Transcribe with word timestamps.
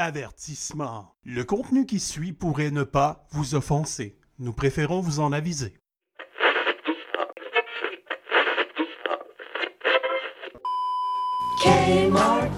Avertissement. 0.00 1.16
Le 1.24 1.42
contenu 1.42 1.84
qui 1.84 1.98
suit 1.98 2.32
pourrait 2.32 2.70
ne 2.70 2.84
pas 2.84 3.26
vous 3.32 3.56
offenser. 3.56 4.16
Nous 4.38 4.52
préférons 4.52 5.00
vous 5.00 5.18
en 5.18 5.32
aviser. 5.32 5.74
Kmart, 11.60 12.48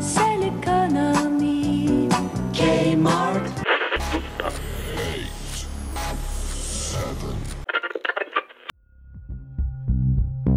c'est 0.00 0.38
l'économie. 0.38 2.08
Kmart. 2.52 3.44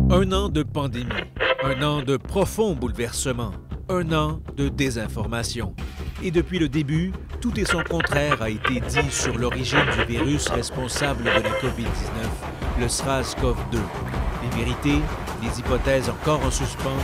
Un 0.10 0.32
an 0.32 0.50
de 0.50 0.64
pandémie, 0.64 1.06
un 1.64 1.84
an 1.84 2.02
de 2.02 2.18
profonds 2.18 2.74
bouleversements, 2.74 3.54
un 3.90 4.12
an 4.12 4.42
de 4.58 4.70
désinformation. 4.70 5.76
Et 6.24 6.30
depuis 6.30 6.60
le 6.60 6.70
début, 6.70 7.12
tout 7.40 7.60
et 7.60 7.66
son 7.66 7.82
contraire 7.84 8.44
a 8.44 8.50
été 8.50 8.80
dit 8.80 9.12
sur 9.12 9.38
l'origine 9.40 9.86
du 9.98 10.14
virus 10.14 10.50
responsable 10.50 11.24
de 11.24 11.30
la 11.30 11.42
COVID-19, 11.42 12.80
le 12.80 12.86
SRAS-CoV-2. 12.86 13.80
Les 14.44 14.64
vérités, 14.64 15.02
les 15.42 15.60
hypothèses 15.60 16.10
encore 16.10 16.46
en 16.46 16.52
suspens, 16.52 16.98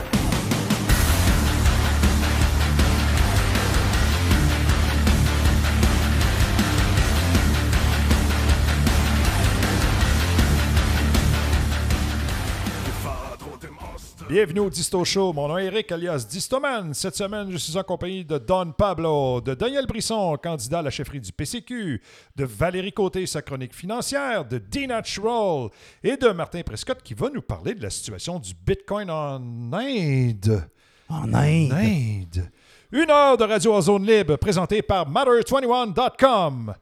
Bienvenue 14.37 14.59
au 14.59 14.69
Disto 14.69 15.03
Show. 15.03 15.33
Mon 15.33 15.47
nom 15.47 15.57
est 15.57 15.65
Eric 15.65 15.91
alias 15.91 16.27
Distoman. 16.29 16.93
Cette 16.93 17.15
semaine, 17.15 17.49
je 17.49 17.57
suis 17.57 17.75
en 17.75 17.81
compagnie 17.81 18.23
de 18.23 18.37
Don 18.37 18.71
Pablo, 18.71 19.41
de 19.41 19.55
Daniel 19.55 19.87
Brisson, 19.87 20.37
candidat 20.37 20.77
à 20.77 20.81
la 20.83 20.91
chefferie 20.91 21.19
du 21.19 21.31
PCQ, 21.31 21.99
de 22.35 22.45
Valérie 22.45 22.93
Côté, 22.93 23.25
sa 23.25 23.41
chronique 23.41 23.73
financière, 23.73 24.45
de 24.45 24.59
D-Natural 24.59 25.69
et 26.03 26.17
de 26.17 26.27
Martin 26.29 26.61
Prescott 26.61 27.01
qui 27.01 27.15
va 27.15 27.31
nous 27.31 27.41
parler 27.41 27.73
de 27.73 27.81
la 27.81 27.89
situation 27.89 28.37
du 28.37 28.53
Bitcoin 28.53 29.09
en 29.09 29.41
Inde. 29.73 30.69
En 31.09 31.33
Inde. 31.33 31.73
Inde. 31.73 32.51
Une 32.91 33.09
heure 33.09 33.37
de 33.37 33.43
radio 33.43 33.73
en 33.73 33.81
zone 33.81 34.05
libre 34.05 34.35
présentée 34.35 34.83
par 34.83 35.11
Matter21.com. 35.11 36.75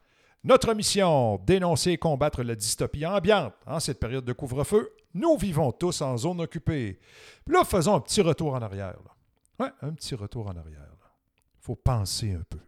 Notre 0.44 0.74
mission, 0.74 1.40
dénoncer 1.46 1.92
et 1.92 1.96
combattre 1.96 2.42
la 2.42 2.54
dystopie 2.54 3.06
ambiante 3.06 3.54
en 3.66 3.80
cette 3.80 3.98
période 3.98 4.26
de 4.26 4.34
couvre-feu. 4.34 4.92
Nous 5.16 5.38
vivons 5.38 5.72
tous 5.72 6.02
en 6.02 6.14
zone 6.18 6.42
occupée. 6.42 6.98
Puis 7.44 7.54
là, 7.54 7.64
faisons 7.64 7.94
un 7.94 8.00
petit 8.00 8.20
retour 8.20 8.52
en 8.52 8.60
arrière. 8.60 8.98
un 9.58 9.92
petit 9.94 10.14
retour 10.14 10.46
en 10.46 10.56
arrière. 10.56 10.92
Il 11.54 11.62
faut 11.62 11.74
penser 11.74 12.34
un 12.34 12.42
peu. 12.42 12.60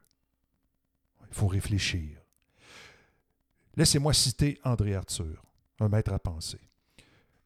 Il 1.28 1.34
faut 1.34 1.46
réfléchir. 1.46 2.18
Laissez-moi 3.76 4.14
citer 4.14 4.58
André 4.64 4.94
Arthur, 4.94 5.44
un 5.78 5.88
maître 5.90 6.12
à 6.12 6.18
penser. 6.18 6.58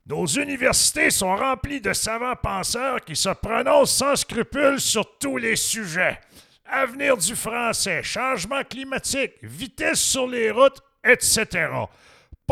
Nos 0.07 0.27
universités 0.27 1.11
sont 1.11 1.35
remplies 1.35 1.81
de 1.81 1.93
savants 1.93 2.37
penseurs 2.37 3.01
qui 3.01 3.17
se 3.17 3.29
prononcent 3.31 3.97
sans 3.97 4.15
scrupule 4.15 4.81
sur 4.81 5.19
tous 5.19 5.37
les 5.37 5.57
sujets. 5.57 6.21
Avenir 6.65 7.17
du 7.17 7.35
français, 7.35 8.05
changement 8.05 8.63
climatique, 8.63 9.33
vitesse 9.43 10.01
sur 10.01 10.29
les 10.29 10.53
routes, 10.53 10.81
etc. 11.05 11.69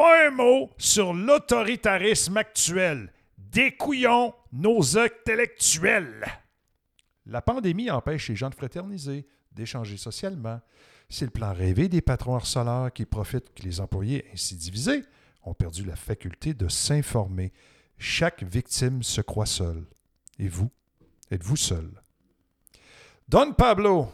Pas 0.01 0.29
un 0.29 0.31
mot 0.31 0.71
sur 0.79 1.13
l'autoritarisme 1.13 2.39
actuel. 2.39 3.13
Découillons 3.37 4.33
nos 4.51 4.97
intellectuels. 4.97 6.25
La 7.27 7.43
pandémie 7.43 7.91
empêche 7.91 8.31
les 8.31 8.35
gens 8.37 8.49
de 8.49 8.55
fraterniser, 8.55 9.27
d'échanger 9.53 9.99
socialement. 9.99 10.59
C'est 11.11 11.27
le 11.27 11.31
plan 11.31 11.53
rêvé 11.53 11.91
des 11.91 12.01
patrons 12.01 12.37
harceleurs 12.37 12.91
qui 12.95 13.05
profitent 13.05 13.53
que 13.53 13.63
les 13.63 13.79
employés 13.79 14.25
ainsi 14.33 14.57
divisés 14.57 15.05
ont 15.43 15.53
perdu 15.53 15.85
la 15.85 15.97
faculté 15.97 16.55
de 16.55 16.69
s'informer. 16.69 17.53
Chaque 17.99 18.43
victime 18.43 19.03
se 19.03 19.21
croit 19.21 19.45
seule. 19.45 19.85
Et 20.39 20.49
vous, 20.49 20.71
êtes-vous 21.31 21.57
seul? 21.57 21.91
Don 23.29 23.53
Pablo, 23.53 24.11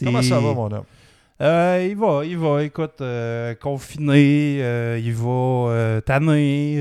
comment 0.00 0.20
ça 0.20 0.38
va, 0.38 0.52
mon 0.52 0.70
homme? 0.70 0.84
Euh, 1.40 1.86
il 1.90 1.96
va, 1.96 2.24
il 2.24 2.38
va. 2.38 2.62
Écoute, 2.62 3.00
euh, 3.00 3.54
confiné, 3.54 4.58
euh, 4.62 5.00
il 5.02 5.12
va 5.14 6.00
tanner, 6.02 6.74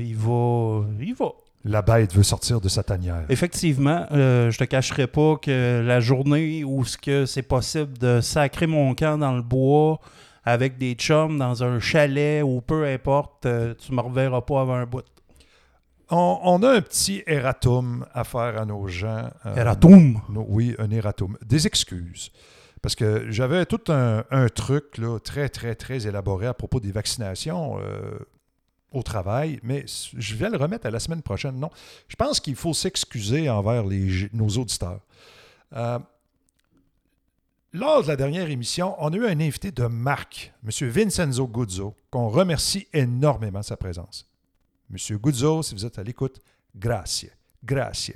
il 0.00 0.16
va, 0.16 0.84
il 1.00 1.14
va. 1.14 1.26
La 1.64 1.82
bête 1.82 2.14
veut 2.14 2.22
sortir 2.22 2.60
de 2.60 2.68
sa 2.68 2.82
tanière. 2.82 3.26
Effectivement, 3.28 4.06
je 4.10 4.56
te 4.56 4.64
cacherai 4.64 5.06
pas 5.06 5.36
que 5.36 5.82
la 5.84 6.00
journée 6.00 6.64
où 6.64 6.84
ce 6.84 6.96
que 6.96 7.26
c'est 7.26 7.42
possible 7.42 7.98
de 7.98 8.20
sacrer 8.22 8.66
mon 8.66 8.94
camp 8.94 9.18
dans 9.18 9.36
le 9.36 9.42
bois 9.42 10.00
avec 10.42 10.78
des 10.78 10.94
chums 10.94 11.36
dans 11.38 11.62
un 11.62 11.78
chalet 11.78 12.42
ou 12.42 12.62
peu 12.62 12.86
importe, 12.86 13.46
tu 13.78 13.92
me 13.92 14.00
reverras 14.00 14.40
pas 14.40 14.62
avant 14.62 14.76
un 14.76 14.86
bout. 14.86 15.04
On, 16.10 16.38
on 16.42 16.62
a 16.62 16.70
un 16.76 16.80
petit 16.80 17.22
erratum 17.26 18.06
à 18.14 18.24
faire 18.24 18.58
à 18.60 18.64
nos 18.64 18.88
gens. 18.88 19.28
Erratum? 19.54 20.18
nos- 20.30 20.46
oui, 20.48 20.74
un 20.78 20.90
erratum. 20.90 21.36
Des 21.44 21.66
excuses. 21.66 22.32
Parce 22.82 22.94
que 22.94 23.30
j'avais 23.30 23.66
tout 23.66 23.80
un, 23.88 24.48
truc 24.54 24.96
là, 24.98 25.18
très, 25.18 25.48
très, 25.48 25.74
très 25.74 26.06
élaboré 26.06 26.46
à 26.46 26.54
propos 26.54 26.80
des 26.80 26.92
vaccinations 26.92 27.78
euh, 27.78 28.18
au 28.92 29.02
travail, 29.02 29.60
mais 29.62 29.84
je 29.86 30.34
vais 30.34 30.48
le 30.48 30.56
remettre 30.56 30.86
à 30.86 30.90
la 30.90 30.98
semaine 30.98 31.22
prochaine. 31.22 31.58
Non, 31.60 31.70
je 32.08 32.16
pense 32.16 32.40
qu'il 32.40 32.56
faut 32.56 32.72
s'excuser 32.72 33.50
envers 33.50 33.84
les, 33.84 34.30
nos 34.32 34.48
auditeurs. 34.48 35.00
Euh, 35.74 35.98
lors 37.72 38.02
de 38.02 38.08
la 38.08 38.16
dernière 38.16 38.48
émission, 38.50 38.96
on 38.98 39.12
a 39.12 39.16
eu 39.16 39.26
un 39.26 39.40
invité 39.40 39.70
de 39.70 39.84
marque, 39.84 40.52
M. 40.64 40.88
Vincenzo 40.88 41.46
Guzzo, 41.46 41.94
qu'on 42.10 42.28
remercie 42.28 42.88
énormément 42.92 43.60
de 43.60 43.64
sa 43.64 43.76
présence. 43.76 44.26
M. 44.90 45.18
Guzzo, 45.18 45.62
si 45.62 45.74
vous 45.74 45.84
êtes 45.86 45.98
à 45.98 46.02
l'écoute, 46.02 46.40
grazie. 46.74 47.30
Grazie. 47.62 48.14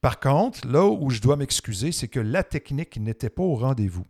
Par 0.00 0.18
contre, 0.18 0.66
là 0.66 0.86
où 0.86 1.10
je 1.10 1.20
dois 1.20 1.36
m'excuser, 1.36 1.92
c'est 1.92 2.08
que 2.08 2.20
la 2.20 2.42
technique 2.42 2.98
n'était 2.98 3.28
pas 3.28 3.42
au 3.42 3.54
rendez-vous. 3.54 4.06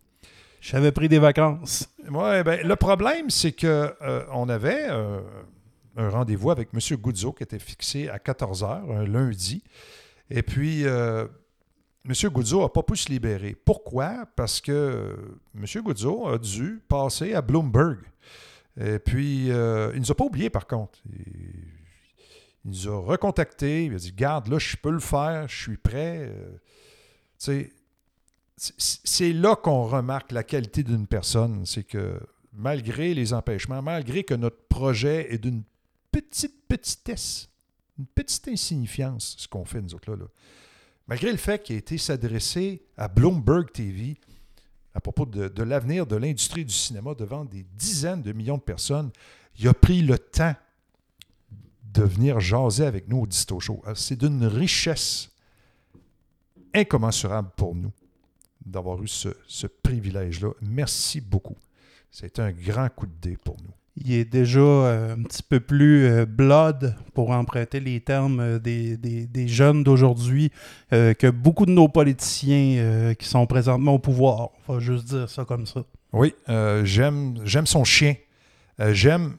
J'avais 0.61 0.93
pris 0.93 1.09
des 1.09 1.19
vacances. 1.19 1.89
Ouais, 2.11 2.45
ben, 2.45 2.67
le 2.67 2.77
problème, 2.77 3.31
c'est 3.31 3.53
que 3.53 3.95
euh, 4.03 4.25
on 4.33 4.49
avait 4.49 4.87
euh, 4.91 5.21
un 5.97 6.11
rendez-vous 6.11 6.51
avec 6.51 6.69
M. 6.75 6.81
Guzzo 6.99 7.33
qui 7.33 7.43
était 7.43 7.59
fixé 7.59 8.09
à 8.09 8.19
14h, 8.19 8.93
un 8.93 9.05
lundi. 9.05 9.65
Et 10.29 10.43
puis, 10.43 10.87
euh, 10.87 11.27
M. 12.05 12.13
Guzzo 12.31 12.63
n'a 12.63 12.69
pas 12.69 12.83
pu 12.83 12.97
se 12.97 13.09
libérer. 13.09 13.57
Pourquoi? 13.65 14.27
Parce 14.37 14.61
que 14.61 15.17
M. 15.57 15.65
Guzzo 15.83 16.29
a 16.29 16.39
dû 16.39 16.81
passer 16.89 17.35
à 17.35 17.41
Bloomberg. 17.41 17.99
Et 18.79 18.99
puis, 18.99 19.47
il 19.47 19.53
ne 19.53 19.99
nous 19.99 20.13
a 20.13 20.15
pas 20.15 20.25
oubliés, 20.25 20.51
par 20.51 20.67
contre. 20.67 21.01
Il, 22.65 22.71
nous 22.73 22.89
a 22.89 22.99
recontactés. 23.01 23.87
Il 23.87 23.95
a 23.95 23.99
dit 23.99 24.13
Garde, 24.13 24.49
là, 24.49 24.59
je 24.59 24.77
peux 24.77 24.91
le 24.91 25.01
faire, 25.01 25.49
je 25.49 25.63
suis 25.63 25.77
prêt. 25.77 26.31
Euh, 26.31 26.59
c'est- 27.39 27.73
là 29.33 29.57
qu'on 29.57 29.85
remarque 29.87 30.33
la 30.33 30.43
qualité 30.43 30.83
d'une 30.83 31.07
personne. 31.07 31.65
C'est 31.65 31.85
que 31.85 32.21
malgré 32.53 33.15
les 33.15 33.33
empêchements, 33.33 33.81
malgré 33.83 34.25
que 34.25 34.35
notre 34.35 34.63
projet 34.69 35.33
est 35.33 35.39
d'une 35.39 35.63
petite 36.13 36.67
petitesse, 36.69 37.49
une 37.99 38.07
petite 38.07 38.49
insignifiance, 38.49 39.37
ce 39.39 39.49
qu'on 39.49 39.65
fait 39.65 39.81
nous 39.81 39.95
autres 39.95 40.15
là, 40.15 40.27
malgré 41.07 41.31
le 41.31 41.39
fait 41.39 41.63
qu'il 41.63 41.77
a 41.77 41.79
été 41.79 41.97
s'adresser 41.99 42.83
à 42.97 43.09
Bloomberg 43.09 43.71
TV 43.73 44.19
à 44.95 45.01
propos 45.01 45.25
de 45.25 45.63
l'avenir 45.63 46.07
de 46.07 46.17
l'industrie 46.17 46.65
du 46.65 46.75
cinéma 46.75 47.15
devant 47.15 47.45
des 47.45 47.65
dizaines 47.75 48.23
de 48.23 48.33
millions 48.33 48.57
de 48.59 48.63
personnes, 48.63 49.11
il 49.59 49.69
a 49.69 49.75
pris 49.75 50.03
le 50.03 50.19
temps 50.19 50.55
de 51.93 52.03
venir 52.03 52.41
jaser 52.41 52.85
avec 52.87 53.09
nous 53.09 53.19
au 53.23 53.27
Disto 53.27 53.59
Show. 53.61 53.81
Alors, 53.85 53.97
C'est 53.97 54.17
d'une 54.19 54.45
richesse 54.47 55.31
incommensurable 56.75 57.51
pour 57.57 57.75
nous 57.75 57.93
d'avoir 58.65 59.03
eu 59.03 59.09
ce, 59.09 59.29
ce 59.47 59.67
privilège-là. 59.67 60.51
Merci 60.63 61.21
beaucoup. 61.21 61.57
C'est 62.11 62.39
un 62.39 62.53
grand 62.53 62.89
coup 62.95 63.07
de 63.07 63.13
dé 63.21 63.37
pour 63.43 63.57
nous. 63.63 63.73
Il 63.97 64.13
est 64.13 64.25
déjà 64.25 64.61
euh, 64.61 65.15
un 65.15 65.23
petit 65.25 65.43
peu 65.43 65.59
plus 65.61 66.07
euh, 66.07 66.25
blood, 66.27 66.95
pour 67.13 67.31
emprunter 67.31 67.81
les 67.81 68.01
termes 68.01 68.41
euh, 68.41 68.59
des, 68.59 68.97
des- 68.97 69.27
des 69.27 69.49
jeunes 69.49 69.83
d'aujourd'hui, 69.83 70.51
euh, 70.93 71.13
que 71.13 71.29
beaucoup 71.29 71.67
de 71.67 71.73
nos 71.73 71.89
politiciens 71.89 72.77
euh, 72.79 73.15
qui 73.15 73.27
sont 73.27 73.47
présentement 73.47 73.95
au 73.95 73.99
pouvoir. 73.99 74.51
On 74.69 74.75
va 74.75 74.81
juste 74.81 75.07
dire 75.07 75.29
ça 75.29 75.45
comme 75.45 75.67
ça. 75.67 75.85
Oui, 76.13 76.35
euh, 76.49 76.85
j'aime, 76.85 77.39
j'aime 77.45 77.67
son 77.67 77.85
chien. 77.85 78.15
Euh, 78.79 78.95
j'aime, 78.95 79.37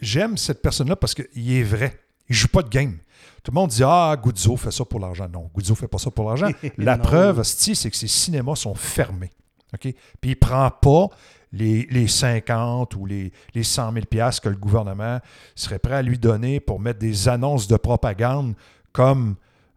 j'aime 0.00 0.36
cette 0.36 0.62
personne-là 0.62 0.96
parce 0.96 1.14
qu'il 1.14 1.52
est 1.52 1.62
vrai. 1.62 1.98
Il 2.28 2.34
joue 2.34 2.48
pas 2.48 2.62
de 2.62 2.68
game. 2.68 2.98
Tout 3.42 3.52
le 3.52 3.54
monde 3.54 3.70
dit 3.70 3.82
Ah, 3.84 4.16
Guzzo 4.22 4.56
fait 4.56 4.70
ça 4.70 4.84
pour 4.84 5.00
l'argent. 5.00 5.28
Non, 5.32 5.50
Guzzo 5.54 5.74
fait 5.74 5.88
pas 5.88 5.98
ça 5.98 6.10
pour 6.10 6.26
l'argent. 6.26 6.50
La 6.76 6.98
preuve, 6.98 7.42
c'est 7.42 7.90
que 7.90 7.96
ses 7.96 8.08
cinémas 8.08 8.56
sont 8.56 8.74
fermés. 8.74 9.30
OK? 9.74 9.94
Puis 10.20 10.30
il 10.30 10.36
prend 10.36 10.70
pas 10.70 11.08
les, 11.52 11.86
les 11.90 12.08
50 12.08 12.94
ou 12.96 13.06
les, 13.06 13.32
les 13.54 13.62
100 13.62 13.92
000 13.92 14.06
piastres 14.06 14.42
que 14.42 14.48
le 14.48 14.56
gouvernement 14.56 15.20
serait 15.54 15.78
prêt 15.78 15.94
à 15.94 16.02
lui 16.02 16.18
donner 16.18 16.60
pour 16.60 16.80
mettre 16.80 16.98
des 16.98 17.28
annonces 17.28 17.68
de 17.68 17.76
propagande 17.76 18.54
comme 18.92 19.36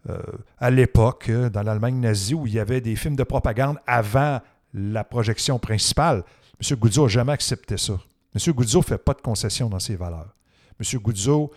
euh, 0.10 0.20
à 0.58 0.72
l'époque, 0.72 1.30
euh, 1.30 1.50
dans 1.50 1.62
l'Allemagne 1.62 2.00
nazie, 2.00 2.34
où 2.34 2.48
il 2.48 2.54
y 2.54 2.60
avait 2.60 2.82
des 2.82 2.96
films 2.96 3.16
de 3.16 3.24
propagande 3.24 3.78
avant 3.86 4.42
la 4.74 5.04
projection 5.04 5.60
principale. 5.60 6.24
M. 6.60 6.78
Guzzo 6.78 7.04
n'a 7.04 7.08
jamais 7.08 7.34
accepté 7.34 7.78
ça. 7.78 8.00
M. 8.34 8.54
Guzzo 8.54 8.80
ne 8.80 8.84
fait 8.84 8.98
pas 8.98 9.14
de 9.14 9.22
concession 9.22 9.70
dans 9.70 9.80
ses 9.80 9.96
valeurs. 9.96 10.36
M. 10.80 11.00
Guzzo 11.00 11.52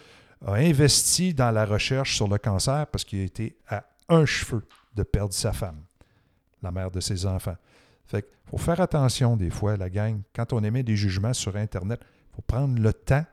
a 0.45 0.55
investi 0.55 1.33
dans 1.33 1.51
la 1.51 1.65
recherche 1.65 2.17
sur 2.17 2.29
le 2.29 2.39
cancer 2.39 2.87
parce 2.89 3.05
qu'il 3.05 3.21
été 3.21 3.57
à 3.69 3.85
un 4.09 4.27
cheveu 4.27 4.67
de 4.95 5.03
perdre 5.03 5.33
sa 5.33 5.53
femme, 5.53 5.81
la 6.63 6.71
mère 6.71 6.91
de 6.91 7.01
ses 7.01 7.27
enfants. 7.27 7.57
Fait 8.07 8.29
faut 8.47 8.59
faire 8.59 8.81
attention 8.81 9.37
des 9.37 9.51
fois, 9.51 9.77
la 9.77 9.89
gang. 9.89 10.21
Quand 10.35 10.53
on 10.53 10.63
émet 10.63 10.83
des 10.83 10.97
jugements 10.97 11.33
sur 11.33 11.57
Internet, 11.57 12.01
il 12.03 12.37
faut 12.37 12.43
prendre 12.43 12.79
le 12.79 12.93
temps 12.93 13.25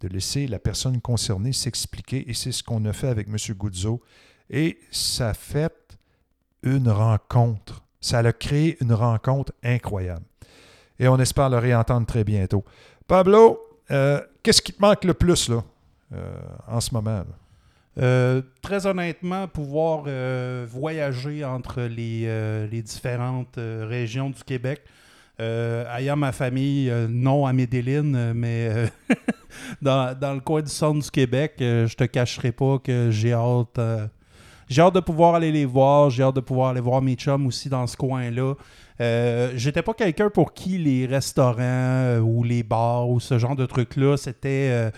de 0.00 0.08
laisser 0.08 0.46
la 0.46 0.58
personne 0.58 1.00
concernée 1.00 1.52
s'expliquer. 1.52 2.28
Et 2.28 2.34
c'est 2.34 2.52
ce 2.52 2.62
qu'on 2.62 2.84
a 2.86 2.92
fait 2.92 3.08
avec 3.08 3.28
M. 3.28 3.36
Guzzo. 3.56 4.02
Et 4.48 4.78
ça 4.90 5.30
a 5.30 5.34
fait 5.34 5.98
une 6.62 6.88
rencontre. 6.88 7.82
Ça 8.00 8.18
a 8.18 8.32
créé 8.32 8.76
une 8.80 8.92
rencontre 8.92 9.52
incroyable. 9.62 10.24
Et 10.98 11.08
on 11.08 11.18
espère 11.18 11.50
le 11.50 11.58
réentendre 11.58 12.06
très 12.06 12.24
bientôt. 12.24 12.64
Pablo, 13.06 13.60
euh, 13.90 14.20
qu'est-ce 14.42 14.62
qui 14.62 14.72
te 14.72 14.80
manque 14.80 15.04
le 15.04 15.14
plus 15.14 15.48
là, 15.48 15.62
euh, 16.14 16.32
en 16.68 16.80
ce 16.80 16.92
moment? 16.94 17.22
Euh, 17.98 18.42
très 18.62 18.86
honnêtement, 18.86 19.48
pouvoir 19.48 20.04
voyager 20.66 21.44
entre 21.44 21.82
les, 21.82 22.82
différentes 22.82 23.56
régions 23.58 24.30
du 24.30 24.42
Québec. 24.44 24.82
Ayant 25.38 26.16
ma 26.16 26.32
famille, 26.32 26.92
non 27.08 27.46
à 27.46 27.52
Medellin, 27.52 28.14
euh, 28.14 28.32
mais 28.34 28.90
dans, 29.82 30.34
le 30.34 30.40
coin 30.40 30.62
du 30.62 30.70
centre 30.70 31.02
du 31.02 31.10
Québec, 31.10 31.54
je 31.58 31.94
te 31.94 32.04
cacherai 32.04 32.52
pas 32.52 32.78
que 32.78 33.10
j'ai 33.10 33.32
hâte. 33.32 33.78
j'ai 34.68 34.82
hâte 34.82 34.94
de 34.94 35.00
pouvoir 35.00 35.34
aller 35.34 35.52
les 35.52 35.64
voir. 35.64 36.10
J'ai 36.10 36.22
hâte 36.22 36.36
de 36.36 36.40
pouvoir 36.40 36.70
aller 36.70 36.80
voir 36.80 37.02
mes 37.02 37.14
chums 37.14 37.46
aussi 37.46 37.68
dans 37.68 37.86
ce 37.86 37.96
coin-là. 37.96 38.54
Euh, 39.00 39.52
J'étais 39.56 39.82
pas 39.82 39.94
quelqu'un 39.94 40.30
pour 40.30 40.54
qui 40.54 40.78
les 40.78 41.06
restaurants 41.06 41.56
euh, 41.60 42.20
ou 42.20 42.42
les 42.44 42.62
bars 42.62 43.08
ou 43.08 43.20
ce 43.20 43.38
genre 43.38 43.56
de 43.56 43.66
trucs-là, 43.66 44.16
c'était. 44.16 44.68
euh, 44.70 44.90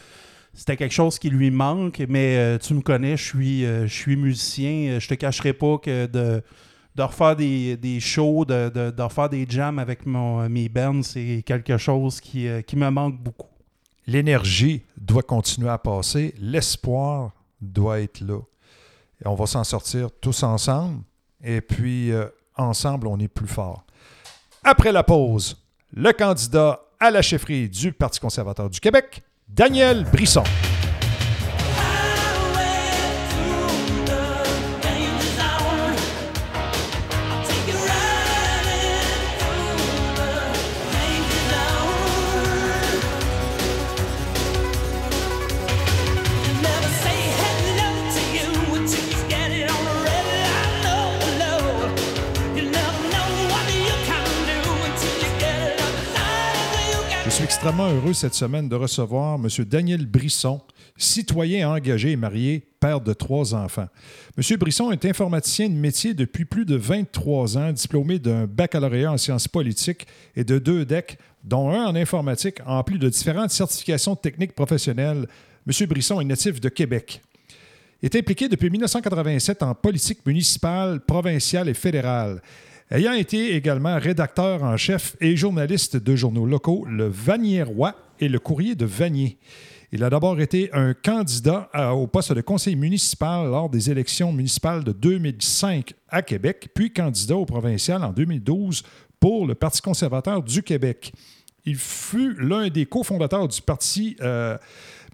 c'était 0.54 0.76
quelque 0.76 0.94
chose 0.94 1.20
qui 1.20 1.30
lui 1.30 1.52
manque, 1.52 2.02
mais 2.08 2.58
tu 2.58 2.74
me 2.74 2.80
connais, 2.80 3.16
je 3.16 3.22
suis, 3.24 3.62
je 3.64 3.86
suis 3.86 4.16
musicien. 4.16 4.98
Je 4.98 5.06
te 5.06 5.14
cacherai 5.14 5.52
pas 5.52 5.78
que 5.78 6.06
de, 6.06 6.42
de 6.96 7.02
refaire 7.02 7.36
des, 7.36 7.76
des 7.76 8.00
shows, 8.00 8.44
de, 8.44 8.68
de, 8.68 9.02
refaire 9.02 9.28
des 9.28 9.46
jams 9.48 9.78
avec 9.78 10.04
mon, 10.04 10.48
mes 10.48 10.68
bands, 10.68 11.04
c'est 11.04 11.44
quelque 11.46 11.76
chose 11.76 12.20
qui, 12.20 12.48
qui 12.66 12.74
me 12.74 12.90
manque 12.90 13.22
beaucoup. 13.22 13.46
L'énergie 14.08 14.82
doit 15.00 15.22
continuer 15.22 15.68
à 15.70 15.78
passer. 15.78 16.34
L'espoir 16.40 17.30
doit 17.60 18.00
être 18.00 18.20
là. 18.22 18.40
On 19.26 19.36
va 19.36 19.46
s'en 19.46 19.62
sortir 19.62 20.08
tous 20.20 20.42
ensemble. 20.42 21.04
Et 21.44 21.60
puis, 21.60 22.10
ensemble, 22.56 23.06
on 23.06 23.18
est 23.20 23.28
plus 23.28 23.46
fort. 23.46 23.84
Après 24.70 24.92
la 24.92 25.02
pause, 25.02 25.56
le 25.94 26.12
candidat 26.12 26.78
à 27.00 27.10
la 27.10 27.22
chefferie 27.22 27.70
du 27.70 27.90
Parti 27.90 28.20
conservateur 28.20 28.68
du 28.68 28.80
Québec, 28.80 29.22
Daniel 29.48 30.04
Brisson. 30.12 30.44
Extrêmement 57.68 57.92
heureux 57.92 58.14
cette 58.14 58.32
semaine 58.32 58.66
de 58.66 58.76
recevoir 58.76 59.34
M. 59.34 59.46
Daniel 59.66 60.06
Brisson, 60.06 60.58
citoyen 60.96 61.68
engagé 61.68 62.12
et 62.12 62.16
marié, 62.16 62.66
père 62.80 62.98
de 62.98 63.12
trois 63.12 63.54
enfants. 63.54 63.88
M. 64.38 64.56
Brisson 64.56 64.90
est 64.90 65.04
informaticien 65.04 65.68
de 65.68 65.74
métier 65.74 66.14
depuis 66.14 66.46
plus 66.46 66.64
de 66.64 66.76
23 66.76 67.58
ans, 67.58 67.70
diplômé 67.70 68.18
d'un 68.18 68.46
baccalauréat 68.46 69.12
en 69.12 69.18
sciences 69.18 69.48
politiques 69.48 70.06
et 70.34 70.44
de 70.44 70.58
deux 70.58 70.86
DEC, 70.86 71.18
dont 71.44 71.70
un 71.70 71.84
en 71.84 71.94
informatique, 71.94 72.60
en 72.64 72.82
plus 72.82 72.98
de 72.98 73.10
différentes 73.10 73.50
certifications 73.50 74.16
techniques 74.16 74.54
professionnelles. 74.54 75.26
M. 75.66 75.86
Brisson 75.88 76.22
est 76.22 76.24
natif 76.24 76.62
de 76.62 76.70
Québec 76.70 77.20
est 78.00 78.14
impliqué 78.14 78.48
depuis 78.48 78.70
1987 78.70 79.62
en 79.62 79.74
politique 79.74 80.24
municipale, 80.24 81.00
provinciale 81.00 81.68
et 81.68 81.74
fédérale. 81.74 82.40
Ayant 82.90 83.12
été 83.12 83.54
également 83.54 83.98
rédacteur 83.98 84.62
en 84.62 84.78
chef 84.78 85.14
et 85.20 85.36
journaliste 85.36 85.98
de 85.98 86.16
journaux 86.16 86.46
locaux, 86.46 86.86
le 86.88 87.06
Vanier-Roi 87.06 87.94
et 88.18 88.30
le 88.30 88.38
Courrier 88.38 88.74
de 88.76 88.86
Vanier. 88.86 89.36
Il 89.92 90.02
a 90.02 90.08
d'abord 90.08 90.40
été 90.40 90.70
un 90.72 90.94
candidat 90.94 91.68
au 91.92 92.06
poste 92.06 92.32
de 92.32 92.40
conseiller 92.40 92.76
municipal 92.76 93.46
lors 93.46 93.68
des 93.68 93.90
élections 93.90 94.32
municipales 94.32 94.84
de 94.84 94.92
2005 94.92 95.92
à 96.08 96.22
Québec, 96.22 96.70
puis 96.74 96.90
candidat 96.90 97.36
au 97.36 97.44
provincial 97.44 98.02
en 98.02 98.10
2012 98.10 98.82
pour 99.20 99.46
le 99.46 99.54
Parti 99.54 99.82
conservateur 99.82 100.42
du 100.42 100.62
Québec. 100.62 101.12
Il 101.66 101.76
fut 101.76 102.36
l'un 102.40 102.68
des 102.68 102.86
cofondateurs 102.86 103.48
du 103.48 103.60
Parti 103.60 104.16
euh, 104.22 104.56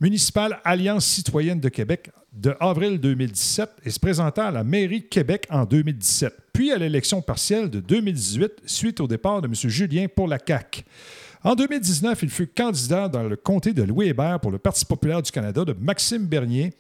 municipal 0.00 0.60
Alliance 0.64 1.06
citoyenne 1.06 1.60
de 1.60 1.68
Québec 1.68 2.10
de 2.32 2.54
avril 2.60 2.98
2017 2.98 3.70
et 3.84 3.90
se 3.90 4.00
présenta 4.00 4.48
à 4.48 4.50
la 4.50 4.64
mairie 4.64 5.06
Québec 5.08 5.46
en 5.50 5.64
2017, 5.64 6.32
puis 6.52 6.72
à 6.72 6.78
l'élection 6.78 7.22
partielle 7.22 7.70
de 7.70 7.80
2018 7.80 8.62
suite 8.66 9.00
au 9.00 9.06
départ 9.06 9.40
de 9.40 9.46
M. 9.46 9.54
Julien 9.54 10.06
pour 10.08 10.26
la 10.26 10.38
CAQ. 10.44 10.84
En 11.44 11.54
2019, 11.54 12.22
il 12.22 12.30
fut 12.30 12.46
candidat 12.46 13.08
dans 13.08 13.22
le 13.22 13.36
comté 13.36 13.72
de 13.72 13.82
Louis-Hébert 13.82 14.40
pour 14.40 14.50
le 14.50 14.58
Parti 14.58 14.84
populaire 14.84 15.22
du 15.22 15.30
Canada 15.30 15.64
de 15.64 15.74
Maxime 15.74 16.26
Bernier, 16.26 16.72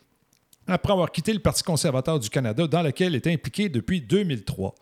après 0.66 0.92
avoir 0.92 1.12
quitté 1.12 1.32
le 1.32 1.38
Parti 1.38 1.62
conservateur 1.62 2.18
du 2.18 2.30
Canada 2.30 2.66
dans 2.66 2.82
lequel 2.82 3.12
il 3.12 3.16
est 3.16 3.26
impliqué 3.26 3.68
depuis 3.68 4.00
2003. 4.00 4.74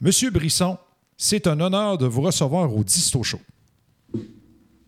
Monsieur 0.00 0.30
Brisson, 0.30 0.78
c'est 1.16 1.46
un 1.46 1.60
honneur 1.60 1.98
de 1.98 2.06
vous 2.06 2.22
recevoir 2.22 2.74
au 2.74 2.82
Disto 2.82 3.22
Show. 3.22 3.40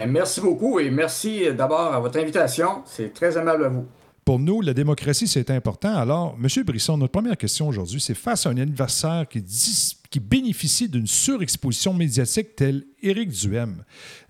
Eh, 0.03 0.07
Merci 0.07 0.41
beaucoup 0.41 0.81
et 0.81 0.91
merci 0.91 1.47
euh, 1.47 1.53
d'abord 1.53 1.93
à 1.95 2.01
votre 2.01 2.19
invitation. 2.19 2.83
C'est 2.87 3.13
très 3.13 3.37
aimable 3.39 3.65
à 3.65 3.69
vous. 3.69 3.87
Pour 4.25 4.39
nous, 4.39 4.61
la 4.61 4.73
démocratie, 4.73 5.27
c'est 5.27 5.51
important. 5.51 5.95
Alors, 5.97 6.37
M. 6.41 6.65
Brisson, 6.65 6.97
notre 6.97 7.11
première 7.13 7.37
question 7.37 7.67
aujourd'hui, 7.69 8.01
c'est 8.01 8.15
face 8.15 8.47
à 8.47 8.51
un 8.51 8.57
adversaire 8.59 9.27
qui, 9.29 9.43
dis- 9.43 9.97
qui 10.11 10.21
bénéficie 10.21 10.89
d'une 10.89 11.09
surexposition 11.09 11.93
médiatique 11.93 12.55
tel 12.55 12.85
Éric 13.03 13.31
Duhem. 13.31 13.83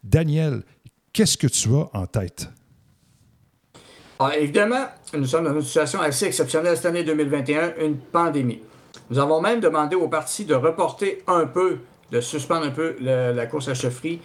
Daniel, 0.02 0.62
qu'est-ce 1.12 1.36
que 1.36 1.46
tu 1.46 1.68
as 1.74 1.90
en 1.92 2.06
tête? 2.06 2.48
Alors, 4.18 4.32
évidemment, 4.34 4.86
nous 5.14 5.26
sommes 5.26 5.44
dans 5.44 5.54
une 5.54 5.62
situation 5.62 6.00
assez 6.00 6.24
exceptionnelle 6.26 6.76
cette 6.76 6.86
année 6.86 7.04
2021, 7.04 7.74
une 7.82 7.96
pandémie. 7.98 8.60
Nous 9.10 9.18
avons 9.18 9.40
même 9.42 9.60
demandé 9.60 9.94
au 9.96 10.08
parti 10.08 10.44
de 10.46 10.54
reporter 10.54 11.22
un 11.26 11.44
peu, 11.46 11.78
de 12.10 12.20
suspendre 12.20 12.64
un 12.66 12.70
peu 12.70 12.96
le- 13.00 13.32
la 13.32 13.46
course 13.46 13.68
à 13.68 13.74
chefferie 13.74 14.20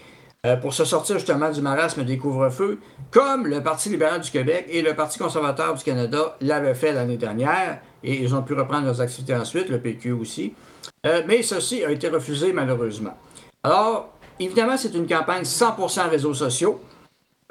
euh, 0.48 0.56
pour 0.56 0.74
se 0.74 0.86
sortir 0.86 1.18
justement 1.18 1.52
du 1.52 1.62
marasme 1.62 2.06
des 2.06 2.18
couvre-feux, 2.18 2.80
comme 3.12 3.48
le 3.48 3.62
Parti 3.62 3.90
libéral 3.90 4.22
du 4.22 4.32
Québec 4.32 4.66
et 4.70 4.82
le 4.82 4.94
Parti 4.94 5.20
conservateur 5.20 5.74
du 5.74 5.84
Canada 5.84 6.38
l'avaient 6.40 6.74
fait 6.74 6.94
l'année 6.94 7.18
dernière, 7.18 7.80
et 8.02 8.16
ils 8.16 8.34
ont 8.34 8.42
pu 8.44 8.54
reprendre 8.54 8.86
leurs 8.86 9.02
activités 9.02 9.36
ensuite, 9.36 9.68
le 9.68 9.82
PQ 9.82 10.14
aussi. 10.14 10.54
Euh, 11.06 11.22
mais 11.28 11.42
ceci 11.42 11.84
a 11.84 11.92
été 11.92 12.08
refusé 12.08 12.54
malheureusement. 12.54 13.18
Alors, 13.62 14.14
évidemment, 14.40 14.78
c'est 14.78 14.94
une 14.94 15.06
campagne 15.06 15.44
100% 15.44 16.10
réseaux 16.10 16.34
sociaux. 16.34 16.82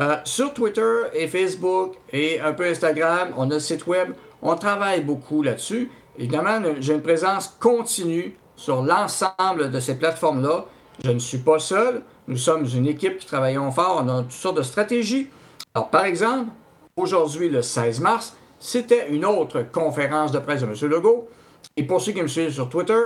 Euh, 0.00 0.16
sur 0.24 0.54
Twitter 0.54 1.02
et 1.12 1.28
Facebook 1.28 1.96
et 2.14 2.40
un 2.40 2.54
peu 2.54 2.64
Instagram, 2.64 3.34
on 3.36 3.50
a 3.50 3.54
le 3.54 3.60
site 3.60 3.86
web, 3.86 4.14
on 4.40 4.54
travaille 4.56 5.02
beaucoup 5.02 5.42
là-dessus. 5.42 5.90
Évidemment, 6.18 6.62
j'ai 6.80 6.94
une 6.94 7.02
présence 7.02 7.54
continue 7.60 8.38
sur 8.56 8.82
l'ensemble 8.82 9.70
de 9.70 9.80
ces 9.80 9.98
plateformes-là. 9.98 10.64
Je 11.04 11.10
ne 11.10 11.18
suis 11.18 11.38
pas 11.38 11.58
seul. 11.58 12.02
Nous 12.28 12.36
sommes 12.36 12.66
une 12.74 12.86
équipe 12.86 13.18
qui 13.18 13.26
travaillons 13.26 13.70
fort. 13.70 14.02
On 14.04 14.08
a 14.08 14.22
toutes 14.22 14.32
sortes 14.32 14.56
de 14.56 14.62
stratégies. 14.62 15.28
Alors, 15.74 15.90
par 15.90 16.04
exemple, 16.04 16.50
aujourd'hui, 16.96 17.48
le 17.48 17.62
16 17.62 18.00
mars, 18.00 18.36
c'était 18.58 19.08
une 19.10 19.24
autre 19.24 19.62
conférence 19.70 20.32
de 20.32 20.38
presse 20.38 20.62
de 20.62 20.66
M. 20.66 20.90
Legault. 20.90 21.28
Et 21.76 21.84
pour 21.84 22.00
ceux 22.00 22.12
qui 22.12 22.22
me 22.22 22.28
suivent 22.28 22.52
sur 22.52 22.68
Twitter, 22.68 23.00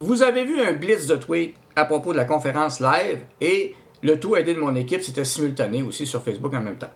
vous 0.00 0.22
avez 0.22 0.44
vu 0.44 0.60
un 0.60 0.72
blitz 0.72 1.06
de 1.06 1.16
tweets 1.16 1.54
à 1.74 1.84
propos 1.84 2.12
de 2.12 2.18
la 2.18 2.24
conférence 2.24 2.80
live 2.80 3.20
et 3.40 3.74
le 4.02 4.18
tout 4.18 4.36
aidé 4.36 4.54
de 4.54 4.60
mon 4.60 4.74
équipe, 4.74 5.02
c'était 5.02 5.24
simultané 5.24 5.82
aussi 5.82 6.06
sur 6.06 6.22
Facebook 6.22 6.52
en 6.54 6.60
même 6.60 6.76
temps. 6.76 6.90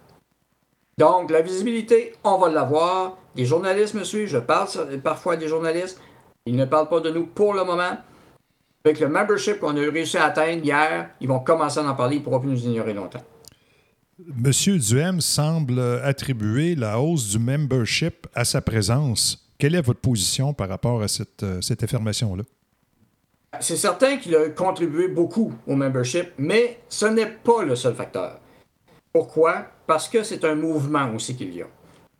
Donc, 0.99 1.30
la 1.30 1.40
visibilité, 1.40 2.14
on 2.25 2.38
va 2.38 2.49
l'avoir. 2.49 3.16
Les 3.35 3.44
journalistes 3.44 3.94
me 3.94 4.04
suivent, 4.04 4.28
je 4.28 4.38
parle 4.38 4.68
parfois 5.02 5.37
des 5.37 5.46
journalistes. 5.46 6.00
Ils 6.46 6.56
ne 6.56 6.64
parlent 6.64 6.88
pas 6.88 7.00
de 7.00 7.11
nous 7.11 7.26
pour 7.26 7.54
le 7.54 7.64
moment. 7.64 7.99
Avec 8.87 9.00
le 9.00 9.09
membership 9.09 9.59
qu'on 9.59 9.76
a 9.76 9.81
réussi 9.81 10.16
à 10.16 10.26
atteindre 10.26 10.64
hier, 10.64 11.11
ils 11.21 11.26
vont 11.26 11.40
commencer 11.40 11.81
à 11.81 11.83
en 11.83 11.95
parler, 11.97 12.16
ils 12.16 12.19
ne 12.21 12.25
pourront 12.25 12.38
plus 12.38 12.50
nous 12.50 12.66
ignorer 12.66 12.95
longtemps. 12.95 13.25
M. 14.21 14.78
Duhem 14.78 15.21
semble 15.21 15.81
attribuer 16.05 16.76
la 16.76 17.00
hausse 17.00 17.31
du 17.31 17.40
membership 17.40 18.28
à 18.33 18.45
sa 18.45 18.61
présence 18.61 19.45
Quelle 19.59 19.75
est 19.75 19.81
votre 19.81 19.99
position 19.99 20.55
par 20.55 20.69
rapport 20.69 21.02
à 21.02 21.09
cette, 21.09 21.43
euh, 21.43 21.61
cette 21.61 21.83
affirmation-là? 21.83 22.45
C'est 23.59 23.76
certain 23.76 24.19
qu'il 24.19 24.37
a 24.37 24.50
contribué 24.50 25.09
beaucoup 25.09 25.52
au 25.66 25.75
membership, 25.75 26.28
mais 26.38 26.78
ce 26.88 27.07
n'est 27.07 27.26
pas 27.26 27.64
le 27.64 27.75
seul 27.75 27.97
facteur. 27.97 28.38
Pourquoi? 29.12 29.66
Parce 29.88 30.09
que 30.09 30.23
c'est 30.23 30.45
un 30.45 30.55
mouvement 30.55 31.12
aussi 31.12 31.35
qu'il 31.35 31.52
y 31.52 31.62
a. 31.62 31.66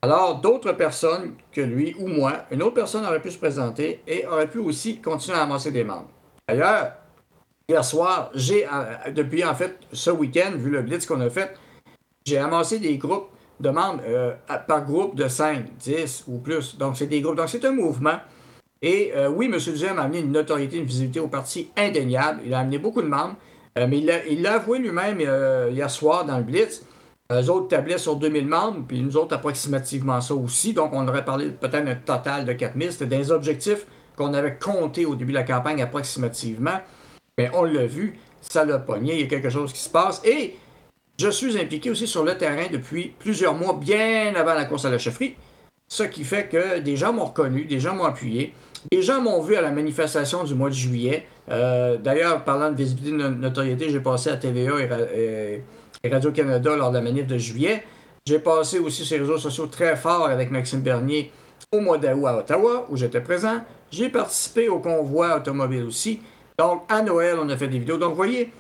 Alors, 0.03 0.41
d'autres 0.41 0.73
personnes 0.73 1.35
que 1.53 1.61
lui 1.61 1.95
ou 2.01 2.09
moi, 2.09 2.45
une 2.51 2.65
autre 2.65 2.75
personne 2.75 3.07
aurait 3.07 3.23
pu 3.23 3.31
se 3.31 3.39
présenter 3.39 4.01
et 4.09 4.27
aurait 4.27 4.51
pu 4.51 4.59
aussi 4.59 5.01
continuer 5.01 5.39
à 5.39 5.43
amasser 5.43 5.71
des 5.71 5.85
membres. 5.85 6.09
D'ailleurs, 6.49 6.93
hier 7.69 7.85
soir, 7.85 8.31
j'ai, 8.35 8.67
euh, 8.67 9.11
depuis 9.11 9.45
en 9.45 9.55
fait 9.55 9.79
ce 9.93 10.11
week-end, 10.11 10.53
vu 10.57 10.71
le 10.71 10.83
blitz 10.83 11.05
qu'on 11.05 11.21
a 11.21 11.29
fait, 11.29 11.57
j'ai 12.25 12.39
amassé 12.39 12.79
des 12.79 12.97
groupes 12.99 13.31
de 13.59 13.71
membres 13.71 14.03
euh, 14.07 14.33
par 14.69 14.85
groupe 14.85 15.17
de 15.17 15.27
5, 15.27 15.77
10 15.77 16.25
ou 16.29 16.39
plus. 16.39 16.79
Donc, 16.79 16.97
c'est 16.97 17.09
des 17.09 17.21
groupes. 17.21 17.37
Donc, 17.37 17.49
c'est 17.49 17.65
un 17.65 17.73
mouvement. 17.73 18.19
Et 18.81 19.13
euh, 19.17 19.29
oui, 19.29 19.47
M. 19.47 19.59
Duhem 19.59 19.99
a 19.99 20.03
amené 20.03 20.21
une 20.21 20.31
notoriété, 20.31 20.77
une 20.77 20.85
visibilité 20.85 21.19
au 21.19 21.29
parti 21.29 21.71
indéniable. 21.77 22.43
Il 22.45 22.55
a 22.55 22.61
amené 22.61 22.79
beaucoup 22.79 23.03
de 23.03 23.09
membres. 23.09 23.37
Mais 23.77 23.99
il 23.99 24.41
l'a 24.41 24.55
avoué 24.55 24.79
lui-même 24.79 25.21
hier 25.21 25.91
soir 25.91 26.25
dans 26.25 26.39
le 26.39 26.45
Blitz. 26.45 26.83
Eux 27.31 27.51
autres 27.51 27.69
tablaient 27.69 27.99
sur 27.99 28.17
2000 28.17 28.47
membres, 28.47 28.85
puis 28.89 29.03
nous 29.03 29.19
autres 29.19 29.35
approximativement 29.35 30.23
ça 30.23 30.35
aussi. 30.35 30.73
Donc, 30.73 30.95
on 30.95 31.07
aurait 31.07 31.27
parlé 31.27 31.51
peut-être 31.51 31.85
d'un 31.85 31.95
total 31.95 32.47
de 32.47 32.55
4000. 32.55 32.93
C'était 32.93 33.05
des 33.05 33.31
objectifs 33.31 33.87
qu'on 34.17 34.35
avait 34.35 34.57
comptés 34.57 35.07
au 35.07 35.15
début 35.15 35.33
de 35.33 35.39
la 35.39 35.45
campagne 35.45 35.83
approximativement. 35.83 36.79
Mais 37.39 37.51
on 37.55 37.65
l'a 37.65 37.87
vu, 37.87 38.19
ça 38.41 38.65
l'a 38.65 38.79
pogné, 38.79 39.15
il 39.15 39.21
y 39.21 39.25
a 39.25 39.27
quelque 39.27 39.51
chose 39.51 39.73
qui 39.73 39.81
se 39.81 39.91
passe. 39.91 40.23
Et 40.25 40.57
je 41.19 41.29
suis 41.29 41.59
impliqué 41.59 41.91
aussi 41.91 42.07
sur 42.07 42.25
le 42.25 42.37
terrain 42.37 42.67
depuis 42.73 43.13
plusieurs 43.19 43.55
mois, 43.55 43.75
bien 43.75 44.35
avant 44.35 44.55
la 44.55 44.65
course 44.65 44.85
à 44.85 44.91
la 44.91 44.99
chefferie. 44.99 45.35
Ce 45.89 46.03
qui 46.03 46.25
fait 46.25 46.49
que 46.49 46.79
des 46.81 46.97
gens 46.97 47.13
m'ont 47.13 47.27
reconnu, 47.27 47.65
des 47.65 47.79
gens 47.79 47.95
m'ont 47.95 48.05
appuyé, 48.05 48.53
des 48.91 49.03
gens 49.03 49.21
m'ont 49.21 49.41
vu 49.43 49.55
à 49.57 49.61
la 49.61 49.71
manifestation 49.71 50.45
du 50.45 50.55
mois 50.55 50.69
de 50.71 50.75
juillet. 50.75 51.27
Euh, 51.51 51.97
D'ailleurs, 51.97 52.43
parlant 52.45 52.71
de 52.73 52.77
visibilité 52.77 53.13
de 53.13 53.17
no- 53.23 53.31
notoriété, 53.31 53.89
j'ai 53.91 54.01
passé 54.01 54.31
à 54.31 54.37
TVA 54.37 54.73
et- 54.81 55.63
et 56.03 56.09
Radio-Canada 56.09 56.75
lors 56.77 56.91
de 56.91 56.97
la 56.97 57.03
manif 57.03 57.27
de 57.27 57.39
juillet. 57.39 57.85
J'ai 58.27 58.39
passé 58.41 58.79
aussi 58.81 59.05
sur 59.05 59.17
les 59.17 59.23
réseaux 59.23 59.39
sociaux 59.39 59.67
très 59.67 59.95
fort 59.97 60.27
avec 60.27 60.51
Maxime 60.51 60.81
Bernier 60.81 61.31
au 61.73 61.81
mois 61.81 61.99
d'août 61.99 62.27
à 62.27 62.39
Ottawa, 62.39 62.87
où 62.91 62.97
j'étais 62.97 63.21
présent. 63.21 63.61
J'ai 63.91 64.09
participé 64.09 64.69
au 64.69 64.79
convoi 64.79 65.37
automobile 65.37 65.85
aussi. 65.85 66.21
Donc, 66.59 66.85
à 66.89 67.03
Noël, 67.03 67.39
on 67.41 67.49
a 67.49 67.57
fait 67.57 67.69
des 67.69 67.79
vidéos. 67.79 67.99
Donc, 67.99 68.11
vous 68.11 68.17
voyez, 68.17 68.53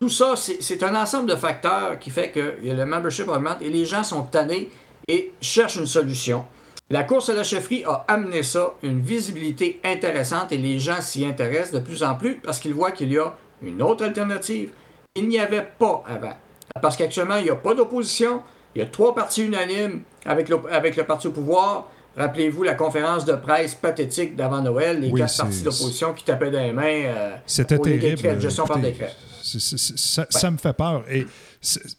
tout 0.00 0.08
ça, 0.08 0.34
c'est 0.36 0.82
un 0.82 0.94
ensemble 0.94 1.28
de 1.28 1.36
facteurs 1.36 1.98
qui 1.98 2.10
fait 2.10 2.30
que 2.30 2.56
le 2.62 2.84
membership 2.84 3.28
augmente 3.28 3.62
et 3.62 3.70
les 3.70 3.84
gens 3.84 4.02
sont 4.02 4.22
tannés 4.22 4.70
et 5.08 5.32
cherchent 5.40 5.76
une 5.76 5.86
solution. 5.86 6.44
La 6.90 7.02
course 7.02 7.30
à 7.30 7.34
la 7.34 7.42
chefferie 7.42 7.84
a 7.84 8.04
amené 8.06 8.42
ça, 8.42 8.74
une 8.82 9.00
visibilité 9.00 9.80
intéressante 9.84 10.52
et 10.52 10.56
les 10.56 10.78
gens 10.78 11.00
s'y 11.00 11.24
intéressent 11.24 11.72
de 11.72 11.80
plus 11.80 12.02
en 12.04 12.14
plus 12.14 12.36
parce 12.36 12.60
qu'ils 12.60 12.74
voient 12.74 12.92
qu'il 12.92 13.12
y 13.12 13.18
a 13.18 13.34
une 13.62 13.82
autre 13.82 14.04
alternative. 14.04 14.70
Il 15.14 15.28
n'y 15.28 15.38
avait 15.38 15.66
pas 15.78 16.04
avant. 16.06 16.34
Parce 16.80 16.96
qu'actuellement, 16.96 17.36
il 17.36 17.44
n'y 17.44 17.50
a 17.50 17.56
pas 17.56 17.74
d'opposition. 17.74 18.42
Il 18.74 18.80
y 18.80 18.82
a 18.82 18.86
trois 18.86 19.14
partis 19.14 19.44
unanimes 19.44 20.02
avec 20.24 20.48
le, 20.48 20.60
avec 20.70 20.96
le 20.96 21.04
parti 21.04 21.26
au 21.26 21.32
pouvoir. 21.32 21.88
Rappelez-vous 22.16 22.62
la 22.62 22.74
conférence 22.74 23.24
de 23.26 23.34
presse 23.34 23.74
pathétique 23.74 24.34
d'avant 24.36 24.62
Noël, 24.62 25.00
les 25.00 25.10
Oui, 25.10 25.20
quatre 25.20 25.36
partis 25.36 25.62
d'opposition 25.62 26.14
qui 26.14 26.24
tapaient 26.24 26.50
les 26.50 26.72
mains 26.72 26.82
euh, 26.84 27.36
C'était 27.46 27.78
terrible. 27.78 28.00
décrets 28.16 28.34
de 28.36 28.40
gestion 28.40 28.66
par 28.66 28.78
décret. 28.78 29.12
ça, 29.42 30.26
ça 30.30 30.50
me 30.50 30.56
fait 30.56 30.72
peur. 30.72 31.04
Et 31.10 31.26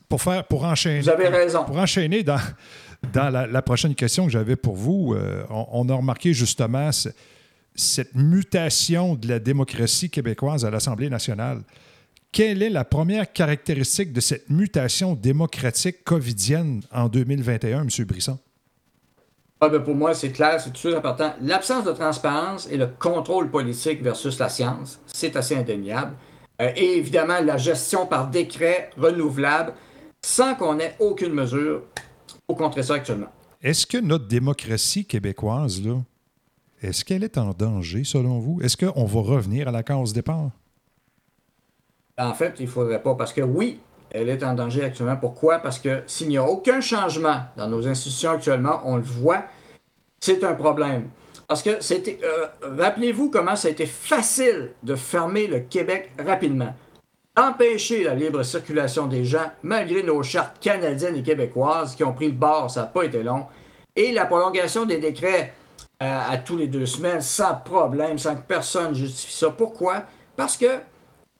pour, 0.09 0.21
faire, 0.21 0.43
pour 0.45 0.63
enchaîner. 0.63 1.01
Vous 1.01 1.09
avez 1.09 1.27
raison. 1.27 1.63
Pour 1.65 1.77
enchaîner 1.77 2.23
dans, 2.23 2.39
dans 3.13 3.29
la, 3.29 3.45
la 3.45 3.61
prochaine 3.61 3.93
question 3.93 4.25
que 4.25 4.31
j'avais 4.31 4.55
pour 4.55 4.75
vous, 4.75 5.13
euh, 5.13 5.43
on, 5.51 5.67
on 5.71 5.89
a 5.89 5.93
remarqué 5.95 6.33
justement 6.33 6.91
ce- 6.91 7.09
cette 7.75 8.15
mutation 8.15 9.13
de 9.13 9.27
la 9.27 9.37
démocratie 9.37 10.09
québécoise 10.09 10.65
à 10.65 10.71
l'Assemblée 10.71 11.11
nationale. 11.11 11.61
Quelle 12.31 12.63
est 12.63 12.69
la 12.71 12.83
première 12.85 13.31
caractéristique 13.31 14.11
de 14.13 14.19
cette 14.19 14.49
mutation 14.49 15.13
démocratique 15.13 16.03
covidienne 16.03 16.81
en 16.91 17.07
2021, 17.07 17.81
M. 17.83 17.87
Brisson? 18.05 18.39
Ah, 19.59 19.69
ben, 19.69 19.81
pour 19.81 19.95
moi, 19.95 20.13
c'est 20.13 20.31
clair, 20.31 20.61
c'est 20.61 20.69
tout 20.69 20.73
de 20.73 20.77
suite 20.77 20.95
important. 20.95 21.33
L'absence 21.41 21.83
de 21.83 21.91
transparence 21.91 22.67
et 22.69 22.77
le 22.77 22.87
contrôle 22.87 23.49
politique 23.49 24.03
versus 24.03 24.37
la 24.37 24.49
science, 24.49 24.99
c'est 25.07 25.35
assez 25.35 25.55
indéniable. 25.55 26.15
Euh, 26.61 26.71
et 26.75 26.97
évidemment, 26.97 27.39
la 27.43 27.57
gestion 27.57 28.05
par 28.05 28.29
décret 28.29 28.91
renouvelable, 28.97 29.73
sans 30.21 30.53
qu'on 30.55 30.79
ait 30.79 30.95
aucune 30.99 31.33
mesure 31.33 31.81
pour 32.45 32.57
contrer 32.57 32.83
ça 32.83 32.95
actuellement. 32.95 33.27
Est-ce 33.63 33.87
que 33.87 33.97
notre 33.97 34.27
démocratie 34.27 35.05
québécoise, 35.05 35.83
là, 35.83 35.97
est-ce 36.81 37.03
qu'elle 37.03 37.23
est 37.23 37.39
en 37.39 37.51
danger, 37.53 38.03
selon 38.03 38.39
vous? 38.39 38.61
Est-ce 38.61 38.77
qu'on 38.77 39.05
va 39.05 39.21
revenir 39.21 39.67
à 39.67 39.71
la 39.71 39.81
case 39.81 40.13
départ? 40.13 40.51
En 42.19 42.33
fait, 42.33 42.55
il 42.59 42.65
ne 42.65 42.71
faudrait 42.71 43.01
pas, 43.01 43.15
parce 43.15 43.33
que 43.33 43.41
oui, 43.41 43.79
elle 44.11 44.29
est 44.29 44.43
en 44.43 44.53
danger 44.53 44.83
actuellement. 44.83 45.17
Pourquoi? 45.17 45.59
Parce 45.59 45.79
que 45.79 46.03
s'il 46.07 46.29
n'y 46.29 46.37
a 46.37 46.43
aucun 46.43 46.81
changement 46.81 47.41
dans 47.55 47.67
nos 47.67 47.87
institutions 47.87 48.31
actuellement, 48.31 48.81
on 48.85 48.97
le 48.97 49.03
voit, 49.03 49.43
c'est 50.19 50.43
un 50.43 50.53
problème. 50.53 51.09
Parce 51.47 51.63
que 51.63 51.81
c'était. 51.81 52.19
euh, 52.23 52.47
Rappelez-vous 52.77 53.29
comment 53.29 53.55
ça 53.55 53.69
a 53.69 53.71
été 53.71 53.85
facile 53.85 54.71
de 54.83 54.95
fermer 54.95 55.47
le 55.47 55.59
Québec 55.61 56.11
rapidement. 56.19 56.73
Empêcher 57.37 58.03
la 58.03 58.15
libre 58.15 58.43
circulation 58.43 59.05
des 59.05 59.23
gens, 59.23 59.51
malgré 59.61 60.01
nos 60.01 60.23
chartes 60.23 60.59
canadiennes 60.59 61.15
et 61.15 61.23
québécoises 61.23 61.95
qui 61.95 62.03
ont 62.03 62.13
pris 62.13 62.27
le 62.27 62.33
bord, 62.33 62.71
ça 62.71 62.81
n'a 62.81 62.85
pas 62.87 63.03
été 63.03 63.21
long. 63.21 63.45
Et 63.95 64.11
la 64.11 64.25
prolongation 64.25 64.85
des 64.85 64.97
décrets 64.97 65.53
euh, 66.01 66.19
à 66.29 66.37
tous 66.37 66.57
les 66.57 66.67
deux 66.67 66.85
semaines, 66.85 67.21
sans 67.21 67.55
problème, 67.55 68.17
sans 68.17 68.35
que 68.35 68.41
personne 68.41 68.93
justifie 68.93 69.33
ça. 69.33 69.49
Pourquoi? 69.49 70.03
Parce 70.35 70.57
que 70.57 70.79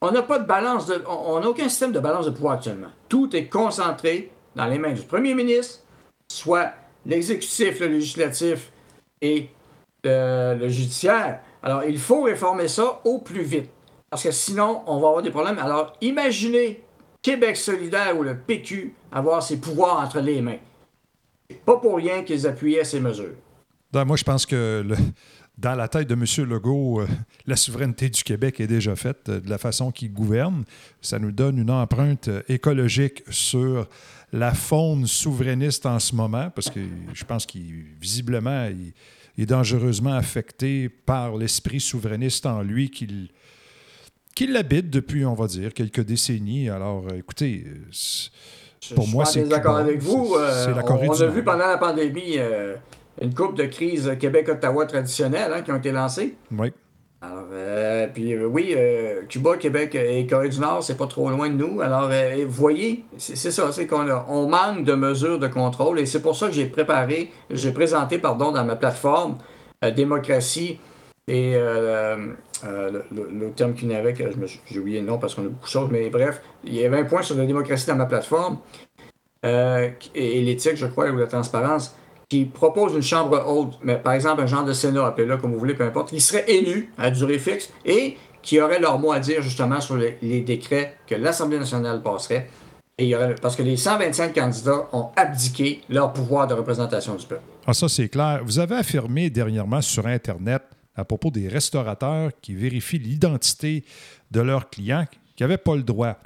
on 0.02 0.12
n'a 0.12 0.22
pas 0.22 0.40
de 0.40 0.46
balance. 0.46 0.92
On 1.08 1.40
n'a 1.40 1.50
aucun 1.50 1.70
système 1.70 1.92
de 1.92 2.00
balance 2.00 2.26
de 2.26 2.32
pouvoir 2.32 2.54
actuellement. 2.56 2.90
Tout 3.10 3.36
est 3.36 3.48
concentré 3.48 4.32
dans 4.56 4.66
les 4.66 4.78
mains 4.78 4.94
du 4.94 5.02
premier 5.02 5.34
ministre, 5.34 5.80
soit 6.32 6.72
l'exécutif, 7.06 7.80
le 7.80 7.88
législatif 7.88 8.72
et 9.22 9.50
euh, 10.06 10.56
le 10.56 10.68
judiciaire. 10.70 11.42
Alors, 11.64 11.84
il 11.84 11.98
faut 12.00 12.24
réformer 12.24 12.68
ça 12.68 13.02
au 13.04 13.20
plus 13.20 13.42
vite. 13.44 13.70
Parce 14.10 14.24
que 14.24 14.32
sinon, 14.32 14.84
on 14.88 15.00
va 15.00 15.08
avoir 15.08 15.22
des 15.22 15.32
problèmes. 15.32 15.60
Alors, 15.60 15.94
imaginez 16.02 16.82
Québec 17.22 17.58
solidaire 17.58 18.18
ou 18.18 18.24
le 18.24 18.38
PQ 18.38 18.94
avoir 19.12 19.44
ses 19.44 19.58
pouvoirs 19.58 20.00
entre 20.00 20.20
les 20.22 20.42
mains. 20.42 20.60
Pas 21.66 21.78
pour 21.78 21.98
rien 21.98 22.24
qu'ils 22.24 22.46
appuyaient 22.48 22.84
ces 22.84 23.00
mesures. 23.00 23.36
Non, 23.94 24.06
moi, 24.06 24.16
je 24.18 24.24
pense 24.24 24.46
que 24.46 24.84
le- 24.88 24.96
dans 25.58 25.74
la 25.76 25.88
tête 25.88 26.08
de 26.08 26.14
M. 26.14 26.50
Legault, 26.50 27.02
euh, 27.02 27.08
la 27.48 27.56
souveraineté 27.56 28.10
du 28.10 28.24
Québec 28.24 28.60
est 28.60 28.68
déjà 28.68 28.96
faite 28.96 29.28
euh, 29.30 29.40
de 29.40 29.50
la 29.50 29.58
façon 29.58 29.92
qu'il 29.92 30.14
gouverne. 30.14 30.64
Ça 31.02 31.18
nous 31.20 31.32
donne 31.32 31.58
une 31.58 31.72
empreinte 31.72 32.28
euh, 32.28 32.42
écologique 32.48 33.24
sur 33.30 33.88
la 34.34 34.54
faune 34.54 35.08
souverainiste 35.08 35.86
en 35.86 36.00
ce 36.00 36.14
moment, 36.16 36.50
parce 36.52 36.70
que 36.70 36.80
je 37.14 37.24
pense 37.24 37.46
qu'il, 37.46 37.86
visiblement, 38.00 38.66
il, 38.66 38.94
il 39.38 39.44
est 39.44 39.48
dangereusement 39.48 40.14
affecté 40.14 40.90
par 40.90 41.36
l'esprit 41.38 41.80
souverainiste 41.80 42.46
en 42.46 42.62
lui 42.62 42.90
qu'il 42.90 43.30
qu'il 44.36 44.52
l'habite 44.52 44.92
depuis, 44.92 45.26
on 45.26 45.34
va 45.34 45.48
dire, 45.48 45.74
quelques 45.74 46.02
décennies. 46.06 46.70
Alors, 46.70 47.06
écoutez, 47.16 47.66
Je 48.80 48.94
Pour 48.94 49.06
suis 49.06 49.14
moi, 49.14 49.26
c'est 49.26 49.42
désaccord 49.42 49.78
Cuba. 49.78 49.88
avec 49.90 50.00
vous. 50.04 50.36
C'est- 50.36 50.70
Euh, 50.70 50.76
la 50.76 50.84
on- 50.84 50.88
Corée 50.88 51.10
on, 51.10 51.20
a 51.22 51.26
vu 51.26 51.44
pendant 51.44 51.66
la 51.66 51.78
pandémie 51.80 52.38
une 53.22 53.34
coupe 53.34 53.56
de 53.56 53.66
crises 53.66 54.12
Québec-Ottawa 54.20 54.86
traditionnelles 54.86 55.52
hein, 55.54 55.62
qui 55.62 55.72
ont 55.72 55.78
été 55.78 55.92
lancées. 55.92 56.36
oui. 56.58 56.72
Alors, 57.20 57.46
euh, 57.52 58.06
puis 58.14 58.34
euh, 58.36 58.46
oui, 58.46 58.76
euh, 58.78 59.24
Cuba, 59.28 59.58
Québec 59.58 59.96
et 59.96 60.28
Corée 60.28 60.50
du 60.50 60.60
Nord, 60.60 60.84
c'est 60.84 60.96
pas 60.98 61.08
trop 61.08 61.32
loin 61.32 61.50
de 61.50 61.56
nous. 61.56 61.82
Alors, 61.82 62.12
vous 62.12 62.52
voyez, 62.52 63.06
c'est 63.18 63.50
ça, 63.50 63.72
c'est 63.72 63.88
qu'on 63.88 64.08
on 64.28 64.48
manque 64.48 64.84
de 64.84 64.94
mesures 64.94 65.40
de 65.40 65.48
contrôle 65.48 66.00
et 66.00 66.06
c'est 66.06 66.22
pour 66.22 66.36
ça 66.36 66.46
que 66.46 66.54
j'ai 66.54 66.68
préparé, 66.68 67.32
j'ai 67.50 67.72
présenté, 67.72 68.20
pardon, 68.20 68.52
dans 68.52 68.64
ma 68.64 68.76
plateforme 68.76 69.40
démocratie 69.96 70.80
et 71.28 71.54
le, 71.56 72.36
le- 73.12 73.30
le 73.34 73.50
terme 73.52 73.74
qui 73.74 73.86
venait 73.86 73.96
avec, 73.98 74.18
je 74.20 74.38
me 74.38 74.46
suis- 74.46 74.62
j'ai 74.70 74.78
oublié 74.80 75.00
le 75.02 75.08
nom 75.08 75.18
parce 75.18 75.34
qu'on 75.34 75.42
a 75.42 75.48
beaucoup 75.48 75.66
de 75.66 75.72
choses, 75.72 75.90
mais 75.92 76.12
bref, 76.12 76.40
il 76.66 76.76
y 76.76 76.86
avait 76.86 77.00
un 77.00 77.06
point 77.06 77.24
sur 77.24 77.36
la 77.36 77.48
démocratie 77.48 77.88
dans 77.88 77.96
ma 77.96 78.06
plateforme 78.06 78.60
et, 79.44 79.90
et 80.14 80.42
l'éthique, 80.42 80.76
je 80.76 80.86
crois, 80.86 81.10
ou 81.10 81.18
la 81.18 81.26
transparence 81.28 81.96
qui 82.30 82.46
propose 82.46 82.94
une 82.94 83.02
chambre 83.02 83.44
haute, 83.48 83.80
mais 83.84 83.96
par 83.96 84.14
exemple 84.14 84.42
un 84.42 84.48
genre 84.48 84.66
de 84.66 84.74
Sénat, 84.74 85.06
appelez-le 85.06 85.38
comme 85.38 85.54
vous 85.54 85.60
voulez, 85.60 85.74
peu 85.74 85.86
importe, 85.86 86.10
qui 86.10 86.20
serait 86.20 86.46
élu 86.48 86.92
à 86.98 87.10
durée 87.10 87.40
fixe 87.40 87.70
et 87.86 88.18
qui 88.42 88.60
aurait 88.60 88.80
leur 88.80 89.00
mot 89.00 89.12
à 89.12 89.20
dire 89.20 89.42
justement 89.42 89.82
sur 89.82 89.98
les, 89.98 90.42
décrets 90.42 90.98
que 91.08 91.16
l'Assemblée 91.16 91.60
nationale 91.60 92.02
passerait. 92.02 92.50
Et 92.98 93.06
il 93.06 93.10
y 93.10 93.16
aurait, 93.16 93.36
parce 93.36 93.56
que 93.56 93.64
les 93.64 93.78
125 93.78 94.34
candidats 94.34 94.90
ont 94.92 95.10
abdiqué 95.16 95.82
leur 95.90 96.14
pouvoir 96.14 96.48
de 96.48 96.54
représentation 96.54 97.16
du 97.16 97.26
peuple. 97.26 97.44
Ah, 97.66 97.74
ça, 97.74 97.88
c'est 97.88 98.10
clair. 98.10 98.42
Vous 98.44 98.60
avez 98.60 98.76
affirmé 98.76 99.30
dernièrement 99.30 99.82
sur 99.82 100.08
Internet 100.08 100.64
à 100.96 101.06
propos 101.06 101.30
des 101.30 101.48
restaurateurs 101.48 102.32
qui 102.42 102.56
vérifient 102.56 102.98
l'identité 102.98 103.84
de 104.32 104.42
leurs 104.42 104.70
clients 104.70 105.06
qui 105.36 105.44
n'avaient 105.44 105.58
pas 105.58 105.76
le 105.76 105.84
droit. 105.84 106.18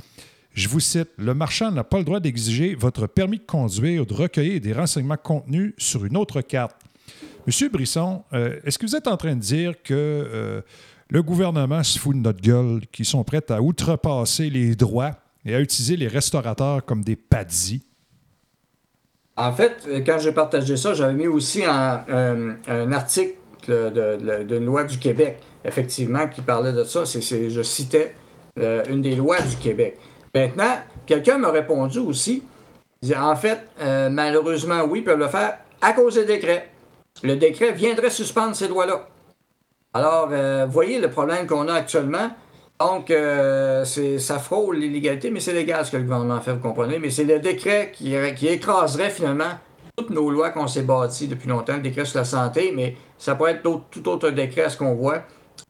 Je 0.53 0.67
vous 0.67 0.79
cite, 0.81 1.09
le 1.17 1.33
marchand 1.33 1.71
n'a 1.71 1.83
pas 1.83 1.97
le 1.97 2.03
droit 2.03 2.19
d'exiger 2.19 2.75
votre 2.75 3.07
permis 3.07 3.37
de 3.37 3.43
conduire 3.43 4.01
ou 4.01 4.05
de 4.05 4.13
recueillir 4.13 4.59
des 4.59 4.73
renseignements 4.73 5.17
contenus 5.17 5.73
sur 5.77 6.03
une 6.03 6.17
autre 6.17 6.41
carte. 6.41 6.75
Monsieur 7.47 7.69
Brisson, 7.69 8.23
euh, 8.33 8.59
est-ce 8.65 8.77
que 8.77 8.85
vous 8.85 8.95
êtes 8.95 9.07
en 9.07 9.17
train 9.17 9.35
de 9.35 9.39
dire 9.39 9.81
que 9.81 9.93
euh, 9.93 10.61
le 11.09 11.23
gouvernement 11.23 11.83
se 11.83 11.97
fout 11.97 12.15
de 12.15 12.21
notre 12.21 12.41
gueule, 12.41 12.81
qu'ils 12.91 13.05
sont 13.05 13.23
prêts 13.23 13.49
à 13.49 13.61
outrepasser 13.61 14.49
les 14.49 14.75
droits 14.75 15.11
et 15.45 15.55
à 15.55 15.61
utiliser 15.61 15.95
les 15.95 16.07
restaurateurs 16.07 16.83
comme 16.85 17.03
des 17.03 17.15
padis? 17.15 17.83
En 19.37 19.53
fait, 19.53 19.87
quand 20.05 20.19
j'ai 20.19 20.33
partagé 20.33 20.75
ça, 20.75 20.93
j'avais 20.93 21.13
mis 21.13 21.27
aussi 21.27 21.63
un, 21.65 22.91
article 22.91 23.35
d'une 23.65 24.65
loi 24.65 24.83
du 24.83 24.99
Québec, 24.99 25.39
effectivement, 25.63 26.27
qui 26.27 26.41
parlait 26.41 26.73
de 26.73 26.83
ça. 26.83 27.05
C'est, 27.05 27.21
c'est- 27.21 27.49
je 27.49 27.61
citais 27.63 28.13
euh, 28.59 28.83
une 28.89 29.01
des 29.01 29.15
lois 29.15 29.41
du 29.41 29.55
Québec. 29.55 29.97
Maintenant, 30.33 30.77
quelqu'un 31.05 31.37
m'a 31.37 31.51
répondu 31.51 31.99
aussi. 31.99 32.43
Disait, 33.01 33.17
en 33.17 33.35
fait, 33.35 33.59
euh, 33.81 34.09
malheureusement, 34.09 34.83
oui, 34.83 34.99
ils 34.99 35.03
peuvent 35.03 35.19
le 35.19 35.27
faire 35.27 35.57
à 35.81 35.93
cause 35.93 36.15
des 36.15 36.25
décrets. 36.25 36.69
Le 37.23 37.35
décret 37.35 37.71
viendrait 37.73 38.09
suspendre 38.09 38.55
ces 38.55 38.67
lois-là. 38.67 39.07
Alors, 39.93 40.29
euh, 40.31 40.65
voyez 40.69 40.99
le 40.99 41.09
problème 41.09 41.47
qu'on 41.47 41.67
a 41.67 41.73
actuellement. 41.73 42.29
Donc, 42.79 43.11
euh, 43.11 43.83
ça 43.85 44.39
frôle 44.39 44.77
l'illégalité, 44.77 45.29
mais 45.29 45.39
c'est 45.39 45.53
légal 45.53 45.85
ce 45.85 45.91
que 45.91 45.97
le 45.97 46.03
gouvernement 46.03 46.39
fait, 46.39 46.53
vous 46.53 46.59
comprenez. 46.59 46.97
Mais 46.99 47.09
c'est 47.09 47.25
le 47.25 47.39
décret 47.39 47.91
qui, 47.93 48.15
qui 48.35 48.47
écraserait 48.47 49.09
finalement 49.09 49.51
toutes 49.97 50.09
nos 50.09 50.29
lois 50.29 50.51
qu'on 50.51 50.67
s'est 50.67 50.83
bâties 50.83 51.27
depuis 51.27 51.49
longtemps, 51.49 51.75
le 51.75 51.81
décret 51.81 52.05
sur 52.05 52.19
la 52.19 52.25
santé, 52.25 52.71
mais 52.73 52.95
ça 53.17 53.35
pourrait 53.35 53.53
être 53.53 53.81
tout 53.91 54.09
autre 54.09 54.29
décret 54.29 54.63
à 54.63 54.69
ce 54.69 54.77
qu'on 54.77 54.95
voit. 54.95 55.23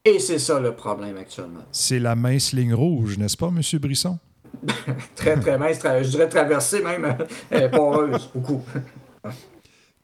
Et 0.06 0.20
c'est 0.20 0.40
ça 0.40 0.60
le 0.60 0.74
problème 0.74 1.18
actuellement. 1.18 1.62
C'est 1.72 2.00
la 2.00 2.16
mince 2.16 2.54
ligne 2.54 2.74
rouge, 2.74 3.18
n'est-ce 3.18 3.38
pas, 3.38 3.50
Monsieur 3.50 3.80
Brisson? 3.80 4.20
Très, 5.16 5.40
très 5.40 5.58
mince, 5.58 5.80
je 5.82 6.10
dirais 6.10 6.30
traversée 6.30 6.82
même, 6.82 7.18
euh, 7.52 7.70
poreuse, 7.70 8.30
beaucoup. 8.34 8.64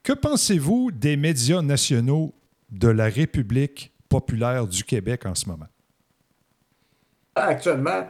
Que 0.03 0.13
pensez-vous 0.13 0.91
des 0.91 1.17
médias 1.17 1.61
nationaux 1.61 2.33
de 2.69 2.87
la 2.87 3.05
République 3.05 3.93
populaire 4.09 4.65
du 4.67 4.83
Québec 4.83 5.25
en 5.25 5.35
ce 5.35 5.47
moment? 5.47 5.67
Actuellement, 7.35 8.07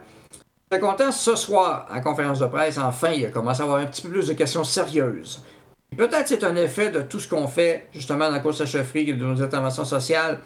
je 0.70 0.76
suis 0.76 0.80
content 0.80 1.12
ce 1.12 1.34
soir, 1.34 1.86
en 1.90 2.00
conférence 2.00 2.38
de 2.38 2.46
presse, 2.46 2.78
enfin, 2.78 3.10
il 3.10 3.26
a 3.26 3.30
commencé 3.30 3.60
à 3.60 3.64
avoir 3.64 3.80
un 3.80 3.86
petit 3.86 4.02
peu 4.02 4.10
plus 4.10 4.28
de 4.28 4.34
questions 4.34 4.64
sérieuses. 4.64 5.42
Et 5.92 5.96
Peut-être 5.96 6.28
c'est 6.28 6.44
un 6.44 6.56
effet 6.56 6.90
de 6.90 7.02
tout 7.02 7.20
ce 7.20 7.28
qu'on 7.28 7.46
fait, 7.46 7.88
justement, 7.92 8.26
dans 8.26 8.32
la 8.32 8.40
course 8.40 8.60
à 8.60 8.66
chefferie, 8.66 9.06
de 9.06 9.24
nos 9.24 9.42
interventions 9.42 9.84
sociales. 9.84 10.40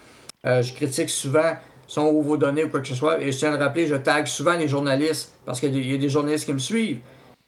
Euh, 0.46 0.62
je 0.62 0.72
critique 0.72 1.10
souvent 1.10 1.56
son 1.92 2.06
ou 2.06 2.22
vos 2.22 2.38
données 2.38 2.64
ou 2.64 2.70
quoi 2.70 2.80
que 2.80 2.88
ce 2.88 2.94
soit. 2.94 3.20
Et 3.20 3.30
je 3.30 3.38
tiens 3.38 3.52
à 3.52 3.58
le 3.58 3.62
rappeler, 3.62 3.86
je 3.86 3.96
tag 3.96 4.26
souvent 4.26 4.54
les 4.54 4.66
journalistes, 4.66 5.34
parce 5.44 5.60
qu'il 5.60 5.76
y 5.76 5.94
a 5.94 5.98
des- 5.98 6.08
journalistes 6.08 6.46
qui 6.46 6.54
me 6.54 6.58
suivent. 6.58 7.00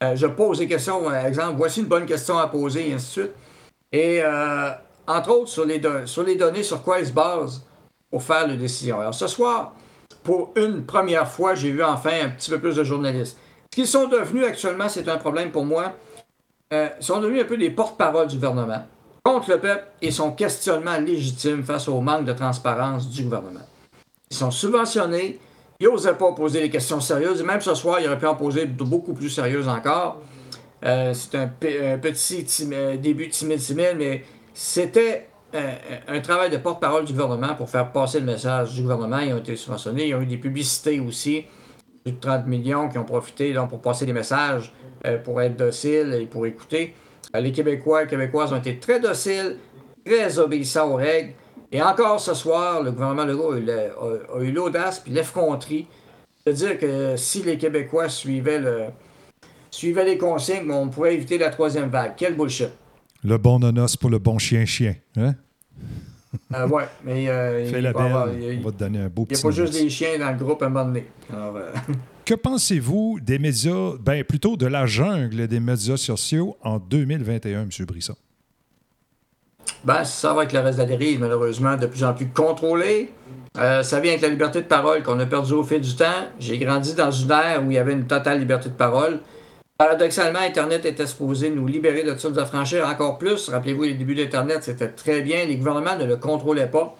Euh, 0.02 0.14
je 0.14 0.26
pose 0.26 0.58
des 0.58 0.68
questions, 0.68 1.02
par 1.02 1.14
exemple, 1.24 1.54
voici 1.56 1.80
une 1.80 1.86
bonne 1.86 2.04
question 2.04 2.36
à 2.36 2.46
poser, 2.48 2.90
et 2.90 2.92
ainsi 2.92 3.06
de 3.06 3.24
suite. 3.24 3.34
Et 3.90 4.20
euh, 4.22 4.68
entre 5.06 5.30
autres, 5.30 5.48
sur 5.48 5.64
les, 5.64 5.80
sur 6.04 6.24
les 6.24 6.36
données, 6.36 6.62
sur 6.62 6.82
quoi 6.82 7.00
ils 7.00 7.06
se 7.06 7.12
basent 7.12 7.64
pour 8.10 8.22
faire 8.22 8.46
les 8.46 8.58
décisions. 8.58 9.00
Alors 9.00 9.14
ce 9.14 9.28
soir, 9.28 9.72
pour 10.22 10.52
une 10.56 10.84
première 10.84 11.26
fois, 11.26 11.54
j'ai 11.54 11.70
vu 11.70 11.82
enfin 11.82 12.12
un 12.24 12.28
petit 12.28 12.50
peu 12.50 12.58
plus 12.58 12.76
de 12.76 12.84
journalistes. 12.84 13.38
Ce 13.72 13.76
qu'ils 13.76 13.86
sont 13.88 14.08
devenus 14.08 14.44
actuellement, 14.44 14.90
c'est 14.90 15.08
un 15.08 15.16
problème 15.16 15.52
pour 15.52 15.64
moi. 15.64 15.94
Euh, 16.74 16.88
ils 17.00 17.04
sont 17.04 17.18
devenus 17.18 17.44
un 17.44 17.46
peu 17.46 17.56
des 17.56 17.70
porte-parole 17.70 18.26
du 18.26 18.36
gouvernement 18.36 18.82
contre 19.22 19.52
le 19.52 19.58
peuple 19.58 19.86
et 20.02 20.10
son 20.10 20.32
questionnement 20.32 20.98
légitime 20.98 21.62
face 21.62 21.88
au 21.88 22.02
manque 22.02 22.26
de 22.26 22.34
transparence 22.34 23.08
du 23.08 23.22
gouvernement. 23.22 23.66
Ils 24.30 24.36
sont 24.36 24.50
subventionnés, 24.50 25.38
ils 25.80 25.88
n'osaient 25.88 26.14
pas 26.14 26.32
poser 26.32 26.60
des 26.60 26.70
questions 26.70 27.00
sérieuses, 27.00 27.40
et 27.40 27.44
même 27.44 27.60
ce 27.60 27.74
soir, 27.74 28.00
ils 28.00 28.06
auraient 28.06 28.18
pu 28.18 28.26
en 28.26 28.34
poser 28.36 28.66
beaucoup 28.66 29.12
plus 29.14 29.28
sérieuses 29.30 29.68
encore. 29.68 30.20
Euh, 30.84 31.14
c'est 31.14 31.34
un, 31.36 31.46
pe- 31.48 31.94
un 31.94 31.98
petit 31.98 32.44
début 33.00 33.28
timide, 33.28 33.58
timide, 33.58 33.94
mais 33.96 34.24
c'était 34.52 35.28
euh, 35.54 35.72
un 36.08 36.20
travail 36.20 36.50
de 36.50 36.56
porte-parole 36.58 37.04
du 37.04 37.12
gouvernement 37.12 37.54
pour 37.54 37.70
faire 37.70 37.90
passer 37.92 38.20
le 38.20 38.26
message 38.26 38.74
du 38.74 38.82
gouvernement. 38.82 39.18
Ils 39.20 39.32
ont 39.32 39.38
été 39.38 39.56
subventionnés, 39.56 40.08
ils 40.08 40.14
ont 40.14 40.20
eu 40.20 40.26
des 40.26 40.36
publicités 40.36 41.00
aussi, 41.00 41.44
plus 42.04 42.12
de 42.12 42.20
30 42.20 42.46
millions 42.46 42.88
qui 42.88 42.98
ont 42.98 43.04
profité 43.04 43.54
pour 43.68 43.80
passer 43.80 44.04
des 44.04 44.12
messages, 44.12 44.72
euh, 45.06 45.18
pour 45.18 45.40
être 45.40 45.56
dociles 45.56 46.12
et 46.20 46.26
pour 46.26 46.46
écouter. 46.46 46.94
Les 47.34 47.50
Québécois 47.52 48.04
et 48.04 48.06
Québécoises 48.06 48.52
ont 48.52 48.58
été 48.58 48.78
très 48.78 49.00
dociles, 49.00 49.56
très 50.04 50.38
obéissants 50.38 50.90
aux 50.90 50.96
règles. 50.96 51.32
Et 51.74 51.82
encore 51.82 52.20
ce 52.20 52.34
soir, 52.34 52.84
le 52.84 52.92
gouvernement 52.92 53.24
Legault 53.24 53.52
a 53.52 54.40
eu 54.40 54.52
l'audace 54.52 55.00
puis 55.00 55.10
l'effronterie 55.12 55.88
de 56.46 56.52
dire 56.52 56.78
que 56.78 57.16
si 57.16 57.42
les 57.42 57.58
Québécois 57.58 58.08
suivaient, 58.08 58.60
le, 58.60 58.84
suivaient 59.72 60.04
les 60.04 60.16
consignes, 60.16 60.70
on 60.70 60.88
pourrait 60.88 61.14
éviter 61.14 61.36
la 61.36 61.50
troisième 61.50 61.88
vague. 61.88 62.12
Quel 62.16 62.36
bullshit. 62.36 62.68
Le 63.24 63.38
bon 63.38 63.58
nonos 63.58 63.96
pour 63.96 64.08
le 64.08 64.20
bon 64.20 64.38
chien-chien. 64.38 64.94
Hein? 65.16 65.34
Euh, 66.54 66.68
ouais, 66.68 66.84
mais 67.02 67.28
euh, 67.28 67.66
Fais 67.70 67.78
il 67.78 67.82
la 67.82 67.90
avoir- 67.90 68.32
il. 68.32 68.60
On 68.60 68.66
va 68.66 68.70
te 68.70 68.78
donner 68.78 69.00
un 69.00 69.08
beau 69.08 69.26
il 69.28 69.34
n'y 69.34 69.40
petit 69.40 69.40
a 69.40 69.48
pas 69.48 69.50
juste 69.50 69.72
des 69.72 69.90
chiens 69.90 70.16
dans 70.16 70.30
le 70.30 70.36
groupe 70.36 70.62
à 70.62 70.66
un 70.66 70.68
moment 70.68 70.84
donné. 70.84 71.06
Alors, 71.32 71.56
euh, 71.56 71.72
Que 72.24 72.34
pensez-vous 72.34 73.18
des 73.20 73.40
médias, 73.40 73.94
ben 74.00 74.22
plutôt 74.22 74.56
de 74.56 74.66
la 74.66 74.86
jungle 74.86 75.48
des 75.48 75.58
médias 75.60 75.96
sociaux 75.96 76.56
en 76.62 76.78
2021, 76.78 77.62
M. 77.62 77.68
Brisson? 77.86 78.14
Ben, 79.84 80.04
ça 80.04 80.32
va 80.32 80.40
avec 80.40 80.52
le 80.52 80.60
reste 80.60 80.78
de 80.78 80.82
la 80.82 80.88
dérive, 80.88 81.20
malheureusement, 81.20 81.76
de 81.76 81.86
plus 81.86 82.04
en 82.04 82.14
plus 82.14 82.28
contrôlé. 82.28 83.12
Euh, 83.58 83.82
ça 83.82 84.00
vient 84.00 84.12
avec 84.12 84.22
la 84.22 84.28
liberté 84.28 84.62
de 84.62 84.66
parole 84.66 85.02
qu'on 85.02 85.20
a 85.20 85.26
perdue 85.26 85.52
au 85.52 85.62
fil 85.62 85.80
du 85.80 85.94
temps. 85.94 86.26
J'ai 86.40 86.58
grandi 86.58 86.94
dans 86.94 87.10
une 87.10 87.30
ère 87.30 87.62
où 87.64 87.70
il 87.70 87.74
y 87.74 87.78
avait 87.78 87.92
une 87.92 88.06
totale 88.06 88.38
liberté 88.40 88.68
de 88.68 88.74
parole. 88.74 89.20
Paradoxalement, 89.76 90.38
Internet 90.38 90.86
était 90.86 91.06
supposé 91.06 91.50
nous 91.50 91.66
libérer 91.66 92.02
de 92.02 92.16
ça, 92.16 92.30
nous 92.30 92.38
affranchir 92.38 92.88
encore 92.88 93.18
plus. 93.18 93.48
Rappelez-vous, 93.48 93.82
les 93.82 93.94
débuts 93.94 94.14
d'Internet, 94.14 94.62
c'était 94.62 94.88
très 94.88 95.20
bien. 95.20 95.44
Les 95.46 95.56
gouvernements 95.56 95.96
ne 95.96 96.04
le 96.04 96.16
contrôlaient 96.16 96.70
pas. 96.70 96.96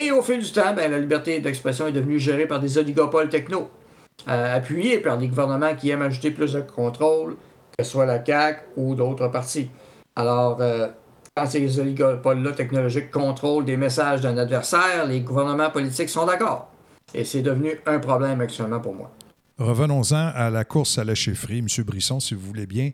Et 0.00 0.10
au 0.10 0.22
fil 0.22 0.40
du 0.40 0.50
temps, 0.50 0.74
ben, 0.74 0.90
la 0.90 0.98
liberté 0.98 1.40
d'expression 1.40 1.86
est 1.86 1.92
devenue 1.92 2.18
gérée 2.18 2.46
par 2.46 2.60
des 2.60 2.78
oligopoles 2.78 3.28
techno, 3.28 3.70
euh, 4.28 4.56
appuyés 4.56 4.98
par 4.98 5.18
des 5.18 5.28
gouvernements 5.28 5.74
qui 5.76 5.90
aiment 5.90 6.02
ajouter 6.02 6.30
plus 6.30 6.54
de 6.54 6.60
contrôle, 6.60 7.36
que 7.76 7.84
ce 7.84 7.90
soit 7.90 8.06
la 8.06 8.24
CAQ 8.24 8.62
ou 8.76 8.94
d'autres 8.94 9.28
partis. 9.28 9.70
Alors, 10.16 10.58
euh, 10.60 10.88
quand 11.34 11.46
ces 11.46 11.78
oligopoles-là 11.78 12.52
technologiques 12.52 13.10
contrôlent 13.10 13.64
des 13.64 13.76
messages 13.76 14.20
d'un 14.20 14.36
adversaire, 14.36 15.06
les 15.06 15.20
gouvernements 15.20 15.70
politiques 15.70 16.10
sont 16.10 16.26
d'accord. 16.26 16.70
Et 17.14 17.24
c'est 17.24 17.42
devenu 17.42 17.80
un 17.86 17.98
problème 17.98 18.40
actuellement 18.40 18.80
pour 18.80 18.94
moi. 18.94 19.10
Revenons-en 19.58 20.32
à 20.34 20.50
la 20.50 20.64
course 20.64 20.98
à 20.98 21.04
la 21.04 21.14
chefferie, 21.14 21.58
M. 21.58 21.66
Brisson, 21.84 22.20
si 22.20 22.34
vous 22.34 22.46
voulez 22.46 22.66
bien. 22.66 22.90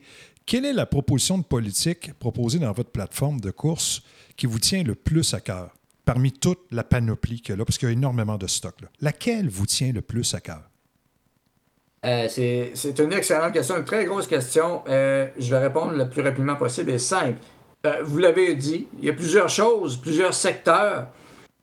Quelle 0.46 0.64
est 0.64 0.72
la 0.72 0.86
proposition 0.86 1.38
de 1.38 1.44
politique 1.44 2.14
proposée 2.14 2.58
dans 2.58 2.72
votre 2.72 2.90
plateforme 2.90 3.40
de 3.40 3.50
course 3.50 4.02
qui 4.36 4.46
vous 4.46 4.58
tient 4.58 4.82
le 4.82 4.94
plus 4.94 5.34
à 5.34 5.40
cœur, 5.40 5.70
parmi 6.04 6.32
toute 6.32 6.60
la 6.70 6.84
panoplie 6.84 7.40
qu'il 7.40 7.50
y 7.50 7.54
a 7.54 7.56
là, 7.56 7.64
parce 7.64 7.76
qu'il 7.76 7.88
y 7.88 7.90
a 7.90 7.92
énormément 7.92 8.38
de 8.38 8.46
stock? 8.46 8.80
là? 8.80 8.88
Laquelle 9.00 9.48
vous 9.48 9.66
tient 9.66 9.92
le 9.92 10.00
plus 10.00 10.32
à 10.34 10.40
cœur? 10.40 10.62
Euh, 12.06 12.28
c'est 12.28 12.70
c'est 12.74 12.98
une 13.00 13.12
excellente 13.12 13.52
question, 13.52 13.76
une 13.76 13.84
très 13.84 14.04
grosse 14.04 14.28
question. 14.28 14.82
Euh, 14.88 15.26
je 15.36 15.50
vais 15.50 15.58
répondre 15.58 15.92
le 15.92 16.08
plus 16.08 16.22
rapidement 16.22 16.54
possible 16.54 16.92
et 16.92 16.98
simple. 16.98 17.38
Euh, 17.86 17.98
vous 18.02 18.18
l'avez 18.18 18.54
dit, 18.54 18.88
il 18.98 19.04
y 19.04 19.10
a 19.10 19.12
plusieurs 19.12 19.48
choses, 19.48 19.96
plusieurs 19.96 20.34
secteurs. 20.34 21.08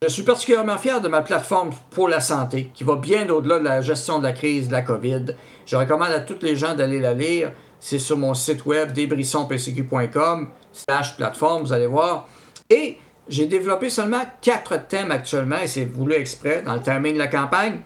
Je 0.01 0.07
suis 0.07 0.23
particulièrement 0.23 0.77
fier 0.77 1.01
de 1.01 1.07
ma 1.09 1.21
plateforme 1.21 1.71
pour 1.89 2.07
la 2.07 2.21
santé, 2.21 2.71
qui 2.73 2.83
va 2.83 2.95
bien 2.95 3.29
au-delà 3.29 3.59
de 3.59 3.63
la 3.65 3.81
gestion 3.81 4.19
de 4.19 4.23
la 4.23 4.31
crise 4.31 4.67
de 4.67 4.73
la 4.73 4.81
COVID. 4.81 5.35
Je 5.65 5.75
recommande 5.75 6.11
à 6.11 6.21
tous 6.21 6.41
les 6.41 6.55
gens 6.55 6.73
d'aller 6.73 6.99
la 6.99 7.13
lire. 7.13 7.51
C'est 7.79 7.99
sur 7.99 8.17
mon 8.17 8.33
site 8.33 8.65
web 8.65 8.93
desbrissonpcq.com 8.93 10.49
slash 10.71 11.17
plateforme, 11.17 11.63
vous 11.63 11.73
allez 11.73 11.87
voir. 11.87 12.27
Et 12.69 12.97
j'ai 13.27 13.47
développé 13.47 13.89
seulement 13.89 14.21
quatre 14.41 14.87
thèmes 14.87 15.11
actuellement, 15.11 15.59
et 15.61 15.67
c'est 15.67 15.85
voulu 15.85 16.13
exprès, 16.13 16.61
dans 16.61 16.75
le 16.75 16.81
timing 16.81 17.13
de 17.13 17.19
la 17.19 17.27
campagne. 17.27 17.81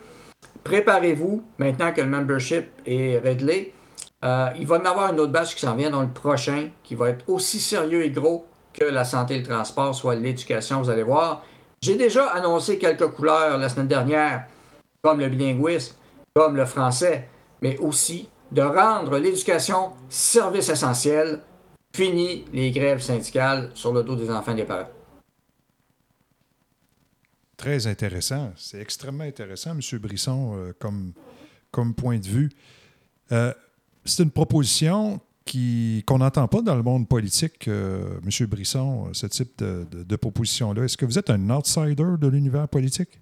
Préparez-vous, 0.63 1.43
maintenant 1.57 1.91
que 1.93 2.01
le 2.01 2.07
membership 2.07 2.65
est 2.85 3.17
réglé. 3.17 3.73
Euh, 4.23 4.49
il 4.57 4.67
va 4.67 4.77
y 4.77 4.81
en 4.81 4.85
avoir 4.85 5.13
une 5.13 5.19
autre 5.19 5.31
batch 5.31 5.55
qui 5.55 5.61
s'en 5.61 5.75
vient 5.75 5.89
dans 5.89 6.01
le 6.01 6.09
prochain, 6.09 6.69
qui 6.83 6.95
va 6.95 7.09
être 7.09 7.27
aussi 7.29 7.59
sérieux 7.59 8.03
et 8.03 8.11
gros 8.11 8.45
que 8.73 8.83
la 8.83 9.05
santé 9.05 9.35
et 9.35 9.39
le 9.39 9.45
transport, 9.45 9.95
soit 9.95 10.15
l'éducation, 10.15 10.81
vous 10.81 10.89
allez 10.89 11.03
voir. 11.03 11.43
J'ai 11.81 11.95
déjà 11.95 12.27
annoncé 12.27 12.77
quelques 12.77 13.07
couleurs 13.07 13.57
la 13.57 13.69
semaine 13.69 13.87
dernière, 13.87 14.45
comme 15.01 15.19
le 15.19 15.29
bilinguisme, 15.29 15.95
comme 16.33 16.55
le 16.55 16.65
français, 16.65 17.29
mais 17.61 17.77
aussi 17.77 18.29
de 18.51 18.61
rendre 18.61 19.17
l'éducation 19.17 19.91
service 20.09 20.69
essentiel. 20.69 21.41
Fini 21.95 22.45
les 22.53 22.69
grèves 22.71 23.01
syndicales 23.01 23.71
sur 23.73 23.91
le 23.93 24.03
dos 24.03 24.15
des 24.15 24.29
enfants 24.29 24.51
et 24.51 24.57
des 24.57 24.63
parents. 24.63 24.89
Très 27.57 27.87
intéressant. 27.87 28.53
C'est 28.55 28.79
extrêmement 28.79 29.23
intéressant, 29.23 29.71
M. 29.71 29.99
Brisson, 29.99 30.55
euh, 30.55 30.73
comme, 30.79 31.13
comme 31.71 31.95
point 31.95 32.19
de 32.19 32.27
vue. 32.27 32.49
Euh, 33.31 33.53
c'est 34.09 34.23
une 34.23 34.31
proposition 34.31 35.19
qu'on 36.05 36.17
n'entend 36.19 36.47
pas 36.47 36.61
dans 36.61 36.75
le 36.75 36.83
monde 36.83 37.07
politique, 37.07 37.67
euh, 37.67 38.19
M. 38.23 38.47
Brisson, 38.47 39.07
euh, 39.07 39.09
ce 39.13 39.25
type 39.25 39.57
de, 39.57 40.15
proposition-là. 40.15 40.83
Est-ce 40.83 40.97
que 40.97 41.05
vous 41.05 41.17
êtes 41.17 41.29
un 41.29 41.49
outsider 41.49 42.17
de 42.19 42.27
l'univers 42.27 42.67
politique? 42.67 43.19